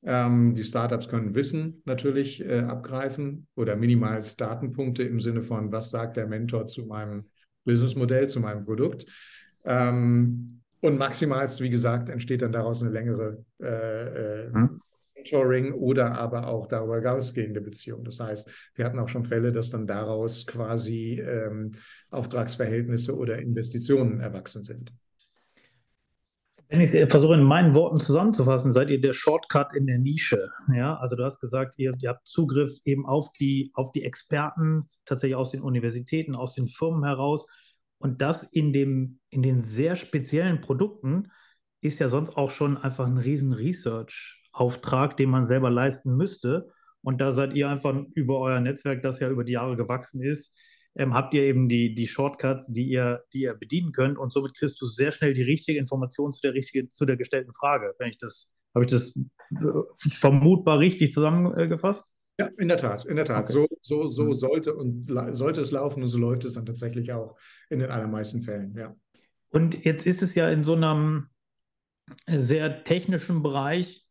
Ähm, 0.05 0.55
die 0.55 0.63
Startups 0.63 1.09
können 1.09 1.35
Wissen 1.35 1.81
natürlich 1.85 2.43
äh, 2.43 2.59
abgreifen 2.59 3.47
oder 3.55 3.75
minimal 3.75 4.21
Datenpunkte 4.37 5.03
im 5.03 5.19
Sinne 5.19 5.43
von, 5.43 5.71
was 5.71 5.89
sagt 5.89 6.17
der 6.17 6.27
Mentor 6.27 6.65
zu 6.65 6.85
meinem 6.85 7.25
Businessmodell, 7.65 8.27
zu 8.27 8.39
meinem 8.39 8.65
Produkt. 8.65 9.05
Ähm, 9.65 10.61
und 10.81 10.97
maximal, 10.97 11.47
wie 11.59 11.69
gesagt, 11.69 12.09
entsteht 12.09 12.41
dann 12.41 12.51
daraus 12.51 12.81
eine 12.81 12.91
längere 12.91 13.45
äh, 13.59 14.51
hm. 14.53 14.81
Mentoring 15.23 15.73
oder 15.73 16.17
aber 16.17 16.47
auch 16.47 16.67
darüber 16.67 16.97
hinausgehende 16.97 17.61
Beziehung. 17.61 18.03
Das 18.03 18.19
heißt, 18.19 18.49
wir 18.75 18.85
hatten 18.85 18.99
auch 18.99 19.09
schon 19.09 19.23
Fälle, 19.23 19.51
dass 19.51 19.69
dann 19.69 19.87
daraus 19.87 20.45
quasi 20.45 21.19
ähm, 21.19 21.73
Auftragsverhältnisse 22.11 23.15
oder 23.15 23.39
Investitionen 23.39 24.19
erwachsen 24.19 24.63
sind. 24.63 24.91
Wenn 26.69 26.81
ich 26.81 26.93
es 26.93 27.11
versuche 27.11 27.35
in 27.35 27.43
meinen 27.43 27.75
Worten 27.75 27.99
zusammenzufassen, 27.99 28.71
seid 28.71 28.89
ihr 28.89 28.99
der 28.99 29.13
Shortcut 29.13 29.75
in 29.75 29.85
der 29.85 29.99
Nische. 29.99 30.49
Ja, 30.73 30.95
also 30.95 31.15
du 31.15 31.23
hast 31.23 31.39
gesagt, 31.39 31.75
ihr, 31.77 31.93
ihr 31.99 32.09
habt 32.09 32.25
Zugriff 32.25 32.79
eben 32.83 33.05
auf 33.05 33.31
die, 33.33 33.71
auf 33.75 33.91
die 33.91 34.03
Experten, 34.03 34.89
tatsächlich 35.05 35.35
aus 35.35 35.51
den 35.51 35.61
Universitäten, 35.61 36.35
aus 36.35 36.55
den 36.55 36.67
Firmen 36.67 37.03
heraus. 37.03 37.45
Und 37.99 38.21
das 38.21 38.43
in, 38.43 38.73
dem, 38.73 39.19
in 39.29 39.43
den 39.43 39.61
sehr 39.61 39.95
speziellen 39.95 40.61
Produkten 40.61 41.27
ist 41.83 41.99
ja 41.99 42.09
sonst 42.09 42.37
auch 42.37 42.51
schon 42.51 42.77
einfach 42.77 43.05
ein 43.05 43.17
riesen 43.17 43.53
Research-Auftrag, 43.53 45.17
den 45.17 45.29
man 45.29 45.45
selber 45.45 45.69
leisten 45.69 46.15
müsste. 46.15 46.69
Und 47.01 47.19
da 47.19 47.31
seid 47.31 47.53
ihr 47.53 47.69
einfach 47.69 47.95
über 48.13 48.39
euer 48.39 48.59
Netzwerk, 48.59 49.01
das 49.01 49.19
ja 49.19 49.29
über 49.29 49.43
die 49.43 49.53
Jahre 49.53 49.75
gewachsen 49.75 50.23
ist, 50.23 50.57
ähm, 50.95 51.13
habt 51.13 51.33
ihr 51.33 51.43
eben 51.43 51.67
die, 51.69 51.95
die 51.95 52.07
Shortcuts, 52.07 52.67
die 52.67 52.85
ihr, 52.85 53.23
die 53.33 53.41
ihr 53.41 53.55
bedienen 53.55 53.91
könnt 53.91 54.17
und 54.17 54.31
somit 54.31 54.55
kriegst 54.55 54.79
du 54.79 54.85
sehr 54.85 55.11
schnell 55.11 55.33
die 55.33 55.41
richtige 55.41 55.79
Information 55.79 56.33
zu 56.33 56.41
der 56.41 56.53
richtigen, 56.53 56.91
zu 56.91 57.05
der 57.05 57.17
gestellten 57.17 57.53
Frage. 57.53 57.95
Wenn 57.97 58.09
ich 58.09 58.17
das, 58.17 58.53
habe 58.75 58.85
ich 58.85 58.91
das 58.91 59.15
äh, 59.15 60.09
vermutbar 60.09 60.79
richtig 60.79 61.11
zusammengefasst? 61.11 62.09
Ja, 62.39 62.49
in 62.57 62.67
der 62.67 62.77
Tat, 62.77 63.05
in 63.05 63.15
der 63.15 63.25
Tat. 63.25 63.45
Okay. 63.45 63.53
So, 63.53 63.67
so, 63.81 64.07
so 64.07 64.23
mhm. 64.25 64.33
sollte 64.33 64.75
und 64.75 65.07
sollte 65.31 65.61
es 65.61 65.71
laufen 65.71 66.03
und 66.03 66.09
so 66.09 66.17
läuft 66.17 66.45
es 66.45 66.53
dann 66.53 66.65
tatsächlich 66.65 67.11
auch 67.11 67.37
in 67.69 67.79
den 67.79 67.89
allermeisten 67.89 68.41
Fällen, 68.41 68.75
ja. 68.75 68.95
Und 69.49 69.85
jetzt 69.85 70.07
ist 70.07 70.23
es 70.23 70.33
ja 70.33 70.49
in 70.49 70.63
so 70.63 70.73
einem 70.73 71.27
sehr 72.27 72.83
technischen 72.83 73.43
Bereich 73.43 74.05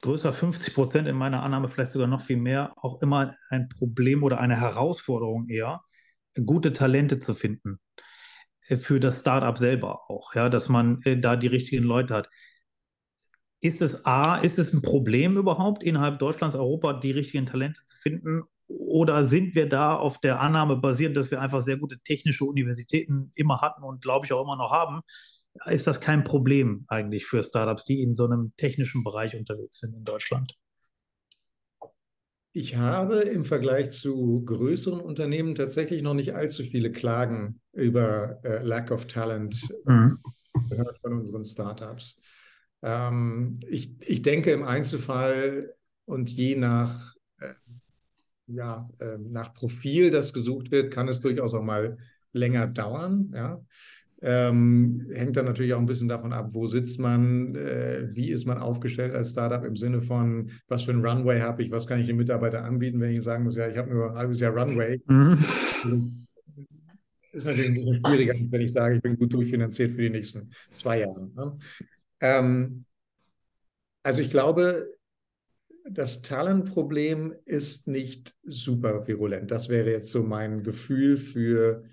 größer 0.00 0.32
50 0.32 0.74
Prozent 0.74 1.08
in 1.08 1.16
meiner 1.16 1.42
Annahme, 1.42 1.68
vielleicht 1.68 1.92
sogar 1.92 2.08
noch 2.08 2.20
viel 2.20 2.36
mehr, 2.36 2.72
auch 2.76 3.02
immer 3.02 3.34
ein 3.50 3.68
Problem 3.68 4.22
oder 4.22 4.40
eine 4.40 4.56
Herausforderung 4.56 5.48
eher, 5.48 5.82
gute 6.46 6.72
Talente 6.72 7.18
zu 7.18 7.34
finden. 7.34 7.80
Äh, 8.68 8.76
für 8.76 9.00
das 9.00 9.20
Startup 9.20 9.56
selber 9.58 10.10
auch, 10.10 10.34
ja, 10.34 10.48
dass 10.48 10.68
man 10.68 11.00
äh, 11.04 11.18
da 11.18 11.36
die 11.36 11.46
richtigen 11.48 11.84
Leute 11.84 12.14
hat. 12.14 12.28
Ist 13.60 13.82
es 13.82 14.06
A, 14.06 14.36
ist 14.36 14.58
es 14.58 14.72
ein 14.72 14.82
Problem 14.82 15.36
überhaupt 15.36 15.82
innerhalb 15.82 16.20
Deutschlands, 16.20 16.54
Europa, 16.54 16.92
die 16.92 17.10
richtigen 17.10 17.46
Talente 17.46 17.82
zu 17.84 17.98
finden? 17.98 18.42
Oder 18.68 19.24
sind 19.24 19.54
wir 19.56 19.68
da 19.68 19.96
auf 19.96 20.20
der 20.20 20.40
Annahme 20.40 20.76
basierend, 20.76 21.16
dass 21.16 21.30
wir 21.30 21.40
einfach 21.40 21.60
sehr 21.60 21.78
gute 21.78 21.98
technische 22.00 22.44
Universitäten 22.44 23.32
immer 23.34 23.60
hatten 23.60 23.82
und 23.82 24.02
glaube 24.02 24.26
ich 24.26 24.32
auch 24.32 24.44
immer 24.44 24.56
noch 24.56 24.70
haben, 24.70 25.00
ist 25.66 25.86
das 25.86 26.00
kein 26.00 26.24
Problem 26.24 26.84
eigentlich 26.88 27.26
für 27.26 27.42
Startups, 27.42 27.84
die 27.84 28.02
in 28.02 28.14
so 28.14 28.24
einem 28.24 28.52
technischen 28.56 29.04
Bereich 29.04 29.36
unterwegs 29.36 29.78
sind 29.78 29.94
in 29.94 30.04
Deutschland? 30.04 30.54
Ich 32.52 32.76
habe 32.76 33.20
im 33.20 33.44
Vergleich 33.44 33.90
zu 33.90 34.42
größeren 34.44 35.00
Unternehmen 35.00 35.54
tatsächlich 35.54 36.02
noch 36.02 36.14
nicht 36.14 36.34
allzu 36.34 36.64
viele 36.64 36.90
Klagen 36.90 37.60
über 37.72 38.40
äh, 38.42 38.62
Lack 38.64 38.90
of 38.90 39.06
Talent 39.06 39.62
mhm. 39.84 40.18
gehört 40.68 40.98
von 40.98 41.12
unseren 41.12 41.44
Startups. 41.44 42.20
Ähm, 42.82 43.60
ich, 43.68 43.94
ich 44.02 44.22
denke 44.22 44.50
im 44.50 44.62
Einzelfall 44.62 45.74
und 46.04 46.30
je 46.30 46.56
nach, 46.56 47.14
äh, 47.38 47.54
ja, 48.46 48.88
äh, 48.98 49.18
nach 49.18 49.54
Profil, 49.54 50.10
das 50.10 50.32
gesucht 50.32 50.70
wird, 50.70 50.92
kann 50.92 51.06
es 51.06 51.20
durchaus 51.20 51.54
auch 51.54 51.62
mal 51.62 51.98
länger 52.32 52.66
dauern. 52.66 53.30
Ja? 53.34 53.64
Ähm, 54.20 55.06
hängt 55.12 55.36
dann 55.36 55.44
natürlich 55.44 55.74
auch 55.74 55.78
ein 55.78 55.86
bisschen 55.86 56.08
davon 56.08 56.32
ab, 56.32 56.48
wo 56.50 56.66
sitzt 56.66 56.98
man, 56.98 57.54
äh, 57.54 58.08
wie 58.12 58.30
ist 58.30 58.46
man 58.46 58.58
aufgestellt 58.58 59.14
als 59.14 59.30
Startup 59.30 59.64
im 59.64 59.76
Sinne 59.76 60.02
von, 60.02 60.50
was 60.66 60.82
für 60.82 60.90
ein 60.90 61.04
Runway 61.04 61.40
habe 61.40 61.62
ich, 61.62 61.70
was 61.70 61.86
kann 61.86 62.00
ich 62.00 62.06
den 62.06 62.16
Mitarbeitern 62.16 62.64
anbieten, 62.64 63.00
wenn 63.00 63.12
ich 63.12 63.22
sagen 63.22 63.44
muss, 63.44 63.54
ja, 63.54 63.68
ich 63.68 63.76
habe 63.76 63.94
nur 63.94 64.10
ein 64.10 64.16
halbes 64.16 64.40
Jahr 64.40 64.56
Runway. 64.56 65.00
Mhm. 65.84 66.26
Ist 67.30 67.46
natürlich 67.46 67.68
ein 67.68 67.74
bisschen 67.74 68.02
schwieriger, 68.04 68.34
wenn 68.50 68.60
ich 68.62 68.72
sage, 68.72 68.96
ich 68.96 69.02
bin 69.02 69.16
gut 69.16 69.32
durchfinanziert 69.32 69.92
für 69.92 70.02
die 70.02 70.10
nächsten 70.10 70.50
zwei 70.70 71.00
Jahre. 71.00 71.30
Ne? 71.36 71.56
Ähm, 72.20 72.84
also 74.02 74.20
ich 74.20 74.30
glaube, 74.30 74.92
das 75.88 76.22
Talentproblem 76.22 77.34
ist 77.44 77.86
nicht 77.86 78.34
super 78.42 79.06
virulent. 79.06 79.50
Das 79.50 79.68
wäre 79.68 79.90
jetzt 79.90 80.10
so 80.10 80.22
mein 80.22 80.62
Gefühl 80.62 81.18
für 81.18 81.84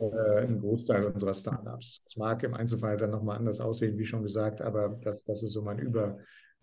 äh, 0.00 0.46
ein 0.46 0.60
Großteil 0.60 1.04
unserer 1.06 1.34
Startups. 1.34 2.02
Es 2.06 2.16
mag 2.16 2.42
im 2.42 2.54
Einzelfall 2.54 2.96
dann 2.96 3.10
nochmal 3.10 3.38
anders 3.38 3.60
aussehen, 3.60 3.98
wie 3.98 4.04
schon 4.04 4.22
gesagt, 4.22 4.60
aber 4.62 4.98
das, 5.02 5.24
das 5.24 5.42
ist 5.42 5.52
so 5.52 5.62
mein 5.62 5.78
über, 5.78 6.18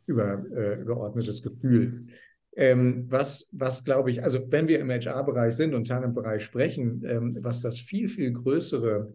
über, 0.06 0.44
äh, 0.52 0.82
überordnetes 0.82 1.42
Gefühl. 1.42 2.08
Ähm, 2.56 3.06
was, 3.10 3.48
was 3.52 3.84
glaube 3.84 4.10
ich, 4.10 4.24
also 4.24 4.40
wenn 4.50 4.68
wir 4.68 4.80
im 4.80 4.90
HR-Bereich 4.90 5.56
sind 5.56 5.76
und 5.76 5.88
Talent-Bereich 5.88 6.44
sprechen, 6.44 7.04
ähm, 7.06 7.38
was 7.42 7.62
das 7.62 7.80
viel, 7.80 8.10
viel 8.10 8.34
größere 8.34 9.14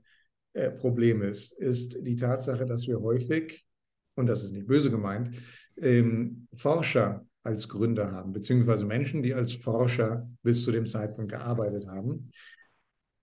äh, 0.53 0.71
Problem 0.71 1.23
ist, 1.23 1.53
ist 1.59 1.99
die 2.01 2.17
Tatsache, 2.17 2.65
dass 2.67 2.87
wir 2.87 3.01
häufig, 3.01 3.67
und 4.15 4.27
das 4.27 4.45
ist 4.45 4.53
nicht 4.53 4.69
böse 4.69 4.91
gemeint, 4.91 5.33
ähm, 5.81 6.47
Forscher 6.55 7.27
als 7.43 7.69
Gründer 7.69 8.13
haben, 8.13 8.33
beziehungsweise 8.33 8.87
Menschen, 8.87 9.23
die 9.23 9.35
als 9.35 9.53
Forscher 9.53 10.31
bis 10.43 10.63
zu 10.63 10.71
dem 10.71 10.87
Zeitpunkt 10.87 11.33
gearbeitet 11.33 11.89
haben 11.89 12.31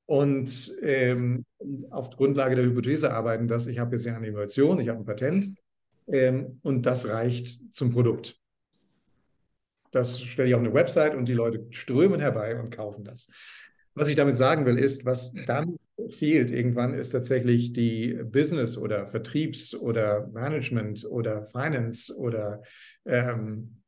und 0.09 0.75
ähm, 0.81 1.45
auf 1.91 2.09
Grundlage 2.09 2.55
der 2.55 2.65
Hypothese 2.65 3.13
arbeiten, 3.13 3.47
dass 3.47 3.67
ich 3.67 3.77
habe 3.77 3.95
jetzt 3.95 4.07
eine 4.07 4.25
Innovation, 4.25 4.79
ich 4.79 4.89
habe 4.89 4.99
ein 4.99 5.05
Patent 5.05 5.55
ähm, 6.07 6.59
und 6.63 6.87
das 6.87 7.07
reicht 7.07 7.71
zum 7.71 7.91
Produkt. 7.91 8.35
Das 9.91 10.19
stelle 10.19 10.49
ich 10.49 10.55
auf 10.55 10.61
eine 10.61 10.73
Website 10.73 11.13
und 11.13 11.27
die 11.27 11.33
Leute 11.33 11.67
strömen 11.69 12.19
herbei 12.19 12.59
und 12.59 12.71
kaufen 12.71 13.03
das. 13.03 13.27
Was 13.93 14.07
ich 14.07 14.15
damit 14.15 14.35
sagen 14.35 14.65
will, 14.65 14.79
ist, 14.79 15.05
was 15.05 15.31
dann 15.45 15.77
fehlt 16.09 16.49
irgendwann, 16.49 16.95
ist 16.95 17.11
tatsächlich 17.11 17.73
die 17.73 18.19
Business- 18.23 18.77
oder 18.77 19.07
Vertriebs- 19.07 19.75
oder 19.75 20.25
Management- 20.33 21.05
oder 21.05 21.43
Finance- 21.43 22.17
oder 22.17 22.63
ähm, 23.05 23.83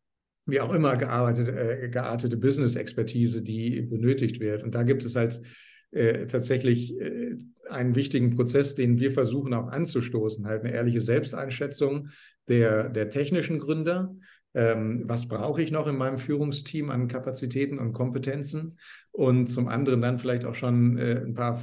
wie 0.46 0.62
auch 0.62 0.72
immer 0.72 0.98
gearbeitet, 0.98 1.48
äh, 1.48 1.90
geartete 1.90 2.38
Business-Expertise, 2.38 3.42
die 3.42 3.82
benötigt 3.82 4.40
wird. 4.40 4.62
Und 4.62 4.76
da 4.76 4.84
gibt 4.84 5.04
es 5.04 5.16
halt 5.16 5.42
äh, 5.92 6.26
tatsächlich 6.28 7.00
äh, 7.00 7.38
einen 7.70 7.96
wichtigen 7.96 8.36
Prozess, 8.36 8.76
den 8.76 9.00
wir 9.00 9.12
versuchen 9.12 9.54
auch 9.54 9.68
anzustoßen, 9.68 10.46
halt 10.46 10.64
eine 10.64 10.74
ehrliche 10.74 11.02
Selbsteinschätzung 11.02 12.10
der, 12.48 12.90
der 12.90 13.10
technischen 13.10 13.60
Gründer. 13.60 14.16
Ähm, 14.54 15.04
was 15.06 15.28
brauche 15.28 15.62
ich 15.62 15.72
noch 15.72 15.88
in 15.88 15.98
meinem 15.98 16.18
Führungsteam 16.18 16.90
an 16.90 17.08
Kapazitäten 17.08 17.80
und 17.80 17.94
Kompetenzen? 17.94 18.78
Und 19.12 19.48
zum 19.48 19.68
anderen 19.68 20.02
dann 20.02 20.20
vielleicht 20.20 20.46
auch 20.46 20.56
schon 20.56 20.98
äh, 20.98 21.22
ein 21.26 21.34
paar 21.34 21.62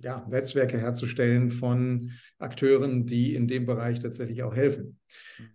ja, 0.00 0.26
Netzwerke 0.30 0.78
herzustellen 0.78 1.50
von 1.50 2.12
Akteuren, 2.38 3.06
die 3.06 3.34
in 3.34 3.46
dem 3.46 3.66
Bereich 3.66 4.00
tatsächlich 4.00 4.42
auch 4.42 4.54
helfen. 4.54 4.98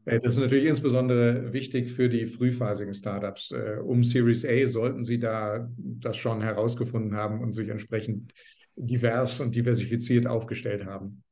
Äh, 0.05 0.19
das 0.19 0.33
ist 0.33 0.41
natürlich 0.41 0.69
insbesondere 0.69 1.53
wichtig 1.53 1.91
für 1.91 2.09
die 2.09 2.27
frühphasigen 2.27 2.93
Startups. 2.93 3.51
Äh, 3.51 3.79
um 3.83 4.03
Series 4.03 4.45
A 4.45 4.69
sollten 4.69 5.03
sie 5.03 5.19
da 5.19 5.69
das 5.77 6.17
schon 6.17 6.41
herausgefunden 6.41 7.15
haben 7.15 7.41
und 7.41 7.51
sich 7.51 7.69
entsprechend 7.69 8.33
divers 8.75 9.39
und 9.39 9.55
diversifiziert 9.55 10.27
aufgestellt 10.27 10.85
haben. 10.85 11.23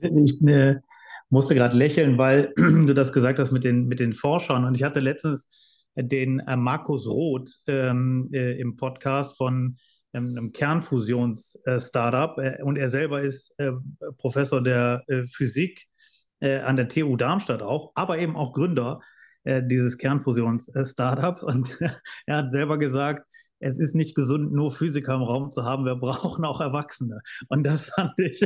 Ich 0.00 0.40
äh, 0.46 0.76
musste 1.30 1.54
gerade 1.54 1.76
lächeln, 1.76 2.18
weil 2.18 2.52
du 2.56 2.92
das 2.94 3.12
gesagt 3.12 3.38
hast 3.38 3.52
mit 3.52 3.64
den, 3.64 3.86
mit 3.86 4.00
den 4.00 4.12
Forschern. 4.12 4.64
Und 4.64 4.76
ich 4.76 4.82
hatte 4.82 5.00
letztens 5.00 5.50
den 5.98 6.42
Markus 6.58 7.06
Roth 7.08 7.62
ähm, 7.68 8.24
äh, 8.30 8.60
im 8.60 8.76
Podcast 8.76 9.38
von 9.38 9.78
einem 10.16 10.52
Kernfusions-Startup. 10.52 12.38
Äh, 12.38 12.62
und 12.62 12.76
er 12.76 12.88
selber 12.88 13.22
ist 13.22 13.54
äh, 13.58 13.72
Professor 14.18 14.62
der 14.62 15.02
äh, 15.08 15.24
Physik 15.26 15.86
an 16.38 16.76
der 16.76 16.90
TU 16.90 17.16
Darmstadt 17.16 17.62
auch, 17.62 17.92
aber 17.94 18.18
eben 18.18 18.36
auch 18.36 18.52
Gründer 18.52 19.00
dieses 19.46 19.96
Kernfusions-Startups. 19.96 21.42
Und 21.42 21.78
er 22.26 22.36
hat 22.36 22.52
selber 22.52 22.76
gesagt, 22.76 23.25
es 23.58 23.78
ist 23.78 23.94
nicht 23.94 24.14
gesund, 24.14 24.52
nur 24.52 24.70
Physiker 24.70 25.14
im 25.14 25.22
Raum 25.22 25.50
zu 25.50 25.64
haben. 25.64 25.84
Wir 25.84 25.96
brauchen 25.96 26.44
auch 26.44 26.60
Erwachsene. 26.60 27.20
Und 27.48 27.64
das 27.64 27.86
fand 27.96 28.18
ich, 28.18 28.44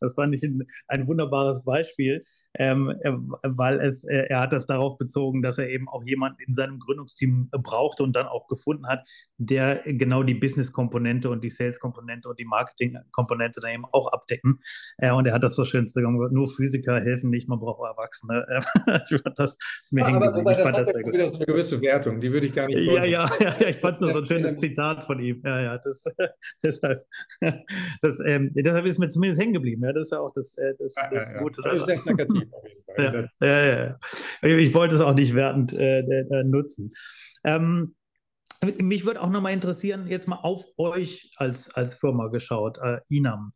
das 0.00 0.14
fand 0.14 0.34
ich 0.34 0.42
ein, 0.42 0.66
ein 0.88 1.06
wunderbares 1.06 1.64
Beispiel, 1.64 2.22
ähm, 2.54 2.94
weil 3.42 3.80
es, 3.80 4.04
äh, 4.04 4.26
er 4.28 4.40
hat 4.40 4.52
das 4.52 4.66
darauf 4.66 4.96
bezogen, 4.98 5.42
dass 5.42 5.58
er 5.58 5.68
eben 5.68 5.88
auch 5.88 6.04
jemanden 6.04 6.40
in 6.46 6.54
seinem 6.54 6.78
Gründungsteam 6.78 7.48
brauchte 7.50 8.02
und 8.02 8.14
dann 8.16 8.26
auch 8.26 8.46
gefunden 8.46 8.86
hat, 8.86 9.08
der 9.36 9.82
genau 9.84 10.22
die 10.22 10.34
Business-Komponente 10.34 11.30
und 11.30 11.44
die 11.44 11.50
Sales-Komponente 11.50 12.28
und 12.28 12.38
die 12.38 12.44
Marketing-Komponente 12.44 13.60
dann 13.60 13.72
eben 13.72 13.84
auch 13.92 14.12
abdecken. 14.12 14.60
Äh, 14.98 15.12
und 15.12 15.26
er 15.26 15.34
hat 15.34 15.42
das 15.42 15.56
so 15.56 15.64
schön 15.64 15.84
gesagt, 15.84 16.06
nur 16.06 16.48
Physiker 16.48 17.00
helfen 17.00 17.30
nicht, 17.30 17.48
man 17.48 17.58
braucht 17.58 17.80
auch 17.80 17.86
Erwachsene. 17.86 18.46
das 19.36 19.56
ist 19.82 19.92
mir 19.92 20.02
ja, 20.02 20.08
aber, 20.08 20.34
aber 20.34 20.54
das 20.54 20.64
hat 20.64 20.86
das 20.86 20.94
wieder 20.94 21.28
so 21.28 21.36
eine 21.36 21.46
gewisse 21.46 21.80
Wertung, 21.80 22.20
die 22.20 22.32
würde 22.32 22.46
ich 22.46 22.54
gar 22.54 22.66
nicht. 22.66 22.78
Ja, 22.78 23.04
ja, 23.04 23.30
ja, 23.38 23.68
ich 23.68 23.76
fand 23.76 23.89
fand 23.90 23.96
es 23.96 24.00
nur 24.00 24.12
so 24.12 24.18
ein 24.18 24.26
schönes 24.26 24.58
Zitat 24.58 25.04
von 25.04 25.20
ihm. 25.20 25.42
Ja, 25.44 25.60
ja, 25.60 25.78
das, 25.78 26.04
deshalb, 26.62 27.06
das, 28.02 28.20
ähm, 28.24 28.52
deshalb 28.54 28.86
ist 28.86 28.98
mir 28.98 29.08
zumindest 29.08 29.40
hängen 29.40 29.54
geblieben. 29.54 29.84
Ja, 29.84 29.92
das 29.92 30.04
ist 30.04 30.12
ja 30.12 30.20
auch 30.20 30.32
das, 30.34 30.56
äh, 30.58 30.74
das, 30.78 30.94
das 30.94 31.28
ja, 31.28 31.34
ja, 31.34 31.42
Gute. 31.42 31.62
Das 31.62 31.74
ist 31.74 31.86
sehr 31.86 32.14
plakativ 32.14 32.52
auf 32.52 32.64
jeden 32.66 32.84
Fall. 32.84 33.30
Ja, 33.40 33.46
ja, 33.46 33.98
ja. 34.42 34.56
Ich 34.58 34.74
wollte 34.74 34.96
es 34.96 35.00
auch 35.00 35.14
nicht 35.14 35.34
wertend 35.34 35.72
äh, 35.72 36.00
äh, 36.00 36.44
nutzen. 36.44 36.92
Ähm, 37.44 37.94
mich 38.78 39.06
würde 39.06 39.22
auch 39.22 39.30
nochmal 39.30 39.52
interessieren, 39.52 40.06
jetzt 40.08 40.28
mal 40.28 40.40
auf 40.42 40.64
euch 40.76 41.30
als, 41.36 41.72
als 41.74 41.94
Firma 41.94 42.28
geschaut, 42.28 42.78
äh, 42.82 42.98
Inam. 43.08 43.52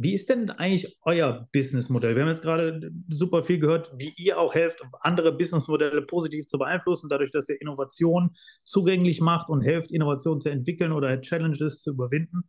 Wie 0.00 0.14
ist 0.14 0.30
denn 0.30 0.48
eigentlich 0.50 0.96
euer 1.02 1.48
Businessmodell? 1.52 2.14
Wir 2.14 2.22
haben 2.22 2.28
jetzt 2.28 2.42
gerade 2.42 2.92
super 3.08 3.42
viel 3.42 3.58
gehört, 3.58 3.92
wie 3.98 4.12
ihr 4.16 4.38
auch 4.38 4.54
helft, 4.54 4.80
andere 5.00 5.36
Businessmodelle 5.36 6.02
positiv 6.02 6.46
zu 6.46 6.56
beeinflussen, 6.56 7.08
dadurch, 7.08 7.32
dass 7.32 7.48
ihr 7.48 7.60
Innovation 7.60 8.36
zugänglich 8.64 9.20
macht 9.20 9.50
und 9.50 9.62
helft, 9.62 9.90
Innovation 9.90 10.40
zu 10.40 10.50
entwickeln 10.50 10.92
oder 10.92 11.20
Challenges 11.20 11.80
zu 11.80 11.94
überwinden. 11.94 12.48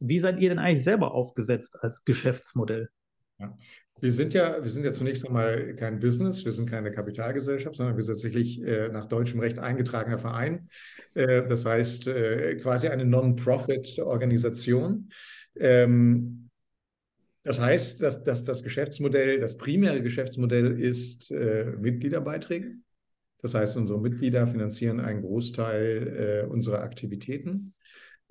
Wie 0.00 0.18
seid 0.18 0.40
ihr 0.40 0.48
denn 0.48 0.58
eigentlich 0.58 0.82
selber 0.82 1.12
aufgesetzt 1.12 1.76
als 1.82 2.04
Geschäftsmodell? 2.04 2.88
Ja. 3.38 3.54
Wir 4.00 4.12
sind 4.12 4.32
ja, 4.32 4.62
wir 4.62 4.70
sind 4.70 4.84
ja 4.84 4.92
zunächst 4.92 5.26
einmal 5.26 5.74
kein 5.74 5.98
Business, 5.98 6.44
wir 6.44 6.52
sind 6.52 6.70
keine 6.70 6.92
Kapitalgesellschaft, 6.92 7.74
sondern 7.76 7.96
wir 7.96 8.04
sind 8.04 8.14
tatsächlich 8.14 8.62
äh, 8.62 8.90
nach 8.90 9.06
deutschem 9.06 9.40
Recht 9.40 9.58
eingetragener 9.58 10.20
Verein. 10.20 10.68
Äh, 11.14 11.48
das 11.48 11.66
heißt, 11.66 12.06
äh, 12.06 12.54
quasi 12.56 12.86
eine 12.88 13.04
Non-Profit-Organisation. 13.04 15.08
Ähm, 15.58 16.47
das 17.48 17.58
heißt, 17.58 18.02
dass, 18.02 18.22
dass 18.24 18.44
das 18.44 18.62
Geschäftsmodell, 18.62 19.40
das 19.40 19.56
primäre 19.56 20.02
Geschäftsmodell 20.02 20.78
ist 20.78 21.30
äh, 21.30 21.72
Mitgliederbeiträge. 21.80 22.74
Das 23.40 23.54
heißt, 23.54 23.78
unsere 23.78 23.98
Mitglieder 23.98 24.46
finanzieren 24.46 25.00
einen 25.00 25.22
Großteil 25.22 26.44
äh, 26.44 26.46
unserer 26.46 26.82
Aktivitäten. 26.82 27.72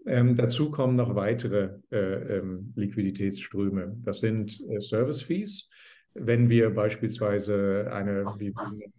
Ähm, 0.05 0.35
dazu 0.35 0.69
kommen 0.69 0.95
noch 0.95 1.15
weitere 1.15 1.79
äh, 1.89 2.37
ähm, 2.37 2.73
Liquiditätsströme. 2.75 3.97
Das 4.03 4.19
sind 4.19 4.61
äh, 4.69 4.79
Service 4.81 5.23
Fees 5.23 5.67
wenn 6.13 6.49
wir 6.49 6.69
beispielsweise 6.71 7.89
eine, 7.91 8.25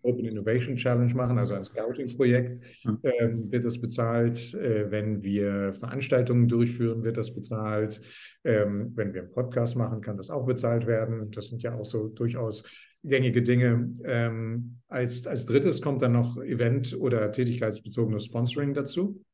Open 0.02 0.24
Innovation 0.24 0.76
Challenge 0.76 1.12
machen, 1.14 1.38
also 1.38 1.54
ein 1.54 1.64
Scouting-Projekt, 1.64 2.64
hm. 2.82 2.98
ähm, 3.02 3.52
wird 3.52 3.64
das 3.64 3.80
bezahlt. 3.80 4.54
Äh, 4.54 4.90
wenn 4.90 5.22
wir 5.22 5.74
Veranstaltungen 5.74 6.48
durchführen, 6.48 7.02
wird 7.02 7.16
das 7.16 7.34
bezahlt. 7.34 8.00
Ähm, 8.44 8.92
wenn 8.94 9.12
wir 9.14 9.22
einen 9.22 9.32
Podcast 9.32 9.76
machen, 9.76 10.00
kann 10.00 10.16
das 10.16 10.30
auch 10.30 10.46
bezahlt 10.46 10.86
werden. 10.86 11.30
Das 11.30 11.48
sind 11.48 11.62
ja 11.62 11.74
auch 11.74 11.84
so 11.84 12.08
durchaus 12.08 12.64
gängige 13.04 13.42
Dinge. 13.42 13.94
Ähm, 14.04 14.78
als, 14.88 15.26
als 15.26 15.46
drittes 15.46 15.82
kommt 15.82 16.02
dann 16.02 16.12
noch 16.12 16.36
Event- 16.42 16.96
oder 16.98 17.32
tätigkeitsbezogenes 17.32 18.26
Sponsoring 18.26 18.74
dazu. 18.74 19.24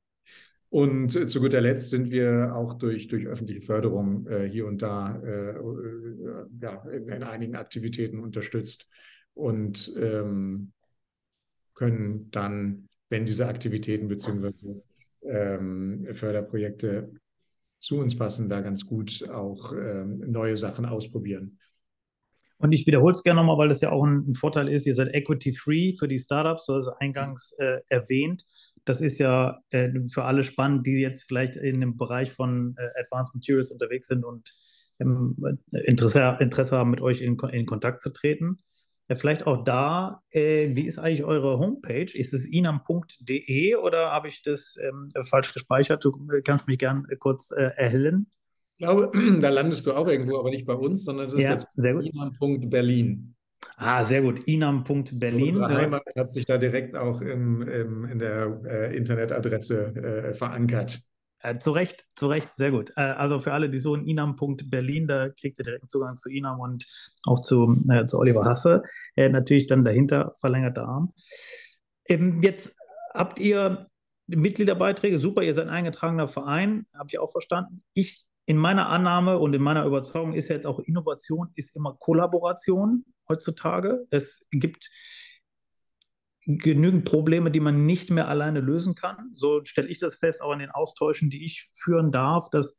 Und 0.74 1.14
äh, 1.14 1.28
zu 1.28 1.38
guter 1.38 1.60
Letzt 1.60 1.90
sind 1.90 2.10
wir 2.10 2.52
auch 2.56 2.74
durch, 2.74 3.06
durch 3.06 3.28
öffentliche 3.28 3.60
Förderung 3.60 4.26
äh, 4.26 4.48
hier 4.50 4.66
und 4.66 4.82
da 4.82 5.14
äh, 5.22 5.50
äh, 5.50 6.46
ja, 6.60 6.82
in, 6.90 7.08
in, 7.10 7.22
einigen 7.22 7.54
Aktivitäten 7.54 8.18
unterstützt 8.18 8.88
und 9.34 9.94
ähm, 9.96 10.72
können 11.74 12.28
dann, 12.32 12.88
wenn 13.08 13.24
diese 13.24 13.46
Aktivitäten 13.46 14.08
bzw. 14.08 14.80
Ähm, 15.22 16.08
Förderprojekte 16.12 17.12
zu 17.78 17.98
uns 17.98 18.18
passen, 18.18 18.48
da 18.48 18.60
ganz 18.60 18.84
gut 18.84 19.28
auch 19.30 19.72
ähm, 19.74 20.24
neue 20.26 20.56
Sachen 20.56 20.86
ausprobieren. 20.86 21.60
Und 22.58 22.72
ich 22.72 22.84
wiederhole 22.84 23.12
es 23.12 23.22
gerne 23.22 23.38
nochmal, 23.40 23.58
weil 23.58 23.68
das 23.68 23.80
ja 23.80 23.92
auch 23.92 24.02
ein, 24.02 24.28
ein, 24.28 24.34
Vorteil 24.34 24.68
ist. 24.68 24.86
Ihr 24.86 24.96
seid 24.96 25.14
equity-free 25.14 25.92
für 25.92 26.08
die 26.08 26.18
Startups, 26.18 26.66
du 26.66 26.74
hast 26.74 26.88
es 26.88 26.94
eingangs 26.98 27.52
äh, 27.60 27.78
erwähnt 27.88 28.44
das 28.85 29.01
ist 29.01 29.18
ja 29.18 29.61
äh, 29.70 29.91
für 30.12 30.24
alle 30.24 30.45
spannend, 30.45 30.87
die 30.87 31.01
jetzt 31.01 31.24
vielleicht 31.24 31.57
in 31.57 31.80
dem 31.80 31.97
Bereich 31.97 32.32
von 32.32 32.74
äh, 32.78 33.01
Advanced 33.01 33.35
Materials 33.35 33.70
unterwegs 33.70 34.09
sind 34.09 34.24
und 34.24 34.53
ähm, 35.01 35.37
Interesse, 35.70 36.37
Interesse 36.41 36.76
haben, 36.76 36.91
mit 36.91 37.01
euch 37.01 37.20
in, 37.20 37.39
in 37.39 37.66
Kontakt 37.66 38.03
zu 38.03 38.11
treten. 38.12 38.59
Ja, 39.09 39.16
vielleicht 39.16 39.47
auch 39.47 39.64
da, 39.64 40.22
äh, 40.30 40.74
wie 40.74 40.87
ist 40.87 40.99
eigentlich 40.99 41.24
eure 41.24 41.59
Homepage? 41.59 42.07
Ist 42.14 42.32
es 42.32 42.51
inam.de 42.51 43.74
oder 43.76 44.12
habe 44.12 44.28
ich 44.28 44.43
das 44.43 44.78
ähm, 44.82 45.09
falsch 45.28 45.53
gespeichert? 45.53 46.05
Du 46.05 46.11
äh, 46.32 46.41
kannst 46.41 46.68
mich 46.68 46.78
gern 46.78 47.07
äh, 47.11 47.16
kurz 47.16 47.51
äh, 47.51 47.70
erhellen. 47.76 48.30
Ich 48.76 48.87
glaube, 48.87 49.12
da 49.41 49.51
landest 49.51 49.87
du 49.87 49.93
auch 49.93 50.09
irgendwo, 50.09 50.39
aber 50.39 50.51
nicht 50.51 50.64
bei 50.64 50.74
uns, 50.74 51.05
sondern 51.05 51.28
es 51.28 51.35
ist 51.35 51.41
ja, 51.41 51.53
jetzt 51.53 51.66
inam.berlin. 51.76 53.35
Ah, 53.76 54.04
sehr 54.04 54.22
gut. 54.22 54.44
Inam.berlin. 54.44 55.56
Unsere 55.56 55.74
Heimat 55.74 56.02
hat 56.16 56.32
sich 56.32 56.46
da 56.46 56.58
direkt 56.58 56.96
auch 56.96 57.20
im, 57.20 57.62
im 57.62 58.04
in 58.04 58.18
der 58.18 58.60
äh, 58.66 58.96
Internetadresse 58.96 59.94
äh, 59.96 60.34
verankert. 60.34 61.00
Äh, 61.44 61.58
zu 61.58 61.72
Recht, 61.72 62.04
zu 62.16 62.28
Recht, 62.28 62.48
sehr 62.56 62.70
gut. 62.70 62.92
Äh, 62.96 63.02
also 63.02 63.38
für 63.38 63.52
alle, 63.52 63.68
die 63.68 63.78
so 63.78 63.94
in 63.94 64.06
inam.berlin, 64.06 65.06
da 65.06 65.28
kriegt 65.28 65.58
ihr 65.58 65.64
direkt 65.64 65.90
Zugang 65.90 66.16
zu 66.16 66.30
Inam 66.30 66.58
und 66.58 66.86
auch 67.26 67.40
zu, 67.40 67.76
äh, 67.90 68.06
zu 68.06 68.18
Oliver 68.18 68.46
Hasse. 68.46 68.82
Äh, 69.14 69.28
natürlich 69.28 69.66
dann 69.66 69.84
dahinter 69.84 70.32
verlängerter 70.40 70.88
Arm. 70.88 71.12
Ähm, 72.08 72.40
jetzt 72.42 72.76
habt 73.12 73.40
ihr 73.40 73.86
Mitgliederbeiträge? 74.26 75.18
Super, 75.18 75.42
ihr 75.42 75.52
seid 75.52 75.66
ein 75.66 75.74
eingetragener 75.74 76.28
Verein, 76.28 76.86
habe 76.96 77.08
ich 77.10 77.18
auch 77.18 77.30
verstanden. 77.30 77.82
Ich 77.92 78.24
in 78.46 78.56
meiner 78.56 78.88
Annahme 78.88 79.38
und 79.38 79.54
in 79.54 79.62
meiner 79.62 79.84
Überzeugung 79.84 80.32
ist 80.34 80.48
jetzt 80.48 80.66
auch 80.66 80.78
Innovation 80.78 81.50
ist 81.54 81.76
immer 81.76 81.94
Kollaboration 81.98 83.04
heutzutage. 83.28 84.06
Es 84.10 84.46
gibt 84.50 84.90
genügend 86.46 87.04
Probleme, 87.04 87.50
die 87.50 87.60
man 87.60 87.86
nicht 87.86 88.10
mehr 88.10 88.28
alleine 88.28 88.60
lösen 88.60 88.94
kann. 88.94 89.32
So 89.34 89.64
stelle 89.64 89.88
ich 89.88 89.98
das 89.98 90.16
fest, 90.16 90.42
auch 90.42 90.52
in 90.52 90.58
den 90.58 90.70
Austauschen, 90.70 91.30
die 91.30 91.44
ich 91.44 91.70
führen 91.74 92.12
darf, 92.12 92.50
dass 92.50 92.78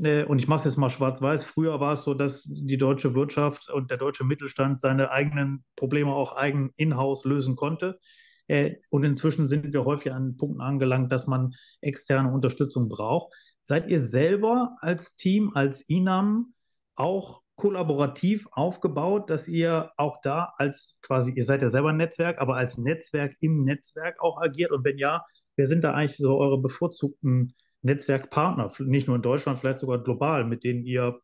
äh, 0.00 0.24
und 0.24 0.38
ich 0.38 0.48
mache 0.48 0.58
es 0.58 0.64
jetzt 0.64 0.76
mal 0.76 0.90
schwarz-weiß. 0.90 1.44
Früher 1.44 1.80
war 1.80 1.94
es 1.94 2.04
so, 2.04 2.14
dass 2.14 2.44
die 2.44 2.76
deutsche 2.76 3.14
Wirtschaft 3.14 3.68
und 3.70 3.90
der 3.90 3.98
deutsche 3.98 4.24
Mittelstand 4.24 4.80
seine 4.80 5.10
eigenen 5.10 5.64
Probleme 5.76 6.12
auch 6.12 6.36
eigen 6.36 6.72
in-house 6.76 7.24
lösen 7.24 7.56
konnte. 7.56 7.98
Äh, 8.46 8.76
und 8.90 9.04
inzwischen 9.04 9.48
sind 9.48 9.72
wir 9.72 9.84
häufig 9.84 10.12
an 10.12 10.36
Punkten 10.36 10.60
angelangt, 10.60 11.12
dass 11.12 11.26
man 11.26 11.54
externe 11.80 12.32
Unterstützung 12.32 12.88
braucht. 12.88 13.34
Seid 13.60 13.86
ihr 13.88 14.00
selber 14.00 14.74
als 14.80 15.16
Team, 15.16 15.50
als 15.54 15.82
INAM 15.82 16.54
auch 16.94 17.42
kollaborativ 17.58 18.46
aufgebaut, 18.52 19.28
dass 19.30 19.48
ihr 19.48 19.90
auch 19.96 20.20
da 20.22 20.52
als 20.56 20.98
quasi, 21.02 21.32
ihr 21.32 21.44
seid 21.44 21.60
ja 21.60 21.68
selber 21.68 21.90
ein 21.90 21.96
Netzwerk, 21.96 22.40
aber 22.40 22.54
als 22.54 22.78
Netzwerk 22.78 23.34
im 23.40 23.64
Netzwerk 23.64 24.20
auch 24.20 24.40
agiert? 24.40 24.70
Und 24.70 24.84
wenn 24.84 24.96
ja, 24.96 25.24
wer 25.56 25.66
sind 25.66 25.82
da 25.82 25.92
eigentlich 25.92 26.16
so 26.16 26.38
eure 26.38 26.58
bevorzugten 26.58 27.52
Netzwerkpartner, 27.82 28.72
nicht 28.86 29.08
nur 29.08 29.16
in 29.16 29.22
Deutschland, 29.22 29.58
vielleicht 29.58 29.80
sogar 29.80 30.02
global, 30.02 30.44
mit 30.44 30.62
denen 30.62 30.84
ihr 30.84 31.18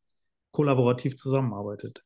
kollaborativ 0.51 1.17
zusammenarbeitet? 1.17 2.03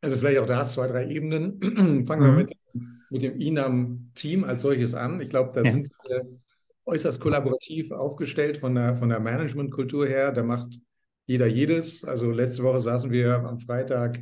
Also 0.00 0.16
vielleicht 0.16 0.38
auch 0.38 0.46
da 0.46 0.64
zwei, 0.64 0.86
drei 0.86 1.08
Ebenen. 1.08 1.58
Fangen 2.06 2.22
mhm. 2.22 2.36
wir 2.36 2.44
mit, 2.44 2.56
mit 3.10 3.22
dem 3.22 3.40
INAM-Team 3.40 4.44
als 4.44 4.62
solches 4.62 4.94
an. 4.94 5.20
Ich 5.20 5.28
glaube, 5.28 5.50
da 5.54 5.62
ja. 5.62 5.72
sind 5.72 5.90
wir 6.06 6.24
äußerst 6.84 7.18
kollaborativ 7.18 7.90
aufgestellt 7.90 8.58
von 8.58 8.76
der, 8.76 8.96
von 8.96 9.08
der 9.08 9.18
Managementkultur 9.18 10.06
her. 10.06 10.30
Da 10.30 10.44
macht 10.44 10.78
jeder 11.26 11.46
jedes. 11.46 12.04
Also 12.04 12.30
letzte 12.30 12.62
Woche 12.62 12.80
saßen 12.80 13.10
wir 13.10 13.34
am 13.34 13.58
Freitag 13.58 14.20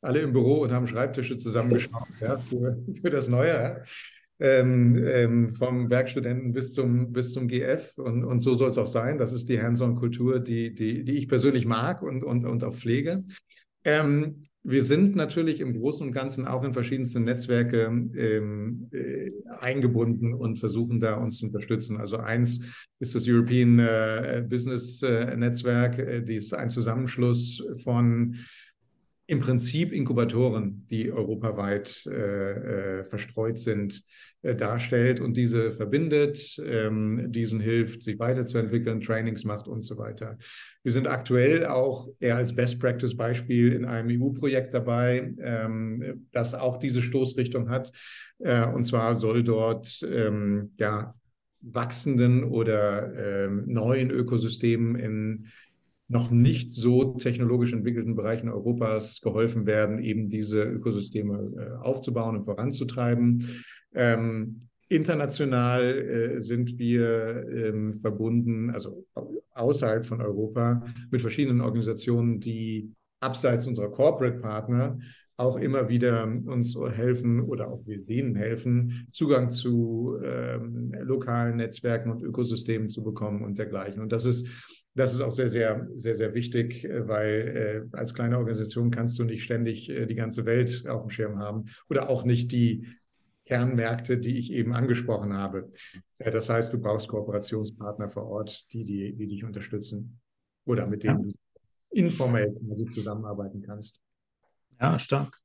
alle 0.00 0.20
im 0.20 0.32
Büro 0.32 0.60
und 0.62 0.72
haben 0.72 0.86
Schreibtische 0.86 1.38
zusammengeschaut 1.38 2.08
ja, 2.20 2.38
für, 2.38 2.76
für 3.00 3.10
das 3.10 3.28
Neue. 3.28 3.82
Ähm, 4.40 4.96
ähm, 5.06 5.54
vom 5.54 5.88
Werkstudenten 5.88 6.52
bis 6.52 6.72
zum, 6.72 7.12
bis 7.12 7.32
zum 7.32 7.46
GF. 7.46 7.96
Und, 7.98 8.24
und 8.24 8.40
so 8.40 8.54
soll 8.54 8.70
es 8.70 8.78
auch 8.78 8.88
sein. 8.88 9.16
Das 9.16 9.32
ist 9.32 9.48
die 9.48 9.62
Hands-on-Kultur, 9.62 10.40
die, 10.40 10.74
die, 10.74 11.04
die 11.04 11.18
ich 11.18 11.28
persönlich 11.28 11.64
mag 11.64 12.02
und, 12.02 12.24
und, 12.24 12.44
und 12.44 12.64
auch 12.64 12.74
pflege. 12.74 13.22
Ähm, 13.84 14.42
wir 14.64 14.84
sind 14.84 15.16
natürlich 15.16 15.60
im 15.60 15.78
Großen 15.78 16.06
und 16.06 16.12
Ganzen 16.12 16.46
auch 16.46 16.62
in 16.62 16.72
verschiedenste 16.72 17.18
Netzwerke 17.18 17.86
ähm, 18.14 18.88
äh, 18.92 19.30
eingebunden 19.58 20.34
und 20.34 20.58
versuchen 20.58 21.00
da 21.00 21.16
uns 21.16 21.38
zu 21.38 21.46
unterstützen. 21.46 21.96
Also 21.96 22.18
eins 22.18 22.60
ist 23.00 23.14
das 23.14 23.26
European 23.26 23.80
äh, 23.80 24.44
Business 24.48 25.02
äh, 25.02 25.36
Netzwerk, 25.36 25.98
äh, 25.98 26.22
die 26.22 26.36
ist 26.36 26.54
ein 26.54 26.70
Zusammenschluss 26.70 27.62
von 27.82 28.36
im 29.26 29.40
Prinzip 29.40 29.92
Inkubatoren, 29.92 30.86
die 30.90 31.12
europaweit 31.12 32.04
äh, 32.06 33.00
äh, 33.00 33.04
verstreut 33.04 33.58
sind, 33.58 34.04
äh, 34.42 34.56
darstellt 34.56 35.20
und 35.20 35.36
diese 35.36 35.72
verbindet, 35.72 36.60
ähm, 36.66 37.30
diesen 37.30 37.60
hilft, 37.60 38.02
sich 38.02 38.18
weiterzuentwickeln, 38.18 39.00
Trainings 39.00 39.44
macht 39.44 39.68
und 39.68 39.82
so 39.82 39.96
weiter. 39.96 40.36
Wir 40.82 40.92
sind 40.92 41.06
aktuell 41.06 41.64
auch 41.66 42.08
eher 42.18 42.36
als 42.36 42.54
Best 42.54 42.80
Practice 42.80 43.16
Beispiel 43.16 43.72
in 43.72 43.84
einem 43.84 44.10
EU-Projekt 44.10 44.74
dabei, 44.74 45.32
ähm, 45.40 46.26
das 46.32 46.54
auch 46.54 46.78
diese 46.78 47.02
Stoßrichtung 47.02 47.70
hat. 47.70 47.92
Äh, 48.40 48.66
und 48.66 48.82
zwar 48.82 49.14
soll 49.14 49.44
dort 49.44 50.02
ähm, 50.02 50.72
ja, 50.78 51.14
wachsenden 51.60 52.42
oder 52.42 53.44
ähm, 53.44 53.64
neuen 53.66 54.10
Ökosystemen 54.10 54.96
in 54.96 55.46
noch 56.12 56.30
nicht 56.30 56.70
so 56.70 57.14
technologisch 57.14 57.72
entwickelten 57.72 58.14
Bereichen 58.14 58.50
Europas 58.50 59.20
geholfen 59.22 59.66
werden, 59.66 59.98
eben 59.98 60.28
diese 60.28 60.62
Ökosysteme 60.62 61.50
äh, 61.56 61.82
aufzubauen 61.82 62.36
und 62.36 62.44
voranzutreiben. 62.44 63.64
Ähm, 63.94 64.60
international 64.88 65.82
äh, 65.82 66.40
sind 66.40 66.78
wir 66.78 67.48
ähm, 67.48 67.94
verbunden, 67.94 68.70
also 68.70 69.06
außerhalb 69.54 70.04
von 70.04 70.20
Europa, 70.20 70.84
mit 71.10 71.22
verschiedenen 71.22 71.62
Organisationen, 71.62 72.40
die 72.40 72.92
abseits 73.20 73.66
unserer 73.66 73.90
Corporate 73.90 74.38
Partner 74.38 74.98
auch 75.38 75.56
immer 75.56 75.88
wieder 75.88 76.24
uns 76.24 76.76
helfen 76.76 77.40
oder 77.40 77.68
auch 77.68 77.86
wir 77.86 78.04
denen 78.04 78.34
helfen, 78.34 79.08
Zugang 79.10 79.48
zu 79.48 80.18
ähm, 80.22 80.94
lokalen 81.00 81.56
Netzwerken 81.56 82.10
und 82.10 82.22
Ökosystemen 82.22 82.90
zu 82.90 83.02
bekommen 83.02 83.42
und 83.42 83.58
dergleichen. 83.58 84.02
Und 84.02 84.12
das 84.12 84.26
ist 84.26 84.46
das 84.94 85.14
ist 85.14 85.20
auch 85.20 85.32
sehr, 85.32 85.48
sehr, 85.48 85.88
sehr, 85.94 86.16
sehr 86.16 86.34
wichtig, 86.34 86.84
äh, 86.84 87.08
weil 87.08 87.88
äh, 87.92 87.96
als 87.96 88.14
kleine 88.14 88.38
Organisation 88.38 88.90
kannst 88.90 89.18
du 89.18 89.24
nicht 89.24 89.42
ständig 89.44 89.88
äh, 89.88 90.06
die 90.06 90.14
ganze 90.14 90.44
Welt 90.44 90.86
auf 90.86 91.02
dem 91.02 91.10
Schirm 91.10 91.38
haben 91.38 91.66
oder 91.88 92.08
auch 92.08 92.24
nicht 92.24 92.52
die 92.52 92.86
Kernmärkte, 93.46 94.18
die 94.18 94.38
ich 94.38 94.52
eben 94.52 94.74
angesprochen 94.74 95.34
habe. 95.34 95.70
Äh, 96.18 96.30
das 96.30 96.48
heißt, 96.48 96.72
du 96.72 96.80
brauchst 96.80 97.08
Kooperationspartner 97.08 98.10
vor 98.10 98.26
Ort, 98.26 98.72
die, 98.72 98.84
die, 98.84 99.14
die 99.14 99.26
dich 99.26 99.44
unterstützen 99.44 100.20
oder 100.64 100.86
mit 100.86 101.02
denen 101.02 101.24
ja. 101.24 101.32
du 101.32 101.38
informell 101.90 102.54
quasi 102.54 102.86
zusammenarbeiten 102.86 103.62
kannst. 103.62 104.00
Ja, 104.80 104.98
stark. 104.98 105.38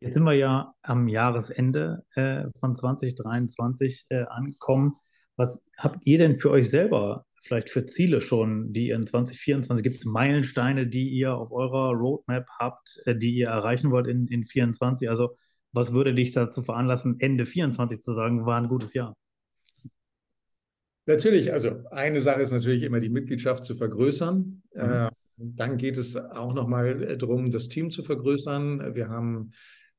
Jetzt 0.00 0.14
sind 0.14 0.24
wir 0.24 0.34
ja 0.34 0.74
am 0.82 1.06
Jahresende 1.06 2.04
äh, 2.16 2.44
von 2.58 2.74
2023 2.74 4.06
äh, 4.08 4.24
angekommen. 4.24 4.96
Was 5.36 5.64
habt 5.78 5.98
ihr 6.04 6.18
denn 6.18 6.40
für 6.40 6.50
euch 6.50 6.68
selber 6.68 7.24
vielleicht 7.42 7.70
für 7.70 7.86
Ziele 7.86 8.20
schon, 8.20 8.72
die 8.72 8.90
in 8.90 9.06
2024 9.06 9.82
gibt 9.82 9.96
es 9.96 10.04
Meilensteine, 10.04 10.86
die 10.86 11.08
ihr 11.08 11.34
auf 11.34 11.50
eurer 11.52 11.92
Roadmap 11.92 12.46
habt, 12.58 13.02
äh, 13.06 13.16
die 13.16 13.34
ihr 13.34 13.48
erreichen 13.48 13.90
wollt 13.90 14.06
in, 14.06 14.26
in 14.28 14.44
24? 14.44 15.08
Also 15.10 15.34
was 15.72 15.92
würde 15.92 16.14
dich 16.14 16.32
dazu 16.32 16.62
veranlassen, 16.62 17.16
Ende 17.18 17.46
24 17.46 18.00
zu 18.00 18.12
sagen, 18.12 18.46
war 18.46 18.60
ein 18.60 18.68
gutes 18.68 18.94
Jahr? 18.94 19.16
Natürlich, 21.06 21.52
also 21.52 21.84
eine 21.90 22.20
Sache 22.20 22.42
ist 22.42 22.52
natürlich 22.52 22.82
immer 22.82 23.00
die 23.00 23.08
Mitgliedschaft 23.08 23.64
zu 23.64 23.74
vergrößern. 23.74 24.62
Mhm. 24.74 24.80
Äh, 24.80 25.08
dann 25.36 25.76
geht 25.78 25.96
es 25.96 26.14
auch 26.16 26.54
nochmal 26.54 27.02
äh, 27.02 27.18
darum, 27.18 27.50
das 27.50 27.68
Team 27.68 27.90
zu 27.90 28.02
vergrößern. 28.02 28.94
Wir 28.94 29.08
haben 29.08 29.52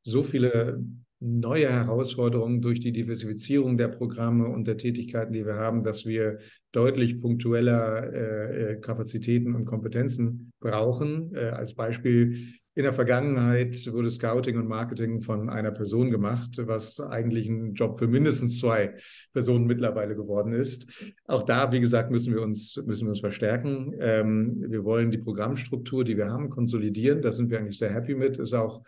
so 0.03 0.23
viele 0.23 0.81
neue 1.23 1.69
Herausforderungen 1.69 2.61
durch 2.61 2.81
die 2.81 2.91
Diversifizierung 2.91 3.77
der 3.77 3.87
Programme 3.87 4.47
und 4.47 4.67
der 4.67 4.77
Tätigkeiten, 4.77 5.31
die 5.31 5.45
wir 5.45 5.55
haben, 5.55 5.83
dass 5.83 6.05
wir 6.05 6.39
deutlich 6.73 7.19
punktueller 7.21 8.13
äh, 8.13 8.73
äh, 8.73 8.75
Kapazitäten 8.81 9.55
und 9.55 9.65
Kompetenzen 9.65 10.51
brauchen. 10.59 11.33
Äh, 11.33 11.51
als 11.51 11.75
Beispiel 11.75 12.53
in 12.75 12.83
der 12.83 12.93
Vergangenheit 12.93 13.75
wurde 13.93 14.09
Scouting 14.09 14.57
und 14.57 14.67
Marketing 14.67 15.21
von 15.21 15.49
einer 15.49 15.71
Person 15.71 16.09
gemacht, 16.09 16.57
was 16.57 16.99
eigentlich 16.99 17.47
ein 17.47 17.75
Job 17.75 17.99
für 17.99 18.07
mindestens 18.07 18.59
zwei 18.59 18.95
Personen 19.31 19.67
mittlerweile 19.67 20.15
geworden 20.15 20.53
ist. 20.53 20.87
Auch 21.27 21.43
da, 21.43 21.71
wie 21.71 21.79
gesagt, 21.79 22.09
müssen 22.09 22.33
wir 22.33 22.41
uns, 22.41 22.81
müssen 22.87 23.05
wir 23.05 23.11
uns 23.11 23.19
verstärken. 23.19 23.93
Ähm, 23.99 24.65
wir 24.67 24.83
wollen 24.83 25.11
die 25.11 25.19
Programmstruktur, 25.19 26.03
die 26.03 26.17
wir 26.17 26.29
haben, 26.29 26.49
konsolidieren. 26.49 27.21
Da 27.21 27.31
sind 27.31 27.51
wir 27.51 27.59
eigentlich 27.59 27.77
sehr 27.77 27.93
happy 27.93 28.15
mit. 28.15 28.39
Ist 28.39 28.53
auch 28.53 28.83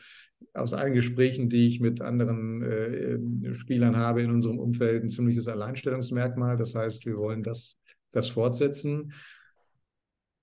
aus 0.56 0.74
allen 0.74 0.94
Gesprächen, 0.94 1.50
die 1.50 1.68
ich 1.68 1.80
mit 1.80 2.02
anderen 2.02 2.62
äh, 2.62 3.54
Spielern 3.54 3.98
habe 3.98 4.22
in 4.22 4.32
unserem 4.32 4.58
Umfeld, 4.58 5.04
ein 5.04 5.10
ziemliches 5.10 5.48
Alleinstellungsmerkmal. 5.48 6.56
Das 6.56 6.76
heißt, 6.76 7.06
wir 7.06 7.18
wollen 7.18 7.44
das, 7.44 7.78
das 8.12 8.30
fortsetzen. 8.30 9.14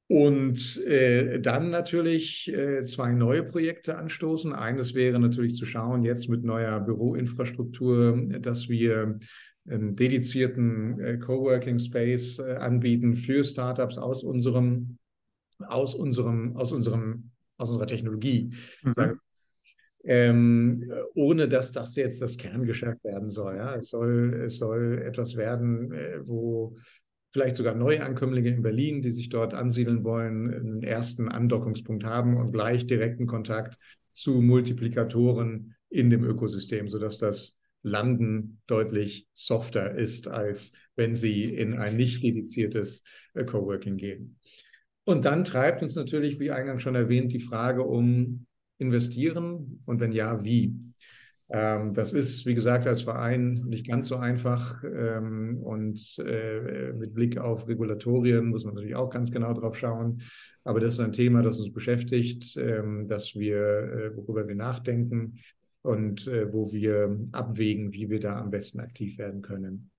Und 0.08 0.78
äh, 0.84 1.40
dann 1.40 1.70
natürlich 1.70 2.52
äh, 2.52 2.82
zwei 2.84 3.12
neue 3.12 3.42
Projekte 3.42 3.96
anstoßen. 3.96 4.52
Eines 4.52 4.94
wäre 4.94 5.18
natürlich 5.18 5.54
zu 5.54 5.64
schauen, 5.64 6.04
jetzt 6.04 6.28
mit 6.28 6.44
neuer 6.44 6.80
Büroinfrastruktur, 6.80 8.16
dass 8.40 8.68
wir 8.68 9.16
einen 9.66 9.96
dedizierten 9.96 11.00
äh, 11.00 11.16
Coworking 11.16 11.78
Space 11.78 12.38
äh, 12.38 12.56
anbieten 12.56 13.16
für 13.16 13.42
Startups 13.42 13.96
aus 13.96 14.22
unserem, 14.22 14.98
aus 15.60 15.94
unserem, 15.94 16.56
aus 16.56 16.72
unserem, 16.72 17.30
aus 17.56 17.70
unserer 17.70 17.86
Technologie. 17.86 18.52
Mhm 18.82 19.18
ähm, 20.05 20.92
ohne 21.14 21.48
dass 21.48 21.72
das 21.72 21.96
jetzt 21.96 22.22
das 22.22 22.36
Kerngeschäft 22.36 23.03
werden 23.05 23.30
soll. 23.30 23.57
Ja? 23.57 23.76
Es, 23.76 23.90
soll 23.90 24.42
es 24.46 24.59
soll 24.59 25.03
etwas 25.05 25.36
werden, 25.36 25.92
äh, 25.92 26.20
wo 26.26 26.76
vielleicht 27.32 27.57
sogar 27.57 27.74
Neuankömmlinge 27.74 28.50
in 28.50 28.62
Berlin, 28.62 29.00
die 29.00 29.11
sich 29.11 29.28
dort 29.28 29.55
ansiedeln 29.55 30.05
wollen, 30.05 30.53
einen 30.53 30.82
ersten 30.82 31.28
Andockungspunkt 31.28 32.05
haben 32.05 32.36
und 32.36 32.53
gleich 32.53 32.86
direkten 32.86 33.26
Kontakt 33.26 33.78
zu 34.12 34.42
Multiplikatoren 34.42 35.74
in 35.88 36.11
dem 36.11 36.24
Ökosystem, 36.24 36.88
sodass 36.88 37.18
das 37.18 37.57
Landen 37.82 38.61
deutlich 38.66 39.26
softer 39.32 39.94
ist, 39.94 40.28
als 40.28 40.72
wenn 40.94 41.14
sie 41.14 41.44
in 41.55 41.74
ein 41.74 41.96
nicht 41.96 42.22
dediziertes 42.22 43.03
äh, 43.34 43.44
Coworking 43.44 43.96
gehen. 43.96 44.38
Und 45.05 45.24
dann 45.24 45.44
treibt 45.44 45.82
uns 45.82 45.96
natürlich, 45.96 46.38
wie 46.38 46.50
eingangs 46.53 46.82
schon 46.82 46.94
erwähnt, 46.94 47.32
die 47.32 47.40
Frage 47.40 47.82
um, 47.82 48.46
investieren 48.82 49.80
und 49.86 50.00
wenn 50.00 50.12
ja, 50.12 50.44
wie? 50.44 50.74
Ähm, 51.48 51.92
das 51.92 52.12
ist, 52.12 52.46
wie 52.46 52.54
gesagt, 52.54 52.86
als 52.86 53.02
Verein 53.02 53.54
nicht 53.66 53.86
ganz 53.86 54.08
so 54.08 54.16
einfach 54.16 54.82
ähm, 54.84 55.58
und 55.62 56.18
äh, 56.18 56.92
mit 56.92 57.14
Blick 57.14 57.38
auf 57.38 57.68
Regulatorien 57.68 58.46
muss 58.46 58.64
man 58.64 58.74
natürlich 58.74 58.96
auch 58.96 59.10
ganz 59.10 59.30
genau 59.30 59.52
drauf 59.52 59.76
schauen. 59.76 60.22
Aber 60.64 60.80
das 60.80 60.94
ist 60.94 61.00
ein 61.00 61.12
Thema, 61.12 61.42
das 61.42 61.58
uns 61.58 61.72
beschäftigt, 61.72 62.56
ähm, 62.56 63.06
dass 63.06 63.34
wir, 63.34 63.58
äh, 63.58 64.16
worüber 64.16 64.48
wir 64.48 64.54
nachdenken 64.54 65.38
und 65.82 66.26
äh, 66.26 66.50
wo 66.52 66.72
wir 66.72 67.18
abwägen, 67.32 67.92
wie 67.92 68.08
wir 68.08 68.20
da 68.20 68.38
am 68.38 68.50
besten 68.50 68.80
aktiv 68.80 69.18
werden 69.18 69.42
können. 69.42 69.90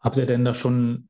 Habt 0.00 0.18
ihr 0.18 0.26
denn 0.26 0.44
da 0.44 0.52
schon 0.52 1.08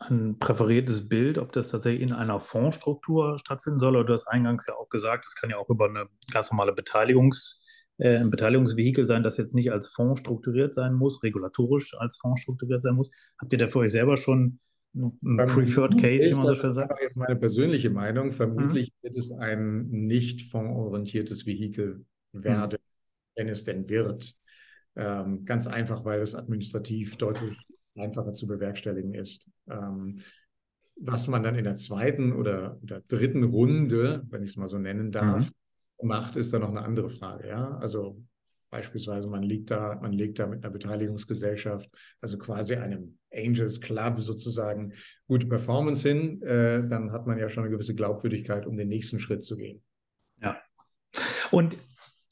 ein 0.00 0.38
präferiertes 0.38 1.08
Bild, 1.08 1.38
ob 1.38 1.52
das 1.52 1.68
tatsächlich 1.68 2.02
in 2.02 2.12
einer 2.12 2.40
Fondsstruktur 2.40 3.38
stattfinden 3.38 3.78
soll? 3.78 3.96
Oder 3.96 4.04
du 4.04 4.12
hast 4.14 4.26
eingangs 4.26 4.66
ja 4.66 4.74
auch 4.74 4.88
gesagt, 4.88 5.26
es 5.26 5.34
kann 5.34 5.50
ja 5.50 5.58
auch 5.58 5.68
über 5.68 5.86
eine 5.86 6.06
ganz 6.32 6.50
normale 6.50 6.72
Beteiligungs, 6.72 7.64
äh, 7.98 8.16
ein 8.16 8.30
Beteiligungsvehikel 8.30 9.06
sein, 9.06 9.22
das 9.22 9.36
jetzt 9.36 9.54
nicht 9.54 9.72
als 9.72 9.88
Fonds 9.88 10.20
strukturiert 10.20 10.74
sein 10.74 10.94
muss, 10.94 11.22
regulatorisch 11.22 11.94
als 11.98 12.16
Fonds 12.16 12.40
strukturiert 12.40 12.82
sein 12.82 12.94
muss. 12.94 13.10
Habt 13.38 13.52
ihr 13.52 13.58
da 13.58 13.68
für 13.68 13.80
euch 13.80 13.92
selber 13.92 14.16
schon 14.16 14.58
ein 14.94 15.46
Preferred 15.46 15.98
Case, 16.00 16.30
wie 16.30 16.34
man 16.34 16.46
so 16.46 16.54
schön 16.54 16.74
sagt? 16.74 16.90
Das 16.90 16.98
ist 16.98 17.04
jetzt 17.04 17.16
meine 17.16 17.36
persönliche 17.36 17.90
Meinung. 17.90 18.32
Vermutlich 18.32 18.88
mhm. 18.88 19.06
wird 19.06 19.16
es 19.16 19.32
ein 19.32 19.86
nicht 19.88 20.50
fondorientiertes 20.50 21.46
Vehikel 21.46 22.04
werden, 22.32 22.78
mhm. 22.80 23.36
wenn 23.36 23.48
es 23.48 23.64
denn 23.64 23.88
wird. 23.88 24.34
Ähm, 24.96 25.44
ganz 25.44 25.66
einfach, 25.66 26.04
weil 26.04 26.20
es 26.20 26.34
administrativ 26.34 27.16
deutlich 27.16 27.56
einfacher 27.96 28.32
zu 28.32 28.46
bewerkstelligen 28.46 29.14
ist. 29.14 29.50
Ähm, 29.68 30.20
was 30.96 31.28
man 31.28 31.42
dann 31.42 31.54
in 31.54 31.64
der 31.64 31.76
zweiten 31.76 32.32
oder 32.32 32.78
der 32.82 33.00
dritten 33.00 33.44
Runde, 33.44 34.22
wenn 34.28 34.42
ich 34.42 34.50
es 34.50 34.56
mal 34.56 34.68
so 34.68 34.78
nennen 34.78 35.10
darf, 35.10 35.50
mhm. 36.00 36.08
macht, 36.08 36.36
ist 36.36 36.52
dann 36.52 36.60
noch 36.60 36.68
eine 36.68 36.82
andere 36.82 37.10
Frage. 37.10 37.48
Ja? 37.48 37.78
Also 37.78 38.22
beispielsweise 38.70 39.26
man 39.26 39.42
liegt 39.42 39.70
da, 39.70 39.98
man 40.00 40.12
legt 40.12 40.38
da 40.38 40.46
mit 40.46 40.62
einer 40.62 40.72
Beteiligungsgesellschaft, 40.72 41.90
also 42.20 42.38
quasi 42.38 42.74
einem 42.74 43.18
Angels 43.32 43.80
Club 43.80 44.20
sozusagen, 44.20 44.92
gute 45.26 45.46
Performance 45.46 46.08
hin, 46.08 46.42
äh, 46.42 46.86
dann 46.86 47.12
hat 47.12 47.26
man 47.26 47.38
ja 47.38 47.48
schon 47.48 47.64
eine 47.64 47.72
gewisse 47.72 47.94
Glaubwürdigkeit, 47.94 48.66
um 48.66 48.76
den 48.76 48.88
nächsten 48.88 49.20
Schritt 49.20 49.42
zu 49.42 49.56
gehen. 49.56 49.82
Ja. 50.42 50.60
Und 51.50 51.76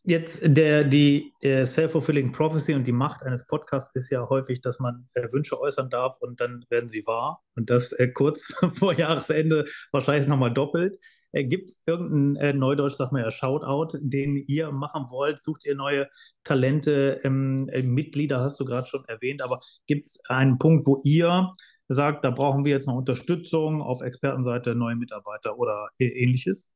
Jetzt 0.09 0.41
der, 0.43 0.85
die 0.85 1.35
äh, 1.43 1.67
Self-Fulfilling 1.67 2.33
Prophecy 2.33 2.73
und 2.73 2.87
die 2.87 2.93
Macht 2.93 3.25
eines 3.25 3.45
Podcasts 3.45 3.95
ist 3.95 4.09
ja 4.09 4.27
häufig, 4.27 4.63
dass 4.63 4.81
man 4.81 5.07
äh, 5.13 5.31
Wünsche 5.31 5.61
äußern 5.61 5.91
darf 5.91 6.17
und 6.21 6.41
dann 6.41 6.65
werden 6.71 6.89
sie 6.89 7.07
wahr. 7.07 7.45
Und 7.57 7.69
das 7.69 7.93
äh, 7.93 8.09
kurz 8.09 8.55
vor 8.73 8.95
Jahresende 8.95 9.67
wahrscheinlich 9.93 10.27
nochmal 10.27 10.55
doppelt. 10.55 10.97
Gibt 11.35 11.69
es 11.69 11.83
irgendeinen 11.87 12.59
Neudeutsch, 12.59 12.95
sag 12.95 13.13
mal 13.13 13.21
ja, 13.21 13.31
Shoutout, 13.31 13.99
den 14.01 14.39
ihr 14.39 14.73
machen 14.73 15.09
wollt? 15.11 15.43
Sucht 15.43 15.67
ihr 15.67 15.75
neue 15.75 16.09
Talente? 16.43 17.21
Ähm, 17.23 17.69
äh, 17.69 17.83
Mitglieder 17.83 18.41
hast 18.41 18.59
du 18.61 18.65
gerade 18.65 18.87
schon 18.87 19.05
erwähnt, 19.09 19.43
aber 19.43 19.61
gibt 19.87 20.07
es 20.07 20.23
einen 20.31 20.59
Punkt, 20.59 20.87
wo 20.87 21.03
ihr 21.05 21.55
sagt, 21.89 22.25
da 22.25 22.31
brauchen 22.31 22.65
wir 22.65 22.73
jetzt 22.73 22.87
noch 22.87 22.95
Unterstützung 22.95 23.83
auf 23.83 24.01
Expertenseite, 24.01 24.75
neue 24.75 24.97
Mitarbeiter 24.97 25.59
oder 25.59 25.91
ähnliches? 25.99 26.73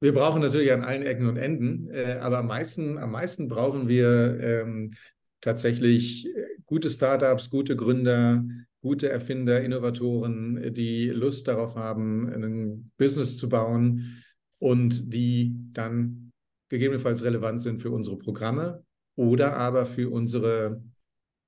Wir 0.00 0.14
brauchen 0.14 0.40
natürlich 0.40 0.72
an 0.72 0.82
allen 0.82 1.02
Ecken 1.02 1.28
und 1.28 1.36
Enden, 1.36 1.90
äh, 1.90 2.18
aber 2.20 2.38
am 2.38 2.46
meisten, 2.46 2.98
am 2.98 3.12
meisten 3.12 3.48
brauchen 3.48 3.88
wir 3.88 4.38
ähm, 4.40 4.92
tatsächlich 5.40 6.26
äh, 6.26 6.46
gute 6.66 6.88
Startups, 6.88 7.50
gute 7.50 7.74
Gründer, 7.74 8.44
gute 8.80 9.08
Erfinder, 9.08 9.60
Innovatoren, 9.60 10.72
die 10.72 11.08
Lust 11.08 11.48
darauf 11.48 11.74
haben, 11.74 12.28
ein 12.28 12.92
Business 12.96 13.36
zu 13.36 13.48
bauen 13.48 14.22
und 14.58 15.12
die 15.12 15.56
dann 15.72 16.32
gegebenenfalls 16.68 17.24
relevant 17.24 17.60
sind 17.60 17.82
für 17.82 17.90
unsere 17.90 18.18
Programme 18.18 18.84
oder 19.16 19.56
aber 19.56 19.86
für 19.86 20.10
unsere 20.10 20.82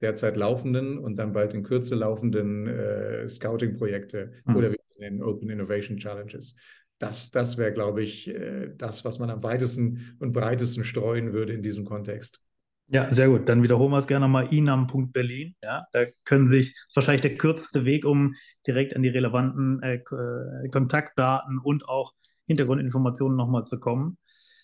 derzeit 0.01 0.37
laufenden 0.37 0.99
und 0.99 1.17
dann 1.17 1.33
bald 1.33 1.55
in 1.55 1.63
Kürze 1.63 1.95
laufenden 1.95 2.67
äh, 2.67 3.29
Scouting-Projekte 3.29 4.33
mhm. 4.47 4.57
oder 4.57 4.69
wie 4.71 4.75
wir 4.75 4.85
es 4.89 4.99
nennen, 4.99 5.23
Open 5.23 5.51
Innovation 5.51 5.99
Challenges 5.99 6.57
das, 7.01 7.31
das 7.31 7.57
wäre, 7.57 7.73
glaube 7.73 8.03
ich, 8.03 8.29
äh, 8.29 8.71
das, 8.77 9.05
was 9.05 9.19
man 9.19 9.31
am 9.31 9.43
weitesten 9.43 10.17
und 10.21 10.33
breitesten 10.33 10.85
streuen 10.85 11.33
würde 11.33 11.55
in 11.55 11.63
diesem 11.63 11.85
Kontext. 11.85 12.41
Ja, 12.89 13.11
sehr 13.11 13.29
gut. 13.29 13.49
Dann 13.49 13.63
wiederholen 13.63 13.93
wir 13.93 13.99
es 13.99 14.07
gerne 14.07 14.27
nochmal 14.27 14.49
inam.berlin. 14.53 15.55
Ja, 15.63 15.83
da 15.93 16.07
können 16.25 16.47
sich, 16.47 16.77
wahrscheinlich 16.95 17.23
der 17.23 17.37
kürzeste 17.37 17.85
Weg, 17.85 18.05
um 18.05 18.35
direkt 18.67 18.95
an 18.95 19.03
die 19.03 19.09
relevanten 19.09 19.83
äh, 19.83 19.95
äh 19.95 20.69
Kontaktdaten 20.71 21.59
und 21.59 21.89
auch 21.89 22.13
Hintergrundinformationen 22.47 23.37
nochmal 23.37 23.65
zu 23.65 23.81
kommen. 23.81 24.19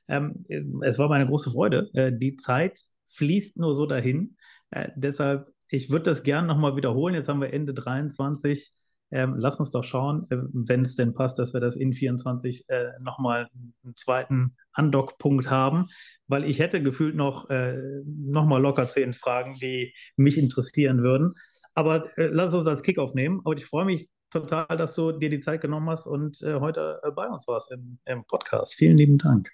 Ähm, 0.08 0.44
es 0.82 0.98
war 0.98 1.08
meine 1.08 1.26
große 1.26 1.50
Freude. 1.52 1.88
Äh, 1.94 2.12
die 2.12 2.36
Zeit 2.36 2.78
fließt 3.06 3.58
nur 3.58 3.74
so 3.74 3.86
dahin. 3.86 4.36
Äh, 4.70 4.90
deshalb, 4.96 5.46
ich 5.70 5.90
würde 5.90 6.06
das 6.06 6.22
gerne 6.22 6.46
nochmal 6.46 6.76
wiederholen. 6.76 7.14
Jetzt 7.14 7.28
haben 7.28 7.40
wir 7.40 7.52
Ende 7.52 7.72
23. 7.72 8.72
Ähm, 9.10 9.34
lass 9.36 9.58
uns 9.58 9.70
doch 9.70 9.84
schauen, 9.84 10.24
äh, 10.30 10.36
wenn 10.52 10.82
es 10.82 10.96
denn 10.96 11.14
passt, 11.14 11.38
dass 11.38 11.54
wir 11.54 11.60
das 11.60 11.76
in 11.76 11.92
24 11.92 12.64
äh, 12.68 12.90
nochmal 13.00 13.48
einen 13.54 13.96
zweiten 13.96 14.56
Andock-Punkt 14.72 15.50
haben, 15.50 15.86
weil 16.26 16.44
ich 16.44 16.58
hätte 16.58 16.82
gefühlt 16.82 17.14
noch, 17.14 17.48
äh, 17.50 17.78
noch 18.04 18.46
mal 18.46 18.60
locker 18.60 18.88
zehn 18.88 19.12
Fragen, 19.12 19.54
die 19.54 19.94
mich 20.16 20.38
interessieren 20.38 21.02
würden. 21.02 21.34
Aber 21.74 22.06
äh, 22.18 22.26
lass 22.26 22.54
uns 22.54 22.66
als 22.66 22.82
Kickoff 22.82 23.14
nehmen. 23.14 23.40
Aber 23.44 23.56
ich 23.56 23.64
freue 23.64 23.84
mich 23.84 24.08
total, 24.30 24.76
dass 24.76 24.94
du 24.94 25.12
dir 25.12 25.30
die 25.30 25.40
Zeit 25.40 25.60
genommen 25.60 25.88
hast 25.88 26.06
und 26.06 26.42
äh, 26.42 26.54
heute 26.54 27.00
äh, 27.04 27.10
bei 27.12 27.28
uns 27.28 27.46
warst 27.46 27.72
im, 27.72 27.98
im 28.06 28.24
Podcast. 28.24 28.74
Vielen 28.74 28.96
lieben 28.96 29.18
Dank. 29.18 29.50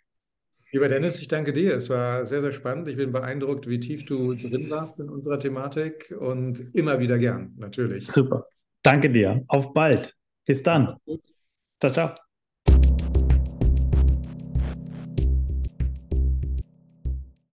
Lieber 0.72 0.88
Dennis, 0.88 1.18
ich 1.18 1.28
danke 1.28 1.52
dir. 1.52 1.76
Es 1.76 1.90
war 1.90 2.24
sehr, 2.24 2.40
sehr 2.40 2.52
spannend. 2.52 2.88
Ich 2.88 2.96
bin 2.96 3.12
beeindruckt, 3.12 3.68
wie 3.68 3.78
tief 3.78 4.04
du 4.04 4.34
drin 4.34 4.70
warst 4.70 5.00
in 5.00 5.10
unserer 5.10 5.38
Thematik 5.38 6.14
und 6.18 6.74
immer 6.74 6.98
wieder 6.98 7.18
gern, 7.18 7.52
natürlich. 7.58 8.08
Super. 8.10 8.46
Danke 8.82 9.10
dir. 9.10 9.44
Auf 9.48 9.72
bald. 9.74 10.16
Bis 10.44 10.62
dann. 10.62 10.96
Ciao, 11.80 11.92
ciao. 11.92 12.31